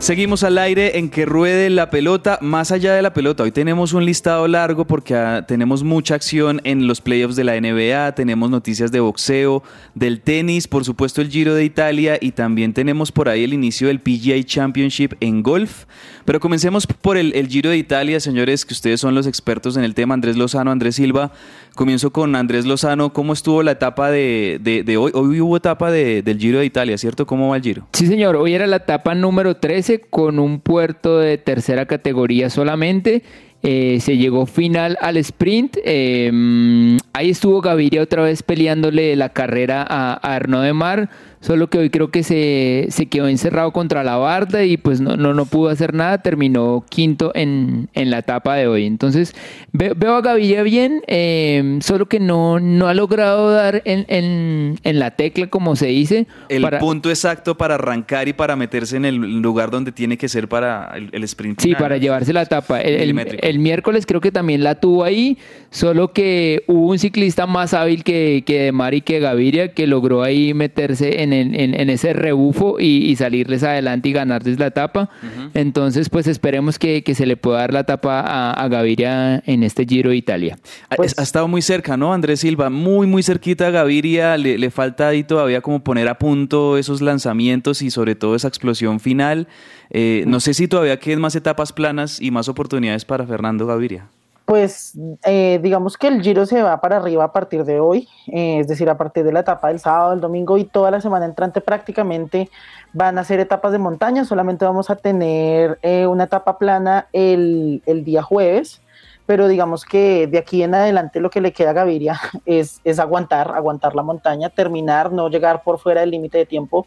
Seguimos 0.07 0.45
al 0.45 0.57
aire 0.59 0.99
en 1.01 1.09
que 1.11 1.27
ruede 1.27 1.69
la 1.69 1.91
pelota, 1.91 2.39
más 2.41 2.71
allá 2.71 2.95
de 2.95 3.03
la 3.03 3.13
pelota. 3.13 3.43
Hoy 3.43 3.51
tenemos 3.51 3.93
un 3.93 4.05
listado 4.05 4.47
largo 4.47 4.85
porque 4.87 5.17
ah, 5.17 5.45
tenemos 5.49 5.83
mucha 5.83 6.15
acción 6.15 6.61
en 6.63 6.87
los 6.87 7.01
playoffs 7.01 7.35
de 7.35 7.43
la 7.43 7.61
NBA, 7.61 8.15
tenemos 8.15 8.49
noticias 8.49 8.93
de 8.93 9.01
boxeo, 9.01 9.65
del 9.97 10.21
tenis, 10.21 10.69
por 10.69 10.85
supuesto 10.85 11.23
el 11.23 11.29
Giro 11.29 11.57
de 11.57 11.65
Italia 11.65 12.19
y 12.21 12.31
también 12.31 12.73
tenemos 12.73 13.11
por 13.11 13.29
ahí 13.29 13.43
el 13.43 13.53
inicio 13.53 13.89
del 13.89 13.99
PGA 13.99 14.41
Championship 14.45 15.15
en 15.19 15.43
golf. 15.43 15.87
Pero 16.25 16.39
comencemos 16.39 16.87
por 16.87 17.17
el, 17.17 17.33
Giro 17.49 17.71
de 17.71 17.77
Italia, 17.77 18.21
señores, 18.21 18.65
que 18.65 18.75
ustedes 18.75 19.01
son 19.01 19.13
los 19.17 19.27
expertos 19.27 19.77
en 19.77 19.83
el 19.83 19.95
tema. 19.95 20.15
Andrés 20.15 20.37
Lozano, 20.37 20.71
Andrés 20.71 20.97
Silva. 20.97 21.33
Comienzo 21.75 22.11
con 22.13 22.35
Andrés 22.37 22.65
Lozano. 22.65 23.13
¿Cómo 23.13 23.33
estuvo 23.33 23.63
la 23.63 23.73
etapa 23.73 24.11
de 24.11 24.59
hoy? 24.99 25.13
Hoy 25.15 25.41
hubo 25.41 25.57
etapa 25.57 25.91
de- 25.91 26.23
del 26.23 26.39
Giro 26.39 26.59
de 26.59 26.65
Italia, 26.65 26.97
¿cierto? 26.99 27.27
¿Cómo 27.27 27.51
va 27.51 27.57
el 27.57 27.63
Giro? 27.63 27.87
Sí, 27.93 28.07
señor. 28.07 28.35
Hoy 28.37 28.55
era 28.55 28.67
la 28.67 28.77
etapa 28.77 29.15
número 29.15 29.57
13 29.57 29.96
con 30.01 30.39
un 30.39 30.61
puerto 30.61 31.19
de 31.19 31.39
tercera 31.39 31.87
categoría 31.87 32.51
solamente. 32.51 33.23
Eh, 33.63 33.99
se 34.01 34.17
llegó 34.17 34.47
final 34.47 34.97
al 35.01 35.17
sprint. 35.17 35.79
Mm, 35.85 36.99
ahí 37.13 37.31
estuvo 37.31 37.61
Gaviria 37.61 38.03
otra 38.03 38.23
vez 38.23 38.43
peleándole 38.43 39.17
la 39.17 39.31
carrera 39.31 39.85
a, 39.89 40.13
a 40.13 40.37
Arnaud 40.37 40.63
de 40.63 40.73
Mar. 40.73 41.11
Solo 41.47 41.69
que 41.71 41.79
hoy 41.79 41.91
creo 41.91 42.11
que 42.11 42.25
se, 42.25 42.87
se 42.91 43.07
quedó 43.07 43.29
encerrado 43.29 43.71
contra 43.71 44.03
la 44.03 44.17
barda 44.17 44.65
y 44.65 44.77
pues 44.79 45.01
no, 45.01 45.17
no, 45.17 45.33
no 45.33 45.47
pudo 45.47 45.69
hacer 45.69 45.95
nada. 45.95 46.21
Terminó 46.21 46.85
quinto 46.89 47.31
en, 47.37 47.89
en 47.95 48.11
la 48.11 48.19
etapa 48.19 48.57
de 48.57 48.67
hoy. 48.67 48.85
Entonces 48.85 49.33
ve- 49.73 49.93
veo 49.97 50.17
a 50.17 50.23
Gaviria 50.23 50.65
bien, 50.65 51.03
eh, 51.07 51.79
solo 51.83 52.07
que 52.07 52.19
no, 52.19 52.59
no 52.59 52.89
ha 52.89 52.95
logrado 52.95 53.53
dar 53.53 53.81
en, 53.85 54.05
en- 54.09 54.81
en 54.83 54.99
la 54.99 55.13
tecla, 55.13 55.47
como 55.47 55.77
se 55.77 55.87
dice. 55.87 56.27
El 56.49 56.63
para- 56.63 56.81
punto 56.81 57.11
exacto 57.11 57.57
para 57.57 57.75
arrancar 57.77 58.27
y 58.27 58.33
para 58.33 58.57
meterse 58.57 58.97
en 58.97 59.05
el 59.05 59.15
lugar 59.41 59.71
donde 59.71 59.93
tiene 59.93 60.19
que 60.19 60.29
ser 60.29 60.49
para 60.49 60.93
el, 60.97 61.11
el 61.13 61.23
sprint. 61.23 61.61
Sí, 61.61 61.69
final. 61.69 61.81
para 61.83 61.97
llevarse 61.99 62.33
la 62.33 62.43
etapa. 62.43 62.81
El, 62.81 63.17
el- 63.19 63.39
el 63.41 63.59
miércoles 63.61 64.05
creo 64.05 64.21
que 64.21 64.33
también 64.33 64.65
la 64.65 64.75
tuvo 64.81 65.05
ahí, 65.05 65.39
solo 65.71 66.13
que 66.13 66.65
hubo 66.67 66.89
un 66.91 66.99
ciclista 66.99 67.47
más 67.47 67.73
hábil 67.73 68.03
que, 68.03 68.43
que 68.45 68.63
De 68.63 68.73
Mar 68.73 68.95
y 68.95 69.01
que 69.03 69.21
Gaviria 69.21 69.73
que 69.73 69.87
logró 69.87 70.25
ahí 70.25 70.53
meterse 70.55 71.23
en, 71.23 71.33
en- 71.55 71.75
en 71.81 71.91
ese 71.91 72.13
rebufo 72.13 72.81
y, 72.81 73.05
y 73.07 73.17
salirles 73.17 73.63
adelante 73.63 74.09
y 74.09 74.13
ganarles 74.13 74.59
la 74.59 74.67
etapa. 74.69 75.11
Entonces, 75.55 76.09
pues 76.09 76.27
esperemos 76.27 76.79
que, 76.79 77.03
que 77.03 77.15
se 77.15 77.27
le 77.27 77.37
pueda 77.37 77.59
dar 77.59 77.73
la 77.73 77.81
etapa 77.81 78.21
a, 78.21 78.53
a 78.53 78.69
Gaviria 78.69 79.43
en 79.47 79.63
este 79.63 79.85
Giro 79.87 80.11
de 80.11 80.17
Italia. 80.17 80.59
Ha- 80.91 80.97
ha 81.19 81.23
estado 81.23 81.49
muy 81.49 81.63
cerca, 81.63 81.97
¿no? 81.97 82.13
Andrés 82.13 82.41
Silva, 82.41 82.71
muy, 82.71 83.07
muy 83.07 83.23
cerquita 83.23 83.69
a 83.69 83.71
Gaviria. 83.71 84.37
Le, 84.37 84.59
le 84.59 84.71
falta 84.71 85.09
ahí 85.09 85.25
todavía 85.25 85.61
como 85.61 85.83
poner 85.83 86.09
a 86.09 86.19
punto 86.19 86.77
esos 86.79 87.01
lanzamientos 87.01 87.83
y 87.83 87.91
sobre 87.91 88.15
todo 88.15 88.35
esa 88.37 88.49
explosión 88.49 89.01
final. 89.01 89.49
Eh, 89.91 90.25
no 90.27 90.41
sé 90.41 90.53
si 90.55 90.67
todavía 90.69 90.99
quedan 90.99 91.21
más 91.21 91.37
etapas 91.37 91.73
planas 91.73 92.21
y 92.21 92.31
más 92.31 92.49
oportunidades 92.49 93.05
para 93.05 93.27
Fernando 93.27 93.67
Gaviria. 93.67 94.09
Pues 94.47 94.97
eh, 95.25 95.59
digamos 95.61 95.97
que 95.97 96.07
el 96.07 96.23
Giro 96.23 96.47
se 96.47 96.63
va 96.63 96.81
para 96.81 96.99
arriba 96.99 97.25
a 97.25 97.33
partir 97.33 97.65
de 97.65 97.81
hoy, 97.81 98.09
eh, 98.29 98.61
es 98.61 98.69
decir, 98.69 98.89
a 98.89 98.97
partir 98.97 99.25
de 99.25 99.33
la 99.33 99.41
etapa 99.41 99.69
del 99.69 99.81
sábado, 99.81 100.13
el 100.13 100.21
domingo 100.21 100.57
y 100.57 100.65
toda 100.65 100.93
la 100.93 101.01
semana 101.01 101.27
entrante 101.27 101.61
prácticamente 101.61 102.49
van 102.93 103.19
a 103.19 103.25
ser 103.25 103.41
etapas 103.41 103.73
de 103.73 103.79
montaña, 103.79 104.25
solamente 104.25 104.65
vamos 104.65 104.89
a 104.89 104.95
tener 104.95 105.81
eh, 105.83 106.07
una 106.07 106.25
etapa 106.25 106.59
plana 106.59 107.09
el, 107.13 107.83
el 107.87 108.05
día 108.05 108.23
jueves, 108.23 108.81
pero 109.27 109.49
digamos 109.49 109.85
que 109.85 110.29
de 110.29 110.39
aquí 110.39 110.63
en 110.63 110.77
adelante 110.77 111.19
lo 111.19 111.29
que 111.29 111.41
le 111.41 111.53
queda 111.53 111.71
a 111.71 111.73
Gaviria 111.73 112.21
es, 112.47 112.81
es 112.85 113.01
aguantar, 113.01 113.51
aguantar 113.53 113.97
la 113.97 114.05
montaña, 114.05 114.49
terminar, 114.49 115.11
no 115.11 115.29
llegar 115.29 115.65
por 115.65 115.81
fuera 115.81 116.03
del 116.03 116.13
límite 116.13 116.39
de 116.39 116.47
tiempo 116.47 116.87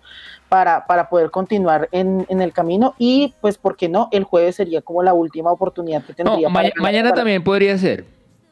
para, 0.50 0.86
para 0.88 1.10
poder 1.10 1.30
continuar 1.32 1.88
en, 1.92 2.26
en 2.28 2.42
el 2.42 2.52
camino 2.52 2.96
y 2.98 3.34
pues, 3.40 3.58
¿por 3.58 3.78
qué 3.78 3.88
no? 3.88 4.08
El 4.12 4.24
jueves 4.24 4.56
sería 4.56 4.82
como 4.82 5.04
la 5.04 5.14
última 5.14 5.52
oportunidad 5.52 6.04
que 6.04 6.24
No, 6.24 6.32
tendría. 6.32 6.50
ma- 6.50 6.62
para- 6.62 6.74
mañana 6.82 7.10
para- 7.10 7.22
también 7.22 7.44
podría 7.44 7.78
ser. 7.78 8.06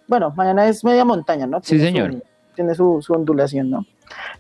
bueno, 0.07 0.31
mañana 0.35 0.67
es 0.67 0.83
media 0.83 1.03
montaña, 1.03 1.47
¿no? 1.47 1.59
Sí, 1.63 1.79
señor. 1.79 2.13
Su, 2.13 2.21
tiene 2.55 2.75
su, 2.75 3.01
su 3.01 3.13
ondulación, 3.13 3.69
¿no? 3.69 3.85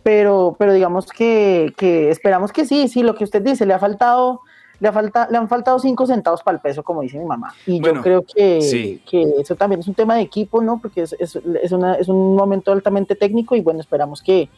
Pero, 0.03 0.55
pero 0.57 0.73
digamos 0.73 1.07
que, 1.07 1.73
que 1.77 2.09
esperamos 2.09 2.51
que 2.51 2.65
sí, 2.65 2.87
sí, 2.87 3.03
lo 3.03 3.15
que 3.15 3.23
usted 3.23 3.41
dice, 3.41 3.65
le 3.65 3.73
ha 3.73 3.79
faltado, 3.79 4.41
le, 4.79 4.87
ha 4.87 4.91
falta, 4.91 5.27
le 5.29 5.37
han 5.37 5.47
faltado 5.49 5.77
cinco 5.79 6.05
centavos 6.07 6.41
para 6.43 6.55
el 6.55 6.61
peso, 6.61 6.83
como 6.83 7.01
dice 7.01 7.17
mi 7.19 7.25
mamá. 7.25 7.53
Y 7.65 7.79
Bueno, 7.79 7.97
yo 7.97 8.01
creo 8.03 8.23
que, 8.23 8.61
sí. 8.61 9.01
que 9.09 9.23
eso 9.39 9.55
también 9.55 9.81
es 9.81 9.87
un 9.87 9.93
tema 9.95 10.15
de 10.15 10.21
equipo, 10.21 10.61
¿no? 10.61 10.79
Porque 10.79 11.01
es, 11.01 11.13
es, 11.19 11.35
es 11.61 11.71
una- 11.71 11.95
es 11.95 12.07
un 12.07 12.35
momento 12.35 12.71
altamente 12.71 13.15
técnico 13.15 13.55
y 13.55 13.61
bueno, 13.61 13.79
esperamos 13.81 14.21
que, 14.21 14.49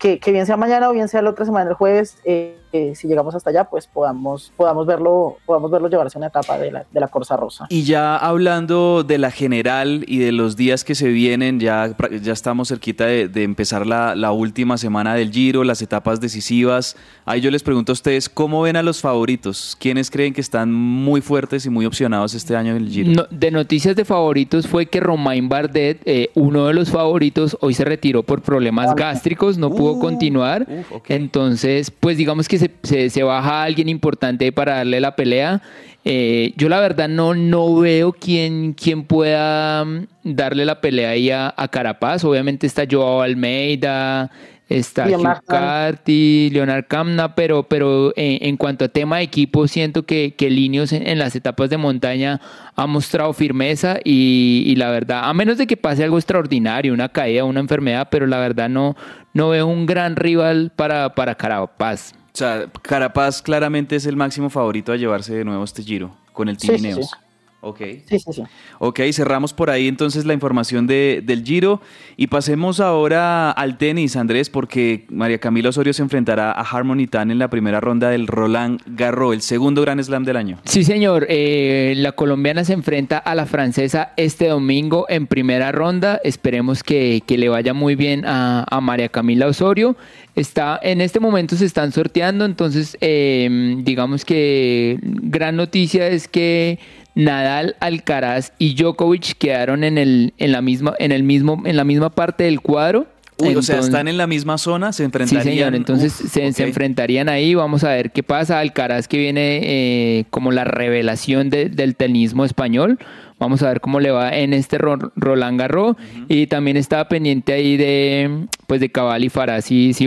que, 0.00 0.18
que 0.18 0.32
bien 0.32 0.46
sea 0.46 0.56
mañana 0.56 0.88
o 0.88 0.92
bien 0.92 1.08
sea 1.08 1.20
la 1.22 1.30
otra 1.30 1.44
semana, 1.44 1.70
el 1.70 1.76
jueves, 1.76 2.16
eh, 2.24 2.56
eh, 2.72 2.94
si 2.94 3.06
llegamos 3.06 3.34
hasta 3.34 3.50
allá, 3.50 3.64
pues 3.64 3.86
podamos, 3.86 4.52
podamos 4.56 4.86
verlo, 4.86 5.36
podamos 5.44 5.70
verlo 5.70 5.88
llevarse 5.88 6.16
a 6.16 6.20
una 6.20 6.28
etapa 6.28 6.56
de 6.56 6.72
la, 6.72 6.86
de 6.90 7.00
la 7.00 7.08
Corsa 7.08 7.36
Rosa. 7.36 7.66
Y 7.68 7.82
ya 7.82 8.16
hablando 8.16 9.02
de 9.02 9.18
la 9.18 9.30
general 9.30 10.04
y 10.06 10.18
de 10.18 10.32
los 10.32 10.56
días 10.56 10.84
que 10.84 10.94
se 10.94 11.08
vienen, 11.08 11.60
ya, 11.60 11.94
ya 12.22 12.32
estamos 12.32 12.68
cerquita 12.68 13.06
de, 13.06 13.28
de 13.28 13.42
empezar 13.42 13.86
la, 13.86 14.14
la 14.14 14.32
última 14.32 14.78
semana 14.78 15.14
del 15.14 15.30
Giro, 15.32 15.64
las 15.64 15.82
etapas 15.82 16.20
decisivas. 16.20 16.96
Ahí 17.26 17.42
yo 17.42 17.50
les 17.50 17.62
pregunto 17.62 17.92
a 17.92 17.94
ustedes, 17.94 18.28
¿cómo 18.28 18.62
ven 18.62 18.76
a 18.76 18.82
los 18.82 19.02
favoritos? 19.02 19.76
¿Quiénes 19.78 20.10
creen 20.10 20.32
que 20.32 20.40
están 20.40 20.72
muy 20.72 21.20
fuertes 21.20 21.66
y 21.66 21.70
muy 21.70 21.84
opcionados 21.84 22.34
este 22.34 22.56
año 22.56 22.70
en 22.70 22.76
el 22.78 22.88
Giro? 22.88 23.12
No, 23.12 23.26
de 23.30 23.50
noticias 23.50 23.96
de 23.96 24.06
favoritos 24.06 24.66
fue 24.66 24.86
que 24.86 25.00
Romain 25.00 25.48
Bardet, 25.48 26.00
eh, 26.06 26.30
uno 26.34 26.68
de 26.68 26.74
los 26.74 26.90
favoritos, 26.90 27.58
hoy 27.60 27.74
se 27.74 27.84
retiró 27.84 28.22
por 28.22 28.40
problemas 28.40 28.94
gástricos, 28.94 29.58
no 29.58 29.70
pudo 29.70 29.89
continuar. 29.98 30.66
Entonces, 31.08 31.90
pues 31.90 32.16
digamos 32.16 32.48
que 32.48 32.58
se, 32.58 32.70
se- 32.82 33.10
se 33.10 33.22
baja 33.22 33.62
alguien 33.64 33.88
importante 33.88 34.52
para 34.52 34.76
darle 34.76 35.00
la 35.00 35.16
pelea. 35.16 35.60
Eh, 36.04 36.54
yo 36.56 36.68
la 36.70 36.80
verdad 36.80 37.08
no, 37.08 37.34
no 37.34 37.76
veo 37.76 38.12
quién, 38.12 38.72
quién 38.72 39.04
pueda 39.04 39.84
mm, 39.84 40.06
darle 40.24 40.64
la 40.64 40.80
pelea 40.80 41.10
ahí 41.10 41.30
a, 41.30 41.52
a 41.56 41.68
Carapaz. 41.68 42.24
Obviamente 42.24 42.66
está 42.66 42.84
Joao 42.90 43.20
Almeida, 43.20 44.30
está 44.70 45.04
Hugh 45.04 45.08
Leonard 45.08 45.42
Kamp. 45.46 45.48
Carty, 45.48 46.50
Leonard 46.50 46.86
Kamna, 46.86 47.34
pero, 47.34 47.64
pero 47.64 48.12
en, 48.16 48.48
en 48.48 48.56
cuanto 48.56 48.86
a 48.86 48.88
tema 48.88 49.18
de 49.18 49.24
equipo, 49.24 49.68
siento 49.68 50.06
que, 50.06 50.34
que 50.36 50.48
Linios 50.48 50.92
en, 50.92 51.06
en 51.06 51.18
las 51.18 51.36
etapas 51.36 51.68
de 51.68 51.76
montaña 51.76 52.40
ha 52.76 52.86
mostrado 52.86 53.32
firmeza 53.32 53.98
y, 54.04 54.62
y 54.66 54.76
la 54.76 54.90
verdad, 54.90 55.28
a 55.28 55.34
menos 55.34 55.58
de 55.58 55.66
que 55.66 55.76
pase 55.76 56.04
algo 56.04 56.16
extraordinario, 56.16 56.94
una 56.94 57.08
caída, 57.10 57.44
una 57.44 57.60
enfermedad, 57.60 58.08
pero 58.10 58.26
la 58.26 58.38
verdad 58.38 58.68
no, 58.68 58.96
no 59.34 59.50
veo 59.50 59.66
un 59.66 59.84
gran 59.86 60.16
rival 60.16 60.72
para, 60.74 61.14
para 61.14 61.34
Carapaz. 61.34 62.14
O 62.32 62.36
sea, 62.36 62.66
Carapaz 62.82 63.42
claramente 63.42 63.96
es 63.96 64.06
el 64.06 64.16
máximo 64.16 64.48
favorito 64.50 64.92
a 64.92 64.96
llevarse 64.96 65.34
de 65.34 65.44
nuevo 65.44 65.64
este 65.64 65.82
Giro 65.82 66.16
con 66.32 66.48
el 66.48 66.56
Team 66.56 66.78
sí, 66.78 66.86
Ineos. 66.86 67.06
sí. 67.10 67.29
Ok. 67.62 67.78
Sí, 68.06 68.18
sí, 68.18 68.32
sí. 68.32 68.42
Ok, 68.78 69.00
cerramos 69.12 69.52
por 69.52 69.68
ahí 69.68 69.86
entonces 69.86 70.24
la 70.24 70.32
información 70.32 70.86
de, 70.86 71.22
del 71.22 71.44
Giro 71.44 71.80
y 72.16 72.28
pasemos 72.28 72.80
ahora 72.80 73.50
al 73.50 73.76
tenis, 73.76 74.16
Andrés, 74.16 74.48
porque 74.48 75.04
María 75.10 75.38
Camila 75.38 75.68
Osorio 75.68 75.92
se 75.92 76.02
enfrentará 76.02 76.52
a 76.52 76.62
Harmony 76.62 77.06
Tan 77.06 77.30
en 77.30 77.38
la 77.38 77.48
primera 77.48 77.80
ronda 77.80 78.08
del 78.08 78.26
Roland 78.26 78.80
Garros, 78.86 79.34
el 79.34 79.42
segundo 79.42 79.82
Gran 79.82 80.02
Slam 80.02 80.24
del 80.24 80.36
año. 80.36 80.58
Sí, 80.64 80.84
señor. 80.84 81.26
Eh, 81.28 81.92
la 81.96 82.12
colombiana 82.12 82.64
se 82.64 82.72
enfrenta 82.72 83.18
a 83.18 83.34
la 83.34 83.44
francesa 83.44 84.12
este 84.16 84.48
domingo 84.48 85.04
en 85.10 85.26
primera 85.26 85.70
ronda. 85.70 86.18
Esperemos 86.24 86.82
que, 86.82 87.22
que 87.26 87.36
le 87.36 87.50
vaya 87.50 87.74
muy 87.74 87.94
bien 87.94 88.24
a, 88.24 88.64
a 88.70 88.80
María 88.80 89.10
Camila 89.10 89.46
Osorio. 89.46 89.96
Está, 90.34 90.78
en 90.82 91.00
este 91.00 91.20
momento 91.20 91.56
se 91.56 91.66
están 91.66 91.92
sorteando, 91.92 92.44
entonces 92.44 92.96
eh, 93.00 93.76
digamos 93.78 94.24
que 94.24 94.98
gran 95.02 95.56
noticia 95.56 96.06
es 96.06 96.28
que 96.28 96.78
Nadal, 97.14 97.76
Alcaraz 97.80 98.52
y 98.58 98.74
Djokovic 98.74 99.36
quedaron 99.38 99.84
en 99.84 99.98
el, 99.98 100.34
en 100.38 100.52
la 100.52 100.62
misma, 100.62 100.94
en 100.98 101.12
el 101.12 101.22
mismo, 101.22 101.62
en 101.64 101.76
la 101.76 101.84
misma 101.84 102.10
parte 102.10 102.44
del 102.44 102.60
cuadro. 102.60 103.06
Uy, 103.38 103.54
o 103.56 103.62
sea, 103.62 103.78
están 103.78 104.06
en 104.06 104.18
la 104.18 104.26
misma 104.26 104.58
zona, 104.58 104.92
se 104.92 105.04
enfrentarían. 105.04 105.42
Sí, 105.42 105.48
señor, 105.48 105.74
entonces 105.74 106.12
se, 106.12 106.52
se, 106.52 106.62
enfrentarían 106.62 107.28
ahí, 107.30 107.54
vamos 107.54 107.84
a 107.84 107.88
ver 107.88 108.10
qué 108.10 108.22
pasa. 108.22 108.60
Alcaraz 108.60 109.08
que 109.08 109.16
viene 109.16 109.60
eh, 109.62 110.24
como 110.28 110.52
la 110.52 110.64
revelación 110.64 111.48
de, 111.48 111.70
del 111.70 111.96
tenismo 111.96 112.44
español. 112.44 112.98
Vamos 113.40 113.62
a 113.62 113.68
ver 113.68 113.80
cómo 113.80 113.98
le 114.00 114.10
va 114.10 114.36
en 114.36 114.52
este 114.52 114.78
Roland 114.78 115.58
Garros. 115.58 115.96
Y 116.28 116.46
también 116.46 116.76
estaba 116.76 117.08
pendiente 117.08 117.54
ahí 117.54 117.76
de 117.78 118.46
pues 118.66 118.80
de 118.80 118.92
Cabal 118.92 119.24
y 119.24 119.30
Farah, 119.30 119.62
si, 119.62 119.94
si 119.94 120.06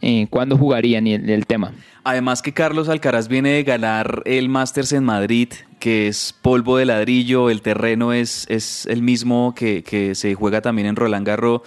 eh, 0.00 0.26
cuándo 0.30 0.56
jugarían 0.56 1.06
y 1.06 1.14
el, 1.14 1.28
el, 1.28 1.46
tema. 1.46 1.72
Además 2.04 2.40
que 2.40 2.54
Carlos 2.54 2.88
Alcaraz 2.88 3.28
viene 3.28 3.50
de 3.50 3.64
ganar 3.64 4.22
el 4.24 4.48
Masters 4.48 4.92
en 4.92 5.04
Madrid, 5.04 5.48
que 5.78 6.08
es 6.08 6.34
polvo 6.40 6.78
de 6.78 6.86
ladrillo, 6.86 7.50
el 7.50 7.60
terreno 7.60 8.14
es, 8.14 8.46
es 8.48 8.86
el 8.86 9.02
mismo 9.02 9.54
que, 9.54 9.82
que 9.82 10.14
se 10.14 10.34
juega 10.34 10.62
también 10.62 10.88
en 10.88 10.96
Roland 10.96 11.26
Garros 11.26 11.62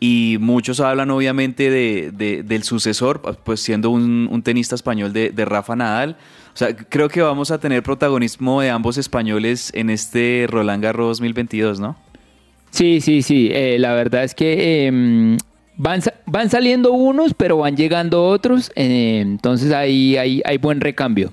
y 0.00 0.38
muchos 0.40 0.80
hablan 0.80 1.10
obviamente 1.10 1.70
de, 1.70 2.10
de, 2.10 2.42
del 2.42 2.62
sucesor, 2.62 3.20
pues 3.44 3.60
siendo 3.60 3.90
un, 3.90 4.28
un 4.32 4.42
tenista 4.42 4.74
español 4.74 5.12
de, 5.12 5.28
de, 5.28 5.44
Rafa 5.44 5.76
Nadal. 5.76 6.16
O 6.52 6.56
sea, 6.56 6.76
creo 6.76 7.08
que 7.08 7.22
vamos 7.22 7.50
a 7.50 7.58
tener 7.58 7.82
protagonismo 7.82 8.60
de 8.60 8.70
ambos 8.70 8.98
españoles 8.98 9.70
en 9.74 9.90
este 9.90 10.46
Roland 10.48 10.82
Garros 10.82 11.18
2022, 11.18 11.80
¿no? 11.80 11.96
Sí, 12.70 13.00
sí, 13.00 13.22
sí. 13.22 13.50
Eh, 13.52 13.78
la 13.78 13.94
verdad 13.94 14.24
es 14.24 14.34
que 14.34 14.86
eh, 14.88 15.38
van, 15.76 16.02
van 16.26 16.50
saliendo 16.50 16.92
unos, 16.92 17.34
pero 17.34 17.58
van 17.58 17.76
llegando 17.76 18.26
otros. 18.26 18.70
Eh, 18.76 19.20
entonces 19.20 19.72
ahí 19.72 20.16
hay, 20.16 20.42
hay 20.44 20.58
buen 20.58 20.80
recambio. 20.80 21.32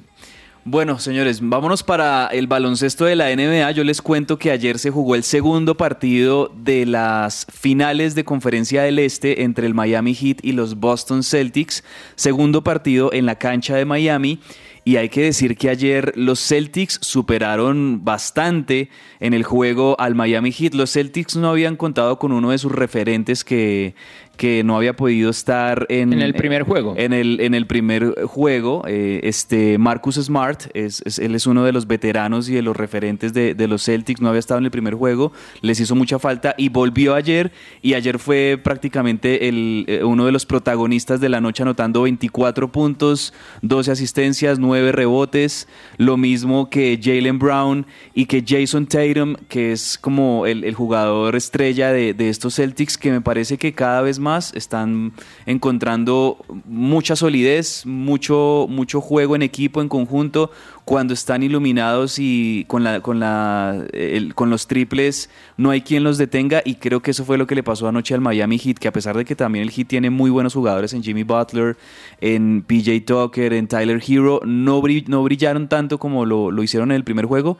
Bueno, 0.70 1.00
señores, 1.00 1.40
vámonos 1.42 1.82
para 1.82 2.28
el 2.28 2.48
baloncesto 2.48 3.06
de 3.06 3.16
la 3.16 3.34
NBA. 3.34 3.72
Yo 3.72 3.86
les 3.86 4.02
cuento 4.02 4.38
que 4.38 4.52
ayer 4.52 4.80
se 4.80 4.92
jugó 4.92 5.16
el 5.16 5.24
segundo 5.24 5.78
partido 5.78 6.52
de 6.58 6.86
las 6.86 7.48
finales 7.50 8.16
de 8.16 8.26
Conferencia 8.26 8.84
del 8.84 9.00
Este 9.00 9.44
entre 9.44 9.66
el 9.66 9.74
Miami 9.74 10.14
Heat 10.14 10.40
y 10.44 10.52
los 10.52 10.78
Boston 10.78 11.24
Celtics. 11.24 11.86
Segundo 12.16 12.66
partido 12.66 13.14
en 13.14 13.26
la 13.26 13.36
cancha 13.36 13.78
de 13.78 13.86
Miami. 13.86 14.42
Y 14.88 14.96
hay 14.96 15.10
que 15.10 15.24
decir 15.24 15.58
que 15.58 15.70
ayer 15.70 16.14
los 16.16 16.40
Celtics 16.40 16.98
superaron 17.02 18.06
bastante 18.06 18.90
en 19.20 19.34
el 19.34 19.44
juego 19.44 20.00
al 20.00 20.16
Miami 20.16 20.54
Heat. 20.54 20.76
Los 20.76 20.94
Celtics 20.94 21.36
no 21.36 21.50
habían 21.50 21.76
contado 21.76 22.18
con 22.20 22.32
uno 22.32 22.52
de 22.52 22.58
sus 22.58 22.72
referentes 22.72 23.44
que, 23.44 23.96
que 24.38 24.64
no 24.64 24.78
había 24.78 24.96
podido 24.96 25.32
estar 25.32 25.88
en, 25.90 26.14
en 26.14 26.22
el 26.22 26.36
primer 26.36 26.64
juego. 26.64 26.94
En 26.96 27.12
el, 27.12 27.42
en 27.42 27.56
el 27.56 27.66
primer 27.66 28.14
juego, 28.26 28.84
eh, 28.88 29.20
este 29.24 29.78
Marcus 29.80 30.16
Smart, 30.16 30.66
es, 30.74 31.02
es, 31.06 31.18
él 31.18 31.34
es 31.34 31.48
uno 31.48 31.64
de 31.64 31.74
los 31.74 31.88
veteranos 31.88 32.48
y 32.48 32.54
de 32.54 32.62
los 32.62 32.78
referentes 32.78 33.34
de, 33.34 33.56
de, 33.56 33.68
los 33.68 33.84
Celtics, 33.84 34.22
no 34.22 34.30
había 34.30 34.40
estado 34.40 34.60
en 34.60 34.66
el 34.66 34.72
primer 34.72 34.94
juego, 34.94 35.34
les 35.62 35.80
hizo 35.80 35.96
mucha 35.96 36.20
falta 36.20 36.54
y 36.58 36.70
volvió 36.70 37.16
ayer 37.16 37.52
y 37.82 37.96
ayer 37.96 38.20
fue 38.20 38.60
prácticamente 38.64 39.50
el, 39.50 39.86
eh, 39.88 40.04
uno 40.04 40.26
de 40.26 40.32
los 40.32 40.46
protagonistas 40.46 41.20
de 41.20 41.30
la 41.30 41.42
noche 41.42 41.64
anotando 41.64 42.04
24 42.04 42.72
puntos, 42.72 43.34
12 43.64 43.92
asistencias, 43.92 44.60
9 44.60 44.92
rebotes, 44.92 45.68
lo 45.98 46.16
mismo 46.16 46.70
que 46.70 47.00
Jalen 47.02 47.40
Brown 47.40 47.88
y 48.14 48.28
que 48.28 48.44
Jason 48.48 48.86
Tatum, 48.86 49.36
que 49.50 49.72
es 49.72 49.98
como 49.98 50.46
el, 50.46 50.64
el 50.64 50.76
jugador 50.76 51.36
estrella 51.36 51.92
de, 51.92 52.14
de 52.14 52.30
estos 52.30 52.56
Celtics, 52.56 53.00
que 53.00 53.12
me 53.12 53.22
parece 53.22 53.58
que 53.58 53.74
cada 53.74 54.02
vez 54.02 54.20
más 54.20 54.27
más, 54.28 54.54
están 54.54 55.14
encontrando 55.46 56.38
mucha 56.66 57.16
solidez, 57.16 57.86
mucho, 57.86 58.68
mucho 58.70 59.00
juego 59.02 59.36
en 59.36 59.42
equipo, 59.42 59.82
en 59.82 59.90
conjunto, 59.90 60.52
cuando 60.88 61.14
están 61.14 61.44
iluminados 61.44 62.16
y 62.18 62.64
con, 62.70 62.86
la, 62.86 63.02
con, 63.02 63.20
la, 63.20 63.86
el, 63.92 64.34
con 64.34 64.50
los 64.50 64.68
triples 64.68 65.30
no 65.58 65.70
hay 65.70 65.82
quien 65.82 66.06
los 66.06 66.18
detenga 66.18 66.62
y 66.64 66.76
creo 66.76 67.02
que 67.02 67.12
eso 67.12 67.26
fue 67.26 67.38
lo 67.38 67.46
que 67.46 67.56
le 67.56 67.62
pasó 67.62 67.90
anoche 67.90 68.14
al 68.14 68.22
Miami 68.22 68.58
Heat, 68.58 68.78
que 68.78 68.88
a 68.88 68.94
pesar 68.94 69.18
de 69.18 69.26
que 69.26 69.36
también 69.36 69.64
el 69.64 69.72
Heat 69.72 69.90
tiene 69.90 70.10
muy 70.10 70.30
buenos 70.30 70.54
jugadores 70.54 70.94
en 70.94 71.04
Jimmy 71.04 71.24
Butler, 71.24 71.76
en 72.22 72.64
PJ 72.66 73.02
Tucker, 73.06 73.52
en 73.52 73.68
Tyler 73.68 74.02
Hero, 74.08 74.40
no, 74.46 74.82
brill, 74.82 75.04
no 75.10 75.22
brillaron 75.24 75.68
tanto 75.68 75.98
como 75.98 76.26
lo, 76.26 76.52
lo 76.52 76.64
hicieron 76.64 76.92
en 76.92 76.96
el 76.96 77.04
primer 77.04 77.26
juego 77.26 77.58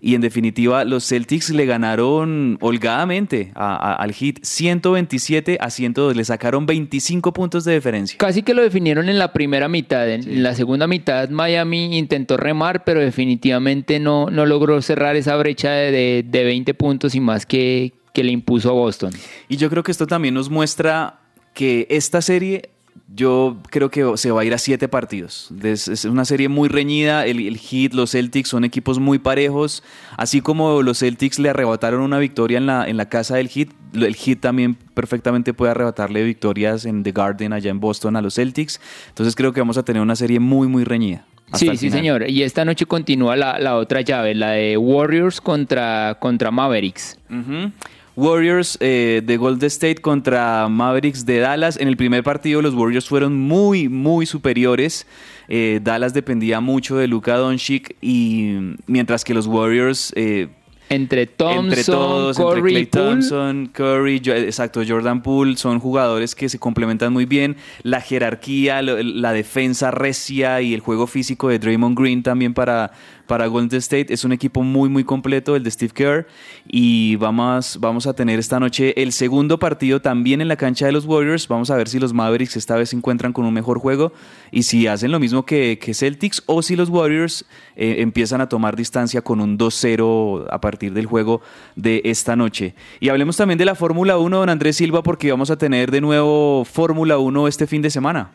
y 0.00 0.14
en 0.14 0.20
definitiva 0.20 0.84
los 0.84 1.06
Celtics 1.06 1.50
le 1.50 1.66
ganaron 1.66 2.56
holgadamente 2.60 3.52
a, 3.54 3.76
a, 3.76 3.94
al 3.96 4.12
Heat 4.14 4.36
127 4.42 5.58
a 5.60 5.70
102, 5.70 6.16
le 6.16 6.24
sacaron 6.24 6.64
25 6.66 7.32
puntos 7.32 7.64
de 7.64 7.74
diferencia. 7.74 8.16
Casi 8.18 8.42
que 8.42 8.54
lo 8.54 8.62
definieron 8.62 9.08
en 9.08 9.18
la 9.18 9.32
primera 9.32 9.68
mitad, 9.68 10.08
en, 10.08 10.22
sí. 10.22 10.36
la 10.36 10.54
segunda 10.54 10.86
mitad 10.86 11.28
Miami 11.28 11.98
intentó 11.98 12.36
remar, 12.36 12.69
pero 12.84 13.00
definitivamente 13.00 13.98
no, 14.00 14.30
no 14.30 14.46
logró 14.46 14.80
cerrar 14.82 15.16
esa 15.16 15.36
brecha 15.36 15.70
de, 15.72 15.90
de, 15.90 16.24
de 16.26 16.44
20 16.44 16.74
puntos 16.74 17.14
y 17.14 17.20
más 17.20 17.46
que, 17.46 17.92
que 18.12 18.24
le 18.24 18.32
impuso 18.32 18.70
a 18.70 18.72
Boston. 18.72 19.12
Y 19.48 19.56
yo 19.56 19.68
creo 19.70 19.82
que 19.82 19.92
esto 19.92 20.06
también 20.06 20.34
nos 20.34 20.50
muestra 20.50 21.20
que 21.54 21.86
esta 21.90 22.22
serie 22.22 22.70
yo 23.12 23.58
creo 23.70 23.90
que 23.90 24.16
se 24.16 24.30
va 24.30 24.42
a 24.42 24.44
ir 24.44 24.54
a 24.54 24.58
siete 24.58 24.88
partidos. 24.88 25.50
Es 25.62 26.04
una 26.04 26.24
serie 26.24 26.48
muy 26.48 26.68
reñida. 26.68 27.26
El, 27.26 27.44
el, 27.46 27.58
Heat, 27.58 27.92
los 27.92 28.12
Celtics 28.12 28.48
son 28.48 28.64
equipos 28.64 28.98
muy 29.00 29.18
parejos. 29.18 29.82
Así 30.16 30.40
como 30.40 30.82
los 30.82 31.00
Celtics 31.00 31.38
le 31.38 31.50
arrebataron 31.50 32.02
una 32.02 32.18
victoria 32.18 32.58
en 32.58 32.66
la, 32.66 32.88
en 32.88 32.96
la 32.96 33.08
casa 33.08 33.36
del 33.36 33.48
Heat, 33.48 33.70
el 33.94 34.14
Heat 34.14 34.40
también 34.40 34.74
perfectamente 34.74 35.52
puede 35.52 35.72
arrebatarle 35.72 36.22
victorias 36.22 36.84
en 36.84 37.02
The 37.02 37.12
Garden, 37.12 37.52
allá 37.52 37.70
en 37.70 37.80
Boston, 37.80 38.16
a 38.16 38.22
los 38.22 38.34
Celtics. 38.34 38.80
Entonces 39.08 39.34
creo 39.34 39.52
que 39.52 39.60
vamos 39.60 39.78
a 39.78 39.82
tener 39.82 40.02
una 40.02 40.16
serie 40.16 40.38
muy, 40.38 40.68
muy 40.68 40.84
reñida. 40.84 41.26
Sí, 41.54 41.76
sí, 41.76 41.90
señor. 41.90 42.28
Y 42.28 42.42
esta 42.42 42.64
noche 42.64 42.86
continúa 42.86 43.36
la, 43.36 43.58
la, 43.58 43.76
otra 43.76 44.02
llave, 44.02 44.34
la 44.34 44.52
de 44.52 44.76
Warriors 44.76 45.40
contra, 45.40 46.16
contra 46.20 46.50
Mavericks. 46.50 47.18
Uh 47.28 47.34
-huh. 47.34 47.72
Warriors 48.16 48.76
eh, 48.80 49.22
de 49.24 49.36
Golden 49.36 49.66
State 49.68 49.96
contra 49.96 50.68
Mavericks 50.68 51.24
de 51.24 51.38
Dallas. 51.38 51.76
En 51.78 51.88
el 51.88 51.96
primer 51.96 52.22
partido 52.22 52.60
los 52.60 52.74
Warriors 52.74 53.08
fueron 53.08 53.38
muy, 53.38 53.88
muy 53.88 54.26
superiores. 54.26 55.06
Eh, 55.48 55.80
Dallas 55.82 56.12
dependía 56.12 56.60
mucho 56.60 56.96
de 56.96 57.08
Luka 57.08 57.36
Doncic 57.36 57.96
y 58.00 58.74
mientras 58.86 59.24
que 59.24 59.34
los 59.34 59.46
Warriors... 59.46 60.12
Eh, 60.16 60.48
entre 60.90 61.26
Thompson, 61.26 61.68
entre 61.68 61.84
todos, 61.84 62.36
Curry, 62.36 62.58
entre 62.58 62.62
Clay 62.62 62.86
Thompson, 62.86 63.70
Curry, 63.72 64.20
yo, 64.20 64.34
exacto, 64.34 64.82
Jordan 64.86 65.22
Poole, 65.22 65.56
son 65.56 65.78
jugadores 65.78 66.34
que 66.34 66.48
se 66.48 66.58
complementan 66.58 67.12
muy 67.12 67.26
bien. 67.26 67.56
La 67.84 68.00
jerarquía, 68.00 68.82
la 68.82 69.32
defensa 69.32 69.92
recia 69.92 70.60
y 70.60 70.74
el 70.74 70.80
juego 70.80 71.06
físico 71.06 71.48
de 71.48 71.60
Draymond 71.60 71.96
Green 71.96 72.22
también 72.24 72.54
para, 72.54 72.90
para 73.30 73.46
Golden 73.46 73.78
State. 73.78 74.12
Es 74.12 74.24
un 74.24 74.32
equipo 74.32 74.64
muy, 74.64 74.88
muy 74.88 75.04
completo, 75.04 75.54
el 75.54 75.62
de 75.62 75.70
Steve 75.70 75.92
Kerr. 75.94 76.26
Y 76.66 77.14
vamos, 77.14 77.78
vamos 77.80 78.08
a 78.08 78.12
tener 78.12 78.40
esta 78.40 78.58
noche 78.58 79.00
el 79.00 79.12
segundo 79.12 79.60
partido 79.60 80.02
también 80.02 80.40
en 80.40 80.48
la 80.48 80.56
cancha 80.56 80.86
de 80.86 80.90
los 80.90 81.04
Warriors. 81.04 81.46
Vamos 81.46 81.70
a 81.70 81.76
ver 81.76 81.88
si 81.88 82.00
los 82.00 82.12
Mavericks 82.12 82.56
esta 82.56 82.74
vez 82.74 82.88
se 82.88 82.96
encuentran 82.96 83.32
con 83.32 83.44
un 83.44 83.54
mejor 83.54 83.78
juego 83.78 84.12
y 84.50 84.64
si 84.64 84.88
hacen 84.88 85.12
lo 85.12 85.20
mismo 85.20 85.46
que, 85.46 85.78
Celtics 85.94 86.42
o 86.46 86.60
si 86.60 86.74
los 86.74 86.88
Warriors 86.88 87.44
eh, 87.76 87.96
empiezan 87.98 88.40
a 88.40 88.48
tomar 88.48 88.74
distancia 88.74 89.22
con 89.22 89.40
un 89.40 89.56
2-0 89.56 90.48
a 90.50 90.60
partir 90.60 90.92
del 90.92 91.06
juego 91.06 91.40
de 91.76 92.02
esta 92.06 92.34
noche. 92.34 92.74
Y 92.98 93.10
hablemos 93.10 93.36
también 93.36 93.58
de 93.58 93.64
la 93.64 93.76
Fórmula 93.76 94.18
1, 94.18 94.38
don 94.38 94.48
Andrés 94.48 94.74
Silva, 94.74 95.04
porque 95.04 95.30
vamos 95.30 95.52
a 95.52 95.56
tener 95.56 95.92
de 95.92 96.00
nuevo 96.00 96.64
Fórmula 96.64 97.16
1 97.18 97.46
este 97.46 97.68
fin 97.68 97.80
de 97.80 97.90
semana. 97.90 98.32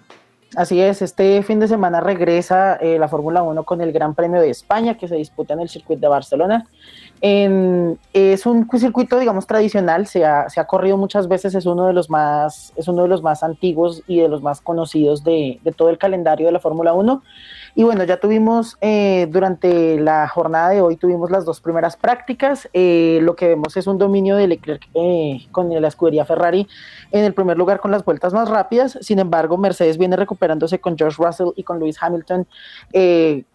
Así 0.56 0.80
es, 0.80 1.02
este 1.02 1.44
fin 1.44 1.60
de 1.60 1.68
semana 1.68 2.00
regresa 2.00 2.76
eh, 2.76 2.98
la 2.98 3.10
Fórmula 3.10 3.44
1 3.44 3.64
con 3.64 3.82
el 3.82 3.92
Gran 3.92 4.16
Premio 4.16 4.40
de 4.40 4.50
España 4.50 4.96
que 4.98 5.08
se 5.08 5.16
disputa 5.16 5.54
en 5.54 5.60
el 5.60 5.70
circuito 5.70 6.02
de 6.02 6.08
Barcelona. 6.08 6.68
Es 7.22 8.46
un 8.46 8.70
circuito, 8.78 9.20
digamos, 9.20 9.48
tradicional, 9.48 10.06
se 10.08 10.24
ha, 10.24 10.50
se 10.50 10.60
ha, 10.60 10.66
corrido 10.66 10.98
muchas 10.98 11.28
veces, 11.28 11.56
es 11.56 11.66
uno 11.66 11.88
de 11.88 11.94
los 11.94 12.10
más, 12.10 12.72
es 12.76 12.88
uno 12.88 13.04
de 13.04 13.10
los 13.10 13.22
más 13.22 13.44
antiguos 13.44 14.04
y 14.08 14.20
de 14.22 14.30
los 14.30 14.42
más 14.42 14.62
conocidos 14.62 15.24
de, 15.24 15.60
de 15.64 15.72
todo 15.72 15.90
el 15.90 15.98
calendario 15.98 16.46
de 16.46 16.52
la 16.54 16.60
Fórmula 16.60 16.94
1. 16.94 17.24
Y 17.78 17.84
bueno, 17.84 18.06
ya 18.06 18.22
tuvimos 18.22 18.78
eh, 18.80 19.28
durante 19.30 20.00
la 20.00 20.30
jornada 20.30 20.70
de 20.70 20.80
hoy, 20.80 20.96
tuvimos 20.96 21.30
las 21.30 21.44
dos 21.44 21.60
primeras 21.60 21.98
prácticas. 21.98 22.70
Eh, 22.72 23.20
lo 23.22 23.36
que 23.36 23.50
vemos 23.50 23.76
es 23.76 23.86
un 23.86 23.98
dominio 23.98 24.38
de 24.38 24.48
Leclerc 24.48 24.88
eh, 24.94 25.46
con 25.52 25.70
la 25.70 25.88
escudería 25.90 26.24
Ferrari 26.24 26.70
en 27.12 27.26
el 27.26 27.34
primer 27.34 27.58
lugar 27.58 27.82
con 27.82 27.92
las 27.92 28.06
vueltas 28.06 28.34
más 28.34 28.48
rápidas. 28.48 28.98
Sin 29.02 29.20
embargo, 29.20 29.58
Mercedes 29.58 29.98
viene 29.98 30.16
recuperándose 30.16 30.80
con 30.80 30.98
George 30.98 31.22
Russell 31.22 31.50
y 31.58 31.64
con 31.64 31.80
Lewis 31.80 31.98
Hamilton 32.02 32.48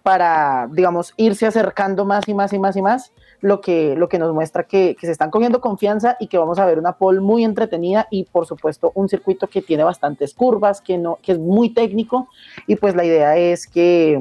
para, 0.02 0.68
digamos, 0.70 1.14
irse 1.16 1.46
acercando 1.46 2.04
más 2.04 2.28
y 2.28 2.34
más 2.34 2.52
y 2.52 2.58
más 2.58 2.76
y 2.76 2.82
más 2.82 3.12
lo 3.41 3.61
que, 3.61 3.97
lo 3.97 4.09
que 4.09 4.18
nos 4.18 4.32
muestra 4.34 4.64
que, 4.64 4.97
que, 4.99 5.07
se 5.07 5.12
están 5.12 5.30
cogiendo 5.30 5.61
confianza 5.61 6.16
y 6.20 6.26
que 6.26 6.38
vamos 6.38 6.59
a 6.59 6.66
ver 6.66 6.78
una 6.78 6.93
pole 6.93 7.20
muy 7.20 7.45
entretenida 7.45 8.07
y 8.11 8.24
por 8.24 8.47
supuesto 8.47 8.93
un 8.95 9.09
circuito 9.09 9.47
que 9.47 9.62
tiene 9.62 9.84
bastantes 9.84 10.34
curvas, 10.34 10.80
que, 10.80 10.99
no, 10.99 11.18
que 11.22 11.32
es 11.32 11.38
muy 11.38 11.70
técnico 11.70 12.28
y 12.66 12.76
pues 12.76 12.95
la 12.95 13.05
idea 13.05 13.36
es 13.36 13.66
que, 13.66 14.20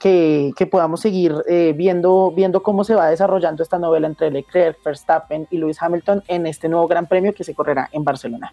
que, 0.00 0.52
que 0.56 0.66
podamos 0.66 1.00
seguir 1.00 1.34
eh, 1.48 1.74
viendo, 1.76 2.32
viendo 2.34 2.62
cómo 2.62 2.84
se 2.84 2.94
va 2.94 3.08
desarrollando 3.08 3.62
esta 3.62 3.78
novela 3.78 4.06
entre 4.06 4.30
Leclerc, 4.30 4.82
Verstappen 4.84 5.46
y 5.50 5.58
Lewis 5.58 5.80
Hamilton 5.80 6.22
en 6.28 6.46
este 6.46 6.68
nuevo 6.68 6.86
Gran 6.88 7.06
Premio 7.06 7.34
que 7.34 7.44
se 7.44 7.54
correrá 7.54 7.88
en 7.92 8.04
Barcelona. 8.04 8.52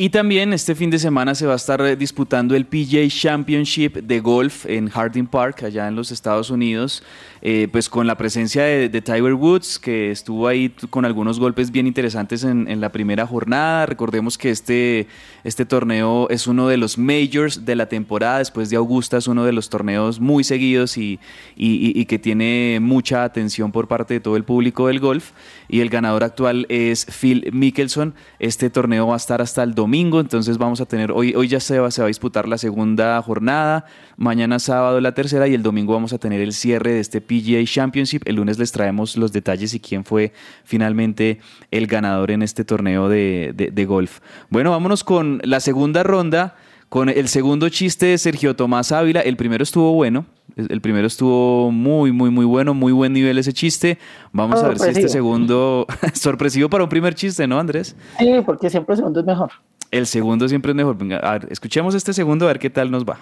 Y 0.00 0.10
también 0.10 0.52
este 0.52 0.76
fin 0.76 0.90
de 0.90 1.00
semana 1.00 1.34
se 1.34 1.44
va 1.44 1.54
a 1.54 1.56
estar 1.56 1.80
eh, 1.80 1.96
disputando 1.96 2.54
el 2.54 2.66
PGA 2.66 3.08
Championship 3.08 3.96
de 3.96 4.20
golf 4.20 4.64
en 4.64 4.88
Harding 4.88 5.26
Park, 5.26 5.64
allá 5.64 5.88
en 5.88 5.96
los 5.96 6.12
Estados 6.12 6.50
Unidos, 6.50 7.02
eh, 7.42 7.68
pues 7.70 7.88
con 7.88 8.06
la 8.06 8.16
presencia 8.16 8.64
de, 8.64 8.88
de, 8.88 9.00
Tiger 9.00 9.34
Woods, 9.34 9.78
que 9.78 10.10
estuvo 10.10 10.48
ahí 10.48 10.70
con 10.90 11.04
algunos 11.04 11.38
golpes 11.38 11.70
bien 11.70 11.86
interesantes 11.86 12.44
en, 12.44 12.80
la 12.80 12.92
primera 12.92 13.26
jornada. 13.26 13.86
Recordemos 13.86 14.38
que 14.38 14.50
este, 14.50 15.06
este 15.44 15.64
torneo 15.64 16.28
es 16.30 16.46
uno 16.46 16.68
de 16.68 16.76
los 16.76 16.98
majors 16.98 17.64
de 17.64 17.76
la 17.76 17.88
temporada, 17.88 18.38
después 18.38 18.70
de 18.70 18.76
Augusta 18.76 19.16
es 19.16 19.26
uno 19.26 19.44
de 19.44 19.52
los 19.52 19.68
torneos 19.68 20.20
muy 20.20 20.44
seguidos 20.44 20.96
y, 20.96 21.18
y, 21.56 21.98
y 21.98 22.04
que 22.06 22.18
tiene 22.18 22.78
mucha 22.80 23.24
atención 23.24 23.72
por 23.72 23.88
parte 23.88 24.14
de 24.14 24.20
todo 24.20 24.36
el 24.36 24.44
público 24.44 24.88
del 24.88 25.00
golf. 25.00 25.32
Y 25.68 25.80
el 25.80 25.90
ganador 25.90 26.24
actual 26.24 26.66
es 26.68 27.06
Phil 27.06 27.50
Mickelson. 27.52 28.14
Este 28.38 28.70
torneo 28.70 29.06
va 29.08 29.14
a 29.14 29.16
estar 29.18 29.40
hasta 29.40 29.62
el 29.62 29.74
domingo, 29.74 30.20
entonces 30.20 30.58
vamos 30.58 30.80
a 30.80 30.86
tener, 30.86 31.12
hoy, 31.12 31.34
hoy 31.34 31.48
ya 31.48 31.60
se 31.60 31.78
va, 31.78 31.90
se 31.90 32.00
va 32.00 32.06
a 32.06 32.08
disputar 32.08 32.48
la 32.48 32.58
segunda 32.58 33.20
jornada, 33.22 33.84
mañana 34.16 34.58
sábado 34.58 35.00
la 35.00 35.12
tercera 35.12 35.48
y 35.48 35.54
el 35.54 35.62
domingo 35.62 35.92
vamos 35.92 36.12
a 36.12 36.18
tener 36.18 36.40
el 36.40 36.52
cierre 36.52 36.92
de 36.92 37.00
este 37.00 37.20
PGA 37.28 37.64
Championship. 37.64 38.22
El 38.24 38.36
lunes 38.36 38.58
les 38.58 38.72
traemos 38.72 39.16
los 39.16 39.30
detalles 39.32 39.74
y 39.74 39.80
quién 39.80 40.04
fue 40.04 40.32
finalmente 40.64 41.38
el 41.70 41.86
ganador 41.86 42.32
en 42.32 42.42
este 42.42 42.64
torneo 42.64 43.08
de, 43.08 43.52
de, 43.54 43.70
de 43.70 43.84
golf. 43.84 44.18
Bueno, 44.50 44.72
vámonos 44.72 45.04
con 45.04 45.40
la 45.44 45.60
segunda 45.60 46.02
ronda 46.02 46.56
con 46.88 47.08
el 47.08 47.28
segundo 47.28 47.68
chiste 47.68 48.06
de 48.06 48.18
Sergio 48.18 48.56
Tomás 48.56 48.92
Ávila. 48.92 49.20
El 49.20 49.36
primero 49.36 49.62
estuvo 49.62 49.92
bueno. 49.92 50.26
El 50.56 50.80
primero 50.80 51.06
estuvo 51.06 51.70
muy, 51.70 52.12
muy, 52.12 52.30
muy 52.30 52.44
bueno, 52.44 52.74
muy 52.74 52.92
buen 52.92 53.12
nivel 53.12 53.38
ese 53.38 53.52
chiste. 53.52 53.98
Vamos 54.32 54.62
a 54.62 54.68
ver 54.68 54.78
si 54.78 54.88
este 54.88 55.08
segundo. 55.08 55.86
sorpresivo 56.14 56.68
para 56.68 56.84
un 56.84 56.90
primer 56.90 57.14
chiste, 57.14 57.46
¿no, 57.46 57.60
Andrés? 57.60 57.94
Sí, 58.18 58.32
porque 58.44 58.70
siempre 58.70 58.94
el 58.94 58.98
segundo 58.98 59.20
es 59.20 59.26
mejor. 59.26 59.50
El 59.90 60.06
segundo 60.06 60.48
siempre 60.48 60.72
es 60.72 60.76
mejor. 60.76 60.96
Venga, 60.96 61.18
a 61.18 61.38
ver, 61.38 61.48
escuchemos 61.50 61.94
este 61.94 62.12
segundo 62.12 62.46
a 62.46 62.48
ver 62.48 62.58
qué 62.58 62.70
tal 62.70 62.90
nos 62.90 63.04
va. 63.04 63.18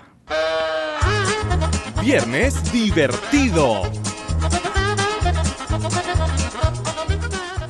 Viernes 2.06 2.72
divertido. 2.72 3.82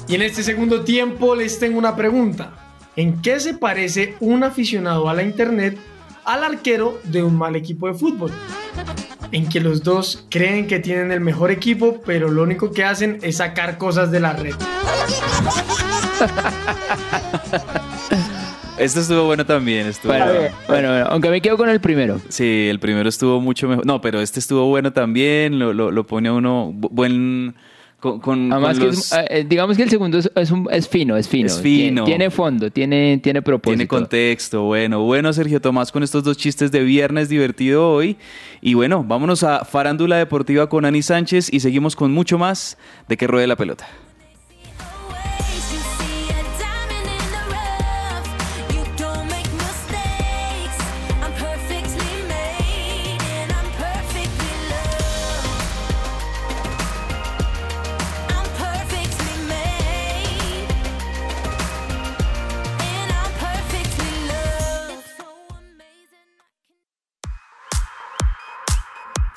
Y 0.07 0.15
en 0.15 0.21
este 0.21 0.43
segundo 0.43 0.85
tiempo 0.85 1.35
les 1.35 1.59
tengo 1.59 1.79
una 1.79 1.97
pregunta. 1.97 2.53
¿En 2.97 3.23
qué 3.23 3.41
se 3.41 3.55
parece 3.55 4.15
un 4.21 4.45
aficionado 4.45 5.09
a 5.09 5.15
la 5.15 5.23
internet 5.23 5.79
al 6.27 6.45
arquero 6.45 7.01
de 7.05 7.23
un 7.23 7.35
mal 7.35 7.57
equipo 7.57 7.89
de 7.89 7.95
fútbol? 7.95 8.31
En 9.33 9.49
que 9.49 9.61
los 9.61 9.83
dos 9.83 10.27
creen 10.31 10.67
que 10.67 10.81
tienen 10.81 11.13
el 11.13 11.23
mejor 11.23 11.51
equipo, 11.51 12.03
pero 12.05 12.29
lo 12.29 12.43
único 12.43 12.73
que 12.73 12.85
hacen 12.85 13.19
es 13.23 13.39
sacar 13.39 13.79
cosas 13.79 14.11
de 14.11 14.21
la 14.21 14.35
red. 14.35 14.55
Este 18.79 19.01
estuvo 19.01 19.25
bueno 19.25 19.45
también. 19.47 19.87
Estuvo 19.87 20.13
bueno, 20.13 20.27
bueno, 20.27 20.51
bueno, 20.69 20.89
bueno, 20.91 21.07
aunque 21.11 21.31
me 21.31 21.41
quedo 21.41 21.57
con 21.57 21.69
el 21.69 21.81
primero. 21.81 22.21
Sí, 22.29 22.67
el 22.71 22.79
primero 22.79 23.09
estuvo 23.09 23.41
mucho 23.41 23.69
mejor. 23.69 23.87
No, 23.87 24.01
pero 24.01 24.21
este 24.21 24.39
estuvo 24.41 24.67
bueno 24.67 24.93
también. 24.93 25.59
Lo, 25.59 25.73
lo, 25.73 25.91
lo 25.91 26.07
pone 26.07 26.29
a 26.29 26.33
uno 26.33 26.73
buen. 26.75 27.55
Con, 27.99 28.21
con, 28.21 28.53
Además 28.53 28.77
con 28.79 28.81
que 28.81 28.87
los- 28.95 29.13
es, 29.13 29.19
eh, 29.31 29.47
digamos 29.49 29.77
que 29.79 29.83
el 29.83 29.89
segundo 29.89 30.19
es, 30.19 30.31
es, 30.37 30.51
un- 30.51 30.69
es 30.71 30.87
fino, 30.87 31.17
es 31.17 31.27
fino. 31.27 31.47
Es 31.47 31.59
fino. 31.61 32.05
Tiene, 32.05 32.19
tiene 32.19 32.31
fondo, 32.31 32.71
tiene, 32.71 33.19
tiene 33.23 33.41
propósito. 33.41 33.71
Tiene 33.79 33.89
contexto, 33.89 34.63
bueno, 34.65 35.01
bueno 35.03 35.33
Sergio 35.33 35.63
Tomás 35.63 35.91
con 35.91 36.03
estos 36.03 36.23
dos 36.23 36.37
chistes 36.37 36.71
de 36.71 36.81
viernes 36.85 37.31
divertido 37.31 37.91
hoy. 37.91 38.19
Y 38.61 38.75
bueno, 38.75 39.03
vámonos 39.03 39.43
a 39.45 39.65
Farándula 39.65 40.19
Deportiva 40.19 40.69
con 40.69 40.85
Ani 40.85 41.01
Sánchez 41.01 41.49
y 41.53 41.61
seguimos 41.61 41.97
con 41.97 42.13
mucho 42.13 42.37
más 42.37 42.77
de 43.09 43.17
que 43.17 43.27
ruede 43.27 43.47
la 43.47 43.57
pelota. 43.57 43.89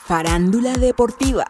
Farándula 0.09 0.73
deportiva. 0.73 1.45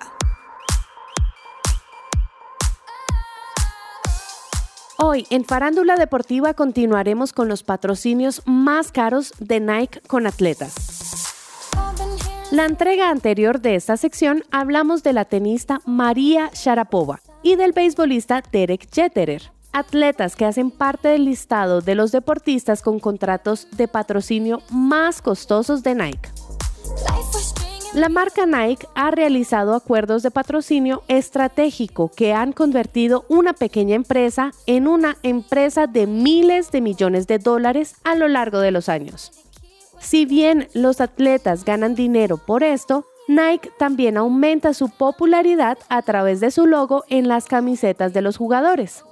Hoy 4.97 5.25
en 5.29 5.45
Farándula 5.45 5.95
Deportiva 5.95 6.53
continuaremos 6.53 7.31
con 7.31 7.47
los 7.47 7.63
patrocinios 7.63 8.41
más 8.45 8.91
caros 8.91 9.31
de 9.39 9.61
Nike 9.61 10.01
con 10.07 10.27
atletas. 10.27 10.75
La 12.51 12.65
entrega 12.65 13.09
anterior 13.09 13.61
de 13.61 13.75
esta 13.75 13.95
sección 13.95 14.43
hablamos 14.51 15.03
de 15.03 15.13
la 15.13 15.23
tenista 15.23 15.79
María 15.85 16.51
Sharapova 16.53 17.21
y 17.41 17.55
del 17.55 17.71
beisbolista 17.71 18.43
Derek 18.51 18.93
Jeterer, 18.93 19.53
atletas 19.71 20.35
que 20.35 20.43
hacen 20.43 20.69
parte 20.69 21.07
del 21.07 21.23
listado 21.23 21.79
de 21.79 21.95
los 21.95 22.11
deportistas 22.11 22.81
con 22.81 22.99
contratos 22.99 23.69
de 23.77 23.87
patrocinio 23.87 24.61
más 24.69 25.21
costosos 25.21 25.81
de 25.81 25.95
Nike. 25.95 26.29
La 27.95 28.07
marca 28.07 28.45
Nike 28.45 28.87
ha 28.93 29.09
realizado 29.09 29.73
acuerdos 29.73 30.21
de 30.21 30.29
patrocinio 30.29 31.01
estratégico 31.07 32.11
que 32.15 32.33
han 32.33 32.53
convertido 32.53 33.25
una 33.29 33.53
pequeña 33.53 33.95
empresa 33.95 34.51
en 34.67 34.87
una 34.87 35.17
empresa 35.23 35.87
de 35.87 36.05
miles 36.05 36.69
de 36.69 36.81
millones 36.81 37.25
de 37.25 37.39
dólares 37.39 37.95
a 38.03 38.13
lo 38.13 38.27
largo 38.27 38.59
de 38.59 38.69
los 38.69 38.89
años. 38.89 39.31
Si 39.99 40.25
bien 40.27 40.67
los 40.75 41.01
atletas 41.01 41.65
ganan 41.65 41.95
dinero 41.95 42.37
por 42.37 42.61
esto, 42.61 43.07
Nike 43.27 43.71
también 43.79 44.17
aumenta 44.17 44.75
su 44.75 44.89
popularidad 44.89 45.79
a 45.89 46.03
través 46.03 46.39
de 46.41 46.51
su 46.51 46.67
logo 46.67 47.05
en 47.09 47.27
las 47.27 47.45
camisetas 47.45 48.13
de 48.13 48.21
los 48.21 48.37
jugadores. 48.37 49.03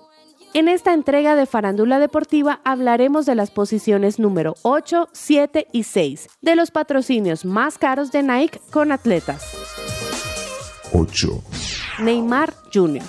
En 0.54 0.68
esta 0.68 0.94
entrega 0.94 1.36
de 1.36 1.46
Farándula 1.46 2.00
Deportiva 2.00 2.62
hablaremos 2.64 3.26
de 3.26 3.36
las 3.36 3.52
posiciones 3.52 4.18
número 4.18 4.56
8, 4.64 5.10
7 5.12 5.68
y 5.72 5.84
6 5.84 6.30
de 6.42 6.56
los 6.56 6.72
patrocinios 6.72 7.46
más 7.46 7.78
caros 7.78 8.12
de 8.12 8.24
Nike 8.24 8.60
con 8.72 8.92
atletas. 8.92 9.44
8. 10.94 11.44
Neymar 12.00 12.54
Jr. 12.74 13.04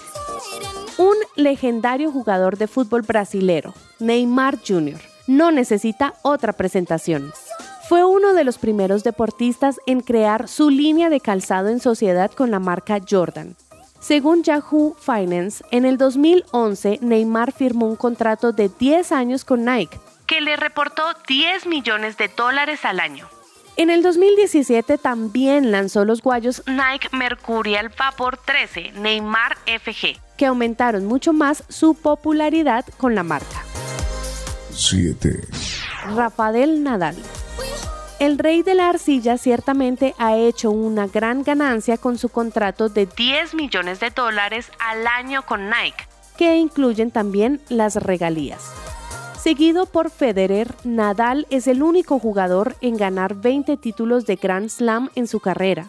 Un 0.98 1.14
legendario 1.36 2.10
jugador 2.10 2.58
de 2.58 2.66
fútbol 2.66 3.02
brasilero, 3.02 3.72
Neymar 4.00 4.58
Jr., 4.66 5.00
no 5.26 5.52
necesita 5.52 6.14
otra 6.22 6.52
presentación. 6.52 7.32
Fue 7.88 8.04
uno 8.04 8.34
de 8.34 8.44
los 8.44 8.58
primeros 8.58 9.04
deportistas 9.04 9.78
en 9.86 10.00
crear 10.00 10.48
su 10.48 10.70
línea 10.70 11.08
de 11.08 11.20
calzado 11.20 11.68
en 11.68 11.80
sociedad 11.80 12.30
con 12.30 12.50
la 12.50 12.58
marca 12.58 12.98
Jordan. 13.08 13.56
Según 14.00 14.42
Yahoo 14.44 14.96
Finance, 14.98 15.64
en 15.70 15.84
el 15.84 15.98
2011 15.98 17.00
Neymar 17.02 17.52
firmó 17.52 17.86
un 17.86 17.96
contrato 17.96 18.52
de 18.52 18.68
10 18.68 19.12
años 19.12 19.44
con 19.44 19.64
Nike, 19.64 19.98
que 20.26 20.40
le 20.40 20.56
reportó 20.56 21.02
10 21.26 21.66
millones 21.66 22.16
de 22.16 22.28
dólares 22.28 22.84
al 22.84 23.00
año. 23.00 23.28
En 23.76 23.90
el 23.90 24.02
2017 24.02 24.98
también 24.98 25.70
lanzó 25.70 26.04
los 26.04 26.22
guayos 26.22 26.62
Nike 26.66 27.08
Mercurial 27.12 27.90
Vapor 27.96 28.36
13 28.36 28.92
Neymar 28.92 29.56
FG, 29.66 30.20
que 30.36 30.46
aumentaron 30.46 31.04
mucho 31.04 31.32
más 31.32 31.64
su 31.68 31.94
popularidad 31.94 32.84
con 32.96 33.14
la 33.14 33.22
marca. 33.22 33.64
7. 34.72 35.48
Rafael 36.14 36.82
Nadal. 36.84 37.16
El 38.18 38.36
rey 38.36 38.64
de 38.64 38.74
la 38.74 38.88
arcilla 38.88 39.38
ciertamente 39.38 40.14
ha 40.18 40.36
hecho 40.36 40.72
una 40.72 41.06
gran 41.06 41.44
ganancia 41.44 41.98
con 41.98 42.18
su 42.18 42.30
contrato 42.30 42.88
de 42.88 43.06
10 43.06 43.54
millones 43.54 44.00
de 44.00 44.10
dólares 44.10 44.72
al 44.80 45.06
año 45.06 45.42
con 45.46 45.66
Nike, 45.66 46.08
que 46.36 46.56
incluyen 46.56 47.12
también 47.12 47.60
las 47.68 47.94
regalías. 47.94 48.72
Seguido 49.40 49.86
por 49.86 50.10
Federer, 50.10 50.74
Nadal 50.82 51.46
es 51.48 51.68
el 51.68 51.80
único 51.80 52.18
jugador 52.18 52.74
en 52.80 52.96
ganar 52.96 53.36
20 53.36 53.76
títulos 53.76 54.26
de 54.26 54.34
Grand 54.34 54.68
Slam 54.68 55.10
en 55.14 55.28
su 55.28 55.38
carrera. 55.38 55.86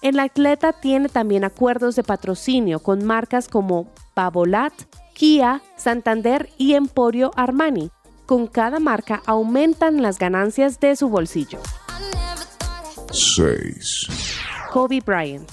El 0.00 0.18
atleta 0.18 0.72
tiene 0.72 1.10
también 1.10 1.44
acuerdos 1.44 1.94
de 1.94 2.04
patrocinio 2.04 2.80
con 2.80 3.04
marcas 3.04 3.48
como 3.48 3.92
Babolat, 4.14 4.72
Kia, 5.12 5.60
Santander 5.76 6.48
y 6.56 6.72
Emporio 6.72 7.32
Armani. 7.36 7.90
Con 8.26 8.48
cada 8.48 8.80
marca 8.80 9.22
aumentan 9.24 10.02
las 10.02 10.18
ganancias 10.18 10.80
de 10.80 10.96
su 10.96 11.08
bolsillo. 11.08 11.60
6. 13.12 14.08
Kobe 14.72 15.00
Bryant. 15.00 15.48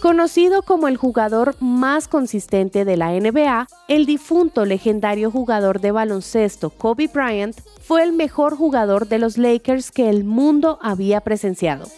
Conocido 0.00 0.62
como 0.62 0.86
el 0.86 0.96
jugador 0.96 1.56
más 1.60 2.06
consistente 2.06 2.84
de 2.84 2.96
la 2.96 3.10
NBA, 3.10 3.66
el 3.88 4.06
difunto 4.06 4.64
legendario 4.64 5.30
jugador 5.32 5.80
de 5.80 5.90
baloncesto 5.90 6.70
Kobe 6.70 7.10
Bryant 7.12 7.60
fue 7.82 8.04
el 8.04 8.12
mejor 8.12 8.56
jugador 8.56 9.08
de 9.08 9.18
los 9.18 9.36
Lakers 9.36 9.90
que 9.90 10.08
el 10.08 10.22
mundo 10.24 10.78
había 10.80 11.20
presenciado. 11.20 11.88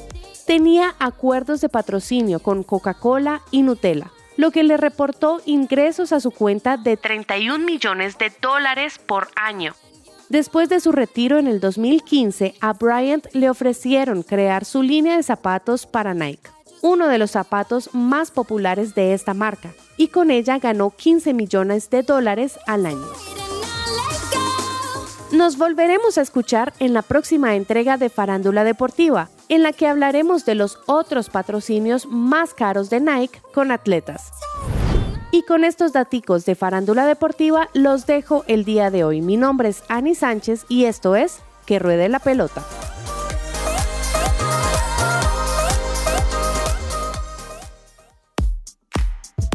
Tenía 0.47 0.95
acuerdos 0.99 1.61
de 1.61 1.69
patrocinio 1.69 2.41
con 2.41 2.65
Coca-Cola 2.65 3.43
y 3.51 3.63
Nutella, 3.63 4.11
lo 4.37 4.51
que 4.51 4.63
le 4.63 4.77
reportó 4.77 5.41
ingresos 5.47 6.13
a 6.13 6.21
su 6.21 6.31
cuenta 6.31 6.77
de 6.77 6.97
31 6.97 7.65
millones 7.65 8.19
de 8.19 8.33
dólares 8.41 8.99
por 8.99 9.29
año. 9.37 9.75
Después 10.29 10.69
de 10.69 10.81
su 10.81 10.93
retiro 10.93 11.39
en 11.39 11.47
el 11.47 11.61
2015, 11.61 12.55
a 12.61 12.73
Bryant 12.73 13.27
le 13.35 13.51
ofrecieron 13.51 14.23
crear 14.23 14.65
su 14.65 14.83
línea 14.83 15.17
de 15.17 15.23
zapatos 15.23 15.87
para 15.87 16.15
Nike 16.15 16.51
uno 16.83 17.09
de 17.09 17.19
los 17.19 17.31
zapatos 17.31 17.95
más 17.95 18.31
populares 18.31 18.95
de 18.95 19.15
esta 19.15 19.33
marca, 19.33 19.73
y 19.97 20.09
con 20.09 20.31
ella 20.31 20.59
ganó 20.59 20.91
15 20.91 21.33
millones 21.33 21.89
de 21.89 22.03
dólares 22.03 22.59
al 22.67 22.87
año. 22.87 23.07
Nos 25.33 25.57
volveremos 25.57 26.19
a 26.19 26.21
escuchar 26.21 26.75
en 26.79 26.93
la 26.93 27.01
próxima 27.01 27.57
entrega 27.57 27.97
de 27.97 28.11
Farándula 28.11 28.65
Deportiva, 28.65 29.31
en 29.49 29.63
la 29.63 29.73
que 29.73 29.87
hablaremos 29.87 30.45
de 30.45 30.55
los 30.55 30.79
otros 30.85 31.31
patrocinios 31.31 32.05
más 32.05 32.53
caros 32.53 32.91
de 32.91 33.01
Nike 33.01 33.41
con 33.55 33.73
atletas. 33.73 34.31
Y 35.31 35.45
con 35.45 35.65
estos 35.65 35.95
daticos 35.95 36.45
de 36.45 36.55
Farándula 36.55 37.07
Deportiva 37.07 37.71
los 37.73 38.05
dejo 38.05 38.45
el 38.47 38.67
día 38.67 38.91
de 38.91 39.05
hoy. 39.05 39.23
Mi 39.23 39.39
nombre 39.39 39.71
es 39.71 39.83
Ani 39.89 40.15
Sánchez 40.15 40.67
y 40.69 40.85
esto 40.85 41.17
es 41.17 41.39
Que 41.65 41.79
Ruede 41.79 42.11
la 42.11 42.19
Pelota. 42.19 42.63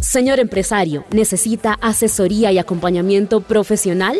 Señor 0.01 0.39
empresario, 0.39 1.05
¿necesita 1.11 1.77
asesoría 1.81 2.51
y 2.51 2.57
acompañamiento 2.57 3.41
profesional? 3.41 4.19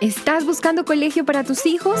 ¿Estás 0.00 0.44
buscando 0.44 0.84
colegio 0.84 1.24
para 1.24 1.44
tus 1.44 1.66
hijos? 1.66 2.00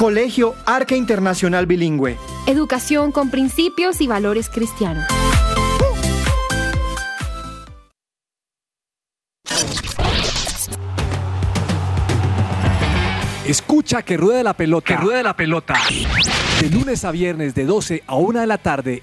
Colegio 0.00 0.54
Arca 0.64 0.96
Internacional 0.96 1.66
Bilingüe. 1.66 2.16
Educación 2.46 3.12
con 3.12 3.28
principios 3.28 4.00
y 4.00 4.06
valores 4.06 4.48
cristianos. 4.48 5.04
Escucha 13.44 14.00
que 14.00 14.16
ruede 14.16 14.42
la 14.42 14.54
pelota. 14.54 14.86
Que 14.86 14.96
ruede 14.96 15.22
la 15.22 15.36
pelota. 15.36 15.74
De 16.62 16.70
lunes 16.70 17.04
a 17.04 17.10
viernes 17.10 17.54
de 17.54 17.66
12 17.66 18.02
a 18.06 18.14
1 18.14 18.40
de 18.40 18.46
la 18.46 18.56
tarde 18.56 19.02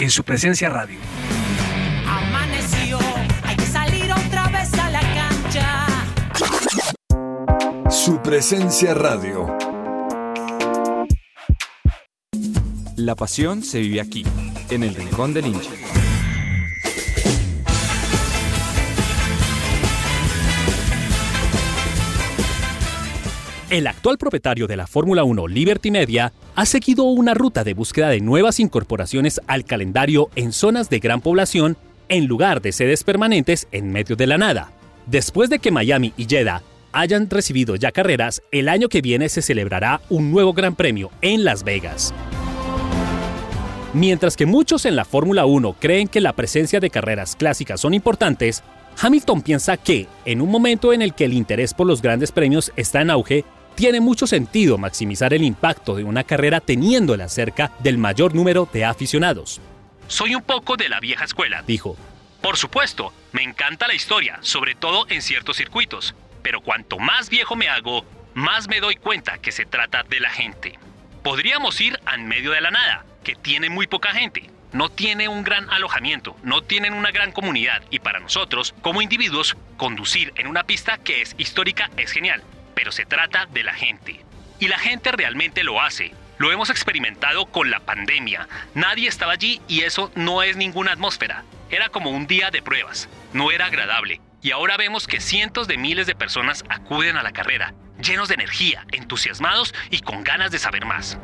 en 0.00 0.10
su 0.10 0.22
presencia 0.22 0.68
radio. 0.68 0.98
Amaneció, 2.06 2.98
hay 3.42 3.56
que 3.56 3.64
salir 3.64 4.12
otra 4.12 4.48
vez 4.48 4.70
a 4.74 4.90
la 4.90 5.00
cancha. 5.00 5.86
Su 7.88 8.20
presencia 8.20 8.92
radio. 8.92 9.75
La 13.06 13.14
pasión 13.14 13.62
se 13.62 13.78
vive 13.78 14.00
aquí, 14.00 14.24
en 14.68 14.82
el 14.82 14.92
Rincón 14.92 15.32
del 15.32 15.46
Hincha. 15.46 15.70
El 23.70 23.86
actual 23.86 24.18
propietario 24.18 24.66
de 24.66 24.76
la 24.76 24.88
Fórmula 24.88 25.22
1, 25.22 25.46
Liberty 25.46 25.92
Media, 25.92 26.32
ha 26.56 26.66
seguido 26.66 27.04
una 27.04 27.32
ruta 27.32 27.62
de 27.62 27.74
búsqueda 27.74 28.08
de 28.08 28.20
nuevas 28.20 28.58
incorporaciones 28.58 29.40
al 29.46 29.64
calendario 29.64 30.28
en 30.34 30.52
zonas 30.52 30.90
de 30.90 30.98
gran 30.98 31.20
población 31.20 31.76
en 32.08 32.26
lugar 32.26 32.60
de 32.60 32.72
sedes 32.72 33.04
permanentes 33.04 33.68
en 33.70 33.92
medio 33.92 34.16
de 34.16 34.26
la 34.26 34.36
nada. 34.36 34.72
Después 35.06 35.48
de 35.48 35.60
que 35.60 35.70
Miami 35.70 36.12
y 36.16 36.26
Jeddah 36.26 36.64
hayan 36.90 37.30
recibido 37.30 37.76
ya 37.76 37.92
carreras, 37.92 38.42
el 38.50 38.68
año 38.68 38.88
que 38.88 39.00
viene 39.00 39.28
se 39.28 39.42
celebrará 39.42 40.00
un 40.10 40.32
nuevo 40.32 40.54
Gran 40.54 40.74
Premio 40.74 41.12
en 41.22 41.44
Las 41.44 41.62
Vegas. 41.62 42.12
Mientras 43.96 44.36
que 44.36 44.44
muchos 44.44 44.84
en 44.84 44.94
la 44.94 45.06
Fórmula 45.06 45.46
1 45.46 45.72
creen 45.80 46.06
que 46.06 46.20
la 46.20 46.34
presencia 46.34 46.80
de 46.80 46.90
carreras 46.90 47.34
clásicas 47.34 47.80
son 47.80 47.94
importantes, 47.94 48.62
Hamilton 49.00 49.40
piensa 49.40 49.78
que, 49.78 50.06
en 50.26 50.42
un 50.42 50.50
momento 50.50 50.92
en 50.92 51.00
el 51.00 51.14
que 51.14 51.24
el 51.24 51.32
interés 51.32 51.72
por 51.72 51.86
los 51.86 52.02
grandes 52.02 52.30
premios 52.30 52.74
está 52.76 53.00
en 53.00 53.08
auge, 53.08 53.46
tiene 53.74 54.00
mucho 54.00 54.26
sentido 54.26 54.76
maximizar 54.76 55.32
el 55.32 55.42
impacto 55.42 55.94
de 55.94 56.04
una 56.04 56.24
carrera 56.24 56.60
teniéndola 56.60 57.30
cerca 57.30 57.72
del 57.78 57.96
mayor 57.96 58.34
número 58.34 58.68
de 58.70 58.84
aficionados. 58.84 59.62
Soy 60.08 60.34
un 60.34 60.42
poco 60.42 60.76
de 60.76 60.90
la 60.90 61.00
vieja 61.00 61.24
escuela, 61.24 61.64
dijo. 61.66 61.96
Por 62.42 62.58
supuesto, 62.58 63.14
me 63.32 63.44
encanta 63.44 63.88
la 63.88 63.94
historia, 63.94 64.36
sobre 64.42 64.74
todo 64.74 65.06
en 65.08 65.22
ciertos 65.22 65.56
circuitos, 65.56 66.14
pero 66.42 66.60
cuanto 66.60 66.98
más 66.98 67.30
viejo 67.30 67.56
me 67.56 67.70
hago, 67.70 68.04
más 68.34 68.68
me 68.68 68.80
doy 68.80 68.96
cuenta 68.96 69.38
que 69.38 69.52
se 69.52 69.64
trata 69.64 70.02
de 70.02 70.20
la 70.20 70.28
gente. 70.28 70.78
Podríamos 71.22 71.80
ir 71.80 71.98
en 72.14 72.28
medio 72.28 72.50
de 72.50 72.60
la 72.60 72.70
nada, 72.70 73.06
que 73.26 73.34
tiene 73.34 73.70
muy 73.70 73.88
poca 73.88 74.12
gente, 74.12 74.48
no 74.72 74.88
tiene 74.88 75.26
un 75.26 75.42
gran 75.42 75.68
alojamiento, 75.70 76.36
no 76.44 76.62
tienen 76.62 76.94
una 76.94 77.10
gran 77.10 77.32
comunidad 77.32 77.82
y 77.90 77.98
para 77.98 78.20
nosotros, 78.20 78.72
como 78.82 79.02
individuos, 79.02 79.56
conducir 79.76 80.32
en 80.36 80.46
una 80.46 80.62
pista 80.62 80.98
que 80.98 81.22
es 81.22 81.34
histórica 81.36 81.90
es 81.96 82.12
genial, 82.12 82.44
pero 82.76 82.92
se 82.92 83.04
trata 83.04 83.46
de 83.46 83.64
la 83.64 83.74
gente. 83.74 84.24
Y 84.60 84.68
la 84.68 84.78
gente 84.78 85.10
realmente 85.10 85.64
lo 85.64 85.82
hace. 85.82 86.14
Lo 86.38 86.52
hemos 86.52 86.70
experimentado 86.70 87.46
con 87.46 87.68
la 87.68 87.80
pandemia. 87.80 88.46
Nadie 88.74 89.08
estaba 89.08 89.32
allí 89.32 89.60
y 89.66 89.80
eso 89.80 90.12
no 90.14 90.44
es 90.44 90.56
ninguna 90.56 90.92
atmósfera. 90.92 91.42
Era 91.68 91.88
como 91.88 92.10
un 92.10 92.28
día 92.28 92.52
de 92.52 92.62
pruebas. 92.62 93.08
No 93.32 93.50
era 93.50 93.66
agradable. 93.66 94.20
Y 94.40 94.52
ahora 94.52 94.76
vemos 94.76 95.08
que 95.08 95.20
cientos 95.20 95.66
de 95.66 95.78
miles 95.78 96.06
de 96.06 96.14
personas 96.14 96.64
acuden 96.68 97.16
a 97.16 97.24
la 97.24 97.32
carrera, 97.32 97.74
llenos 98.00 98.28
de 98.28 98.34
energía, 98.34 98.86
entusiasmados 98.92 99.74
y 99.90 99.98
con 99.98 100.22
ganas 100.22 100.52
de 100.52 100.60
saber 100.60 100.84
más. 100.84 101.18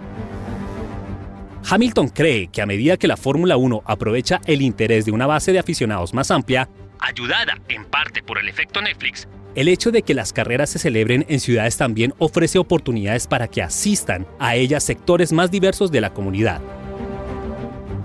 Hamilton 1.69 2.09
cree 2.09 2.49
que 2.49 2.63
a 2.63 2.67
medida 2.67 2.97
que 2.97 3.09
la 3.09 3.17
Fórmula 3.17 3.57
1 3.57 3.83
aprovecha 3.85 4.41
el 4.47 4.63
interés 4.63 5.05
de 5.05 5.13
una 5.13 5.27
base 5.27 5.53
de 5.53 5.59
aficionados 5.59 6.13
más 6.15 6.31
amplia, 6.31 6.69
ayudada 6.99 7.55
en 7.69 7.85
parte 7.85 8.23
por 8.23 8.39
el 8.39 8.49
efecto 8.49 8.81
Netflix, 8.81 9.29
el 9.55 9.69
hecho 9.69 9.91
de 9.91 10.03
que 10.03 10.15
las 10.15 10.33
carreras 10.33 10.71
se 10.71 10.79
celebren 10.79 11.27
en 11.29 11.39
ciudades 11.39 11.77
también 11.77 12.15
ofrece 12.19 12.59
oportunidades 12.59 13.27
para 13.27 13.49
que 13.49 13.63
asistan 13.63 14.27
a 14.39 14.55
ellas 14.55 14.83
sectores 14.83 15.33
más 15.33 15.51
diversos 15.51 15.93
de 15.93 16.01
la 16.01 16.15
comunidad. 16.15 16.63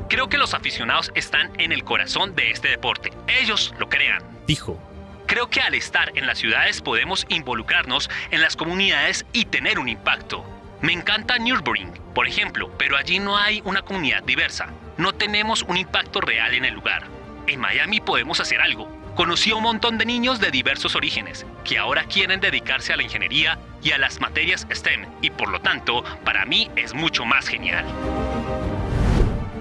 Creo 0.10 0.28
que 0.28 0.38
los 0.38 0.54
aficionados 0.54 1.12
están 1.16 1.52
en 1.58 1.72
el 1.72 1.84
corazón 1.84 2.36
de 2.36 2.52
este 2.52 2.70
deporte. 2.70 3.12
Ellos 3.42 3.74
lo 3.80 3.88
crean, 3.88 4.24
dijo. 4.46 4.78
Creo 5.26 5.50
que 5.50 5.60
al 5.60 5.74
estar 5.74 6.12
en 6.16 6.26
las 6.26 6.38
ciudades 6.38 6.82
podemos 6.82 7.26
involucrarnos 7.30 8.10
en 8.32 8.42
las 8.42 8.56
comunidades 8.56 9.26
y 9.34 9.46
tener 9.46 9.80
un 9.80 9.90
impacto. 9.90 10.46
Me 10.80 10.94
encanta 10.94 11.40
Nürburgring, 11.40 11.92
por 12.14 12.28
ejemplo, 12.28 12.70
pero 12.78 12.98
allí 12.98 13.18
no 13.18 13.36
hay 13.36 13.62
una 13.66 13.82
comunidad 13.82 14.24
diversa. 14.24 14.68
No 14.98 15.12
tenemos 15.12 15.64
un 15.64 15.76
impacto 15.76 16.22
real 16.22 16.54
en 16.54 16.66
el 16.66 16.76
lugar. 16.76 17.08
En 17.48 17.60
Miami 17.60 18.00
podemos 18.00 18.40
hacer 18.40 18.62
algo. 18.62 18.88
Conocí 19.16 19.50
a 19.50 19.56
un 19.56 19.64
montón 19.64 19.98
de 19.98 20.06
niños 20.06 20.40
de 20.40 20.52
diversos 20.52 20.96
orígenes 20.96 21.48
que 21.64 21.80
ahora 21.80 22.04
quieren 22.04 22.40
dedicarse 22.40 22.94
a 22.94 22.98
la 22.98 23.02
ingeniería 23.02 23.58
y 23.82 23.92
a 23.92 23.98
las 23.98 24.22
materias 24.22 24.68
STEM 24.72 25.08
y 25.24 25.32
por 25.32 25.50
lo 25.50 25.60
tanto 25.62 26.04
para 26.24 26.46
mí 26.46 26.70
es 26.76 26.94
mucho 26.94 27.26
más 27.26 27.48
genial. 27.48 27.84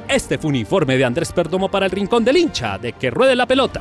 Este 0.06 0.36
fue 0.36 0.50
un 0.50 0.56
informe 0.56 0.98
de 0.98 1.04
Andrés 1.06 1.32
Perdomo 1.32 1.70
para 1.70 1.86
el 1.86 1.92
Rincón 1.92 2.24
del 2.26 2.36
Hincha 2.36 2.76
de 2.76 2.92
Que 2.92 3.10
Ruede 3.10 3.34
la 3.34 3.46
Pelota. 3.46 3.80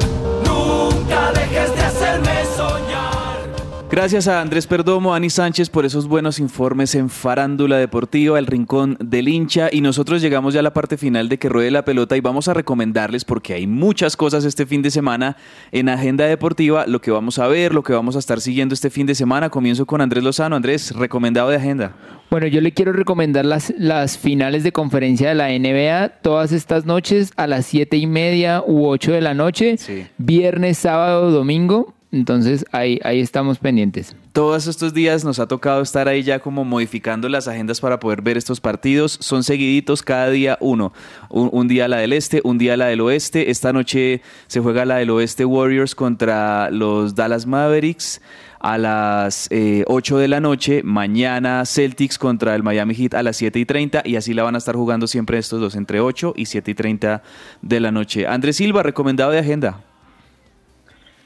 Gracias 3.91 4.29
a 4.29 4.39
Andrés 4.39 4.67
Perdomo, 4.67 5.13
Ani 5.13 5.29
Sánchez 5.29 5.69
por 5.69 5.85
esos 5.85 6.07
buenos 6.07 6.39
informes 6.39 6.95
en 6.95 7.09
Farándula 7.09 7.75
Deportiva, 7.75 8.39
el 8.39 8.47
Rincón 8.47 8.95
del 9.01 9.27
Hincha. 9.27 9.67
Y 9.69 9.81
nosotros 9.81 10.21
llegamos 10.21 10.53
ya 10.53 10.61
a 10.61 10.63
la 10.63 10.71
parte 10.71 10.95
final 10.95 11.27
de 11.27 11.37
que 11.37 11.49
ruede 11.49 11.71
la 11.71 11.83
pelota 11.83 12.15
y 12.15 12.21
vamos 12.21 12.47
a 12.47 12.53
recomendarles, 12.53 13.25
porque 13.25 13.53
hay 13.53 13.67
muchas 13.67 14.15
cosas 14.15 14.45
este 14.45 14.65
fin 14.65 14.81
de 14.81 14.91
semana 14.91 15.35
en 15.73 15.89
Agenda 15.89 16.23
Deportiva, 16.23 16.85
lo 16.87 17.01
que 17.01 17.11
vamos 17.11 17.37
a 17.37 17.47
ver, 17.47 17.73
lo 17.73 17.83
que 17.83 17.91
vamos 17.91 18.15
a 18.15 18.19
estar 18.19 18.39
siguiendo 18.39 18.73
este 18.73 18.89
fin 18.89 19.05
de 19.07 19.13
semana. 19.13 19.49
Comienzo 19.49 19.85
con 19.85 19.99
Andrés 19.99 20.23
Lozano. 20.23 20.55
Andrés, 20.55 20.95
recomendado 20.95 21.49
de 21.49 21.57
Agenda. 21.57 21.93
Bueno, 22.29 22.47
yo 22.47 22.61
le 22.61 22.73
quiero 22.73 22.93
recomendar 22.93 23.43
las, 23.43 23.73
las 23.77 24.17
finales 24.17 24.63
de 24.63 24.71
conferencia 24.71 25.27
de 25.27 25.35
la 25.35 25.49
NBA 25.49 26.21
todas 26.21 26.53
estas 26.53 26.85
noches 26.85 27.33
a 27.35 27.45
las 27.45 27.65
siete 27.65 27.97
y 27.97 28.07
media 28.07 28.63
u 28.65 28.87
8 28.87 29.11
de 29.11 29.19
la 29.19 29.33
noche, 29.33 29.75
viernes, 30.17 30.77
sábado, 30.77 31.29
domingo. 31.29 31.93
Entonces 32.11 32.65
ahí, 32.73 32.99
ahí 33.03 33.21
estamos 33.21 33.57
pendientes. 33.57 34.15
Todos 34.33 34.67
estos 34.67 34.93
días 34.93 35.23
nos 35.23 35.39
ha 35.39 35.47
tocado 35.47 35.81
estar 35.81 36.09
ahí 36.09 36.23
ya 36.23 36.39
como 36.39 36.65
modificando 36.65 37.29
las 37.29 37.47
agendas 37.47 37.79
para 37.79 38.01
poder 38.01 38.21
ver 38.21 38.37
estos 38.37 38.59
partidos. 38.59 39.17
Son 39.21 39.43
seguiditos 39.43 40.03
cada 40.03 40.29
día 40.29 40.57
uno. 40.59 40.91
Un, 41.29 41.69
día 41.69 41.87
la 41.87 41.97
del 41.97 42.11
este, 42.11 42.41
un 42.43 42.57
día 42.57 42.75
la 42.75 42.87
del 42.87 42.99
oeste. 42.99 43.49
Esta 43.49 43.71
noche 43.71 44.21
se 44.47 44.59
juega 44.59 44.83
la 44.83 44.97
del 44.97 45.09
oeste 45.09 45.45
Warriors 45.45 45.95
contra 45.95 46.69
los 46.69 47.15
Dallas 47.15 47.45
Mavericks 47.45 48.21
a 48.59 48.77
las 48.77 49.47
eh, 49.49 49.85
8 49.87 50.17
de 50.17 50.27
la 50.27 50.41
noche. 50.41 50.83
Mañana 50.83 51.65
Celtics 51.65 52.17
contra 52.17 52.55
el 52.55 52.63
Miami 52.63 52.93
Heat 52.93 53.13
a 53.13 53.23
las 53.23 53.37
7 53.37 53.57
y 53.57 53.65
30. 53.65 54.01
Y 54.03 54.17
así 54.17 54.33
la 54.33 54.43
van 54.43 54.55
a 54.55 54.57
estar 54.57 54.75
jugando 54.75 55.07
siempre 55.07 55.37
estos 55.37 55.61
dos 55.61 55.75
entre 55.75 56.01
8 56.01 56.33
y 56.35 56.45
7 56.45 56.71
y 56.71 56.73
30 56.73 57.23
de 57.61 57.79
la 57.79 57.91
noche. 57.91 58.27
Andrés 58.27 58.57
Silva, 58.57 58.83
recomendado 58.83 59.31
de 59.31 59.39
agenda. 59.39 59.81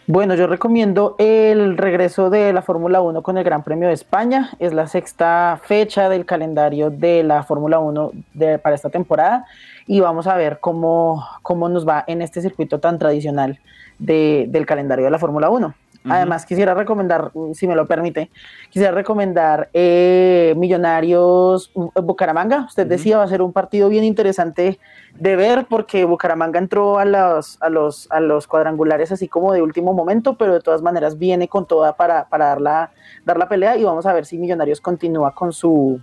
Bueno, 0.08 0.36
yo 0.36 0.45
recomiendo 0.45 1.16
el 1.18 1.78
regreso 1.78 2.30
de 2.30 2.53
la 2.53 2.62
Fórmula 2.62 3.01
1 3.01 3.24
con 3.24 3.39
el 3.39 3.43
Gran 3.43 3.64
Premio 3.64 3.88
de 3.88 3.95
España. 3.95 4.51
Es 4.60 4.72
la 4.72 4.86
sexta 4.86 5.60
fecha 5.64 6.10
del 6.10 6.28
calendario 6.28 6.91
de 6.91 7.24
la 7.24 7.41
Fórmula 7.41 7.80
1 7.80 8.12
de, 8.36 8.60
para 8.60 8.76
esta 8.76 8.91
temporada 8.91 9.47
y 9.88 10.01
vamos 10.01 10.28
a 10.28 10.36
ver 10.36 10.60
cómo, 10.60 11.26
cómo 11.41 11.70
nos 11.70 11.88
va 11.88 12.03
en 12.06 12.22
este 12.22 12.39
circuito 12.41 12.80
tan 12.80 12.99
tradicional 12.99 13.58
de, 13.97 14.45
del 14.47 14.68
calendario 14.68 15.06
de 15.06 15.12
la 15.12 15.18
Fórmula 15.18 15.49
1. 15.49 15.74
Además, 16.10 16.45
quisiera 16.45 16.74
recomendar, 16.74 17.32
si 17.53 17.68
me 17.68 17.76
lo 17.76 17.88
permite, 17.88 18.30
quisiera 18.70 18.93
recomendar 18.93 19.70
eh, 19.74 20.53
Millonarios 20.58 21.72
Bucaramanga. 21.74 22.66
Usted 22.68 22.88
decía, 22.88 23.18
va 23.18 23.24
a 23.24 23.28
ser 23.28 23.41
un 23.41 23.53
partido 23.53 23.89
bien 23.89 24.03
interesante 24.03 24.80
de 25.16 25.36
ver 25.36 25.66
porque 25.70 26.06
Bucaramanga 26.06 26.60
entró 26.60 26.99
a 26.99 27.06
los, 27.06 27.62
a 27.62 27.70
los, 27.70 28.08
a 28.12 28.20
los 28.20 28.47
cuadrangulares 28.47 29.12
así 29.12 29.28
como 29.28 29.53
de 29.53 29.62
último 29.62 29.93
momento, 29.93 30.38
pero 30.38 30.53
de 30.53 30.62
todas 30.62 30.82
maneras 30.82 31.18
viene 31.18 31.47
con 31.47 31.66
toda 31.66 31.95
para, 31.95 32.28
para 32.30 32.45
dar, 32.47 32.62
la, 32.62 32.91
dar 33.26 33.38
la 33.38 33.47
pelea 33.47 33.78
y 33.78 33.84
vamos 33.84 34.06
a 34.06 34.14
ver 34.14 34.26
si 34.26 34.38
Millonarios 34.38 34.82
continúa 34.82 35.34
con 35.34 35.53
su, 35.53 36.01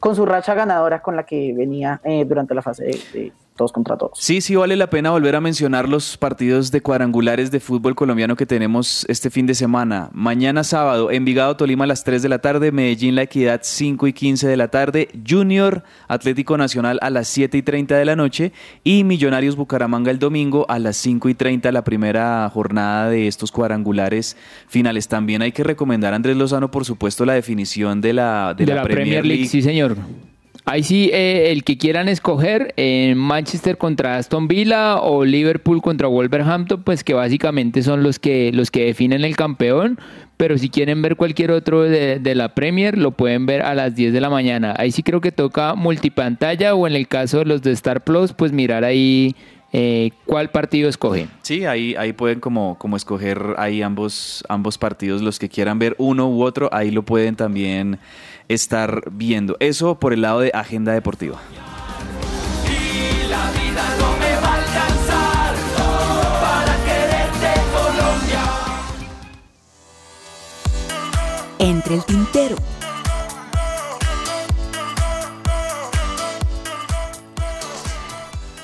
con 0.00 0.14
su 0.16 0.24
racha 0.26 0.54
ganadora 0.54 1.02
con 1.02 1.16
la 1.16 1.24
que 1.24 1.52
venía 1.54 2.00
eh, 2.04 2.24
durante 2.24 2.54
la 2.54 2.62
fase 2.62 2.84
de, 2.84 2.98
de 3.12 3.32
todos 3.56 3.72
contra 3.72 3.96
todos. 3.96 4.18
Sí, 4.18 4.40
sí 4.40 4.56
vale 4.56 4.76
la 4.76 4.88
pena 4.88 5.10
volver 5.10 5.36
a 5.36 5.40
mencionar 5.40 5.88
los 5.88 6.16
partidos 6.16 6.70
de 6.70 6.80
cuadrangulares 6.80 7.50
de 7.50 7.60
fútbol 7.60 7.94
colombiano 7.94 8.36
que 8.36 8.46
tenemos 8.46 9.04
este 9.08 9.30
fin 9.30 9.46
de 9.46 9.54
semana. 9.54 10.10
Mañana 10.12 10.64
sábado, 10.64 11.10
Envigado 11.10 11.56
Tolima 11.56 11.84
a 11.84 11.86
las 11.86 12.04
3 12.04 12.22
de 12.22 12.28
la 12.28 12.38
tarde, 12.40 12.72
Medellín 12.72 13.14
La 13.14 13.22
Equidad 13.22 13.60
5 13.62 14.06
y 14.06 14.12
15 14.12 14.48
de 14.48 14.56
la 14.56 14.68
tarde, 14.68 15.08
Junior 15.28 15.84
Atlético 16.08 16.56
Nacional 16.56 16.98
a 17.02 17.10
las 17.10 17.28
7 17.28 17.58
y 17.58 17.62
30 17.62 17.96
de 17.96 18.04
la 18.04 18.16
noche 18.16 18.52
y 18.84 19.04
Millonarios 19.04 19.56
Bucaramanga 19.56 20.10
el 20.10 20.18
domingo 20.18 20.66
a 20.68 20.78
las 20.78 20.96
5 20.96 21.28
y 21.28 21.34
30 21.34 21.72
la 21.72 21.84
primera 21.84 22.48
jornada 22.52 23.10
de 23.10 23.28
estos 23.28 23.52
cuadrangulares 23.52 24.36
finales. 24.68 25.08
También 25.08 25.42
hay 25.42 25.52
que 25.52 25.64
recomendar 25.64 26.12
a 26.12 26.16
Andrés 26.16 26.36
Lozano, 26.36 26.70
por 26.70 26.84
supuesto, 26.84 27.24
la 27.24 27.34
definición 27.34 28.00
de 28.00 28.12
la, 28.12 28.54
de 28.56 28.64
De 28.64 28.74
la, 28.74 28.82
la 28.82 28.88
Premier 28.88 29.24
League, 29.24 29.46
sí 29.46 29.62
señor. 29.62 29.96
Ahí 30.64 30.84
sí, 30.84 31.10
eh, 31.12 31.50
el 31.50 31.64
que 31.64 31.76
quieran 31.76 32.08
escoger, 32.08 32.72
eh, 32.76 33.14
Manchester 33.16 33.76
contra 33.78 34.16
Aston 34.16 34.46
Villa 34.46 35.00
o 35.00 35.24
Liverpool 35.24 35.82
contra 35.82 36.06
Wolverhampton, 36.06 36.82
pues 36.84 37.02
que 37.02 37.14
básicamente 37.14 37.82
son 37.82 38.04
los 38.04 38.20
que, 38.20 38.52
los 38.52 38.70
que 38.70 38.84
definen 38.84 39.24
el 39.24 39.36
campeón. 39.36 39.98
Pero 40.36 40.58
si 40.58 40.70
quieren 40.70 41.02
ver 41.02 41.16
cualquier 41.16 41.50
otro 41.50 41.82
de, 41.82 42.18
de 42.18 42.34
la 42.34 42.54
Premier, 42.54 42.96
lo 42.96 43.10
pueden 43.12 43.44
ver 43.46 43.62
a 43.62 43.74
las 43.74 43.94
10 43.94 44.12
de 44.12 44.20
la 44.20 44.30
mañana. 44.30 44.74
Ahí 44.78 44.92
sí 44.92 45.02
creo 45.02 45.20
que 45.20 45.32
toca 45.32 45.74
multipantalla 45.74 46.74
o 46.74 46.86
en 46.86 46.94
el 46.94 47.08
caso 47.08 47.40
de 47.40 47.44
los 47.44 47.62
de 47.62 47.72
Star 47.72 48.02
Plus, 48.02 48.32
pues 48.32 48.52
mirar 48.52 48.84
ahí 48.84 49.34
eh, 49.74 50.10
cuál 50.26 50.50
partido 50.50 50.86
escogen. 50.90 51.30
Sí, 51.40 51.64
ahí, 51.64 51.94
ahí 51.96 52.12
pueden 52.12 52.40
como, 52.40 52.76
como 52.78 52.94
escoger 52.94 53.54
ahí 53.56 53.80
ambos, 53.80 54.44
ambos 54.50 54.76
partidos, 54.76 55.22
los 55.22 55.38
que 55.38 55.48
quieran 55.48 55.78
ver 55.78 55.94
uno 55.96 56.28
u 56.28 56.42
otro, 56.42 56.68
ahí 56.72 56.90
lo 56.90 57.04
pueden 57.04 57.36
también 57.36 57.98
estar 58.48 59.02
viendo. 59.10 59.56
Eso 59.60 59.98
por 59.98 60.12
el 60.12 60.22
lado 60.22 60.40
de 60.40 60.50
agenda 60.54 60.92
deportiva. 60.92 61.40
Entre 71.58 71.94
el 71.94 72.04
tintero. 72.04 72.56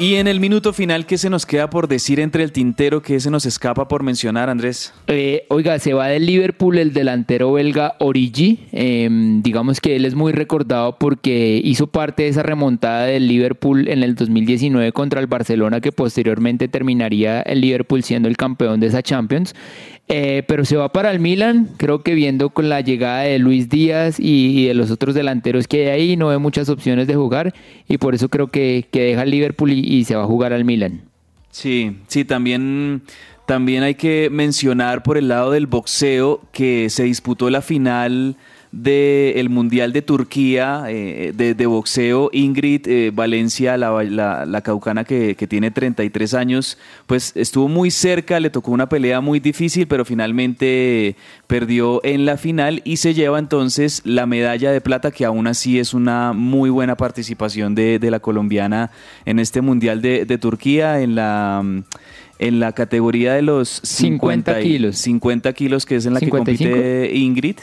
Y 0.01 0.15
en 0.15 0.29
el 0.29 0.39
minuto 0.39 0.73
final, 0.73 1.07
¿qué 1.07 1.19
se 1.19 1.29
nos 1.29 1.45
queda 1.45 1.71
por 1.71 1.89
decir 1.89 2.21
entre 2.21 2.45
el 2.45 2.53
tintero? 2.53 3.03
¿Qué 3.03 3.19
se 3.19 3.33
nos 3.33 3.45
escapa 3.47 3.89
por 3.89 4.05
mencionar, 4.05 4.49
Andrés? 4.49 4.95
Eh, 5.09 5.45
oiga, 5.49 5.77
se 5.81 5.93
va 5.93 6.07
del 6.07 6.25
Liverpool 6.25 6.79
el 6.79 6.93
delantero 6.93 7.53
belga 7.53 7.97
Origi. 7.99 8.61
Eh, 8.71 9.09
digamos 9.43 9.81
que 9.81 9.97
él 9.97 10.05
es 10.05 10.15
muy 10.15 10.31
recordado 10.31 10.97
porque 11.01 11.61
hizo 11.65 11.89
parte 11.89 12.23
de 12.23 12.29
esa 12.29 12.45
remontada 12.45 13.07
del 13.07 13.27
Liverpool 13.27 13.89
en 13.89 14.05
el 14.05 14.15
2019 14.15 14.93
contra 14.93 15.21
el 15.21 15.27
Barcelona, 15.27 15.81
que 15.81 15.91
posteriormente 15.91 16.69
terminaría 16.69 17.43
el 17.43 17.61
Liverpool 17.61 18.05
siendo 18.05 18.29
el 18.29 18.37
campeón 18.37 18.79
de 18.79 18.87
esa 18.87 19.03
Champions. 19.03 19.57
Eh, 20.11 20.43
pero 20.47 20.65
se 20.65 20.77
va 20.77 20.91
para 20.91 21.11
el 21.11 21.21
Milan, 21.21 21.69
creo 21.77 22.03
que 22.03 22.15
viendo 22.15 22.49
con 22.49 22.71
la 22.71 22.81
llegada 22.81 23.21
de 23.21 23.39
Luis 23.39 23.69
Díaz 23.69 24.17
y, 24.19 24.67
de 24.67 24.73
los 24.73 24.91
otros 24.91 25.15
delanteros 25.15 25.69
que 25.69 25.91
hay 25.91 26.01
ahí, 26.01 26.17
no 26.17 26.29
ve 26.29 26.39
muchas 26.39 26.71
opciones 26.71 27.07
de 27.07 27.15
jugar 27.15 27.55
y 27.87 27.99
por 27.99 28.15
eso 28.15 28.31
creo 28.31 28.47
que, 28.47 28.87
que 28.91 29.03
deja 29.03 29.23
el 29.23 29.31
Liverpool 29.31 29.71
y, 29.71 29.81
y, 29.81 30.05
se 30.05 30.17
va 30.17 30.23
a 30.23 30.27
jugar 30.27 30.55
al 30.55 30.65
Milan. 30.65 31.03
Sí, 31.51 31.99
sí, 32.07 32.25
también, 32.25 33.03
también 33.45 33.83
hay 33.83 33.97
que 33.97 34.31
mencionar 34.31 35.03
por 35.03 35.19
el 35.19 35.29
lado 35.29 35.51
del 35.51 35.67
boxeo 35.67 36.41
que 36.53 36.89
se 36.89 37.03
disputó 37.03 37.51
la 37.51 37.61
final 37.61 38.37
del 38.73 39.49
Mundial 39.49 39.93
de 39.93 40.03
Turquía 40.03 40.85
eh, 40.89 41.33
de, 41.35 41.55
de, 41.55 41.67
boxeo, 41.67 42.29
Ingrid 42.33 42.87
eh, 42.87 43.11
Valencia, 43.15 43.77
la, 43.77 44.03
la, 44.05 44.45
la 44.45 44.61
caucana 44.61 45.05
que, 45.05 45.37
que, 45.37 45.47
tiene 45.47 45.71
33 45.71 46.35
años, 46.35 46.79
pues 47.07 47.33
estuvo 47.35 47.69
muy 47.69 47.91
cerca, 47.91 48.41
le 48.41 48.51
tocó 48.51 48.71
una 48.73 48.89
pelea 48.89 49.21
muy 49.21 49.41
difícil, 49.41 49.87
pero 49.89 50.05
finalmente 50.05 51.17
perdió 51.47 52.05
en 52.05 52.27
la 52.27 52.37
final 52.37 52.83
y 52.85 52.99
se 52.99 53.15
lleva 53.15 53.39
entonces 53.39 54.03
la 54.05 54.27
medalla 54.27 54.71
de 54.71 54.81
plata, 54.81 55.11
que 55.11 55.25
aún 55.25 55.47
así 55.47 55.79
es 55.79 55.95
una 55.95 56.33
muy 56.35 56.69
buena 56.69 56.97
participación 56.97 57.75
de, 57.75 57.99
de 57.99 58.11
la 58.11 58.21
colombiana 58.21 58.91
en 59.25 59.39
este 59.39 59.63
Mundial 59.63 60.03
de, 60.03 60.27
de 60.27 60.39
Turquía, 60.39 61.01
en 61.01 61.15
la 61.15 61.65
en 62.39 62.61
la 62.61 62.73
categoría 62.73 63.35
de 63.35 63.43
los 63.43 63.69
50, 63.69 64.55
50 64.55 64.61
kilos. 64.61 64.97
50 64.99 65.53
kilos, 65.55 65.87
que 65.87 65.97
es 65.97 66.07
en 66.07 66.15
la 66.15 66.21
55. 66.21 66.65
que 66.65 66.81
compite 66.81 67.17
Ingrid. 67.17 67.57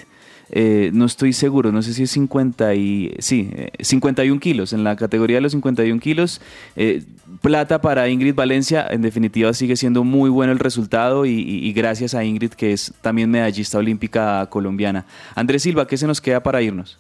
Eh, 0.52 0.92
no 0.94 1.06
estoy 1.06 1.34
seguro, 1.34 1.72
no 1.72 1.82
sé 1.82 1.94
si 1.94 2.04
es 2.04 2.12
50 2.12 2.76
y, 2.76 3.16
sí, 3.20 3.50
eh, 3.54 3.72
51 3.80 4.40
kilos, 4.40 4.74
en 4.74 4.84
la 4.84 4.96
categoría 4.96 5.38
de 5.38 5.42
los 5.42 5.54
51 5.54 6.00
kilos, 6.00 6.42
eh, 6.76 7.04
plata 7.42 7.82
para 7.82 8.08
Ingrid 8.10 8.36
Valencia, 8.36 8.86
en 8.90 9.02
definitiva 9.02 9.54
sigue 9.54 9.76
siendo 9.76 10.04
muy 10.04 10.30
bueno 10.30 10.54
el 10.54 10.60
resultado 10.60 11.26
y, 11.26 11.74
gracias 11.74 12.14
a 12.14 12.24
Ingrid 12.24 12.52
que 12.52 12.74
es 12.74 12.94
también 13.02 13.30
medallista 13.30 13.78
olímpica 13.78 14.46
colombiana. 14.50 15.06
Andrés 15.34 15.64
Silva, 15.64 15.88
¿qué 15.88 15.98
se 15.98 16.08
nos 16.08 16.22
queda 16.22 16.42
para 16.42 16.62
irnos? 16.62 16.98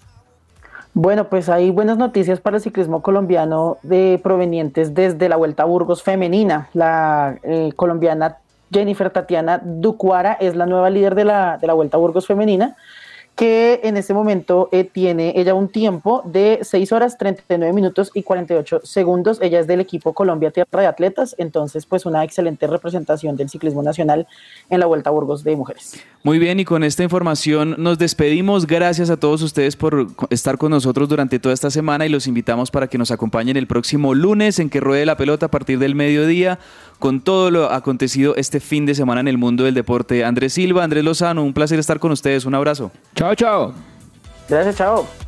Bueno, 0.93 1.29
pues 1.29 1.49
hay 1.49 1.71
buenas 1.71 1.97
noticias 1.97 2.39
para 2.39 2.57
el 2.57 2.63
ciclismo 2.63 3.01
colombiano 3.01 3.77
de 3.83 4.19
provenientes 4.23 4.93
desde 4.93 5.27
la 5.27 5.35
Vuelta 5.35 5.63
a 5.63 5.65
Burgos 5.65 6.01
femenina. 6.03 6.69
La 6.73 7.37
eh, 7.43 7.73
colombiana 7.75 8.37
Jennifer 8.71 9.09
Tatiana 9.09 9.61
Ducuara 9.63 10.33
es 10.39 10.55
la 10.55 10.65
nueva 10.65 10.89
líder 10.89 11.15
de 11.15 11.25
la, 11.25 11.57
de 11.57 11.67
la 11.67 11.73
Vuelta 11.73 11.97
a 11.97 11.99
Burgos 11.99 12.25
femenina 12.25 12.77
que 13.36 13.81
en 13.83 13.97
este 13.97 14.13
momento 14.13 14.69
eh, 14.71 14.86
tiene 14.86 15.33
ella 15.36 15.53
un 15.53 15.67
tiempo 15.67 16.21
de 16.25 16.59
6 16.61 16.91
horas 16.93 17.17
39 17.17 17.73
minutos 17.73 18.11
y 18.13 18.23
48 18.23 18.81
segundos. 18.83 19.39
Ella 19.41 19.59
es 19.59 19.67
del 19.67 19.81
equipo 19.81 20.13
Colombia 20.13 20.51
Tierra 20.51 20.81
de 20.81 20.88
Atletas, 20.88 21.36
entonces 21.38 21.86
pues 21.86 22.05
una 22.05 22.23
excelente 22.23 22.65
representación 22.67 23.36
del 23.36 23.49
ciclismo 23.49 23.83
nacional 23.83 24.27
en 24.69 24.79
la 24.79 24.86
Vuelta 24.86 25.09
a 25.09 25.13
Burgos 25.13 25.43
de 25.43 25.55
Mujeres. 25.55 26.01
Muy 26.23 26.39
bien, 26.39 26.59
y 26.59 26.65
con 26.65 26.83
esta 26.83 27.03
información 27.03 27.75
nos 27.77 27.97
despedimos. 27.97 28.67
Gracias 28.67 29.09
a 29.09 29.17
todos 29.17 29.41
ustedes 29.41 29.75
por 29.75 30.07
estar 30.29 30.57
con 30.57 30.71
nosotros 30.71 31.09
durante 31.09 31.38
toda 31.39 31.53
esta 31.53 31.69
semana 31.69 32.05
y 32.05 32.09
los 32.09 32.27
invitamos 32.27 32.71
para 32.71 32.88
que 32.88 32.97
nos 32.97 33.11
acompañen 33.11 33.57
el 33.57 33.67
próximo 33.67 34.13
lunes 34.13 34.59
en 34.59 34.69
que 34.69 34.79
ruede 34.79 35.05
la 35.05 35.17
pelota 35.17 35.47
a 35.47 35.51
partir 35.51 35.77
del 35.79 35.95
mediodía 35.95 36.59
con 36.99 37.21
todo 37.21 37.51
lo 37.51 37.71
acontecido 37.71 38.35
este 38.35 38.59
fin 38.59 38.85
de 38.85 38.95
semana 38.95 39.21
en 39.21 39.27
el 39.27 39.37
mundo 39.37 39.63
del 39.63 39.73
deporte. 39.73 40.23
Andrés 40.23 40.53
Silva, 40.53 40.83
Andrés 40.83 41.03
Lozano, 41.03 41.43
un 41.43 41.53
placer 41.53 41.79
estar 41.79 41.99
con 41.99 42.11
ustedes. 42.11 42.45
Un 42.45 42.55
abrazo. 42.55 42.91
Chao, 43.15 43.35
chao. 43.35 43.73
Gracias, 44.47 44.77
chao. 44.77 45.24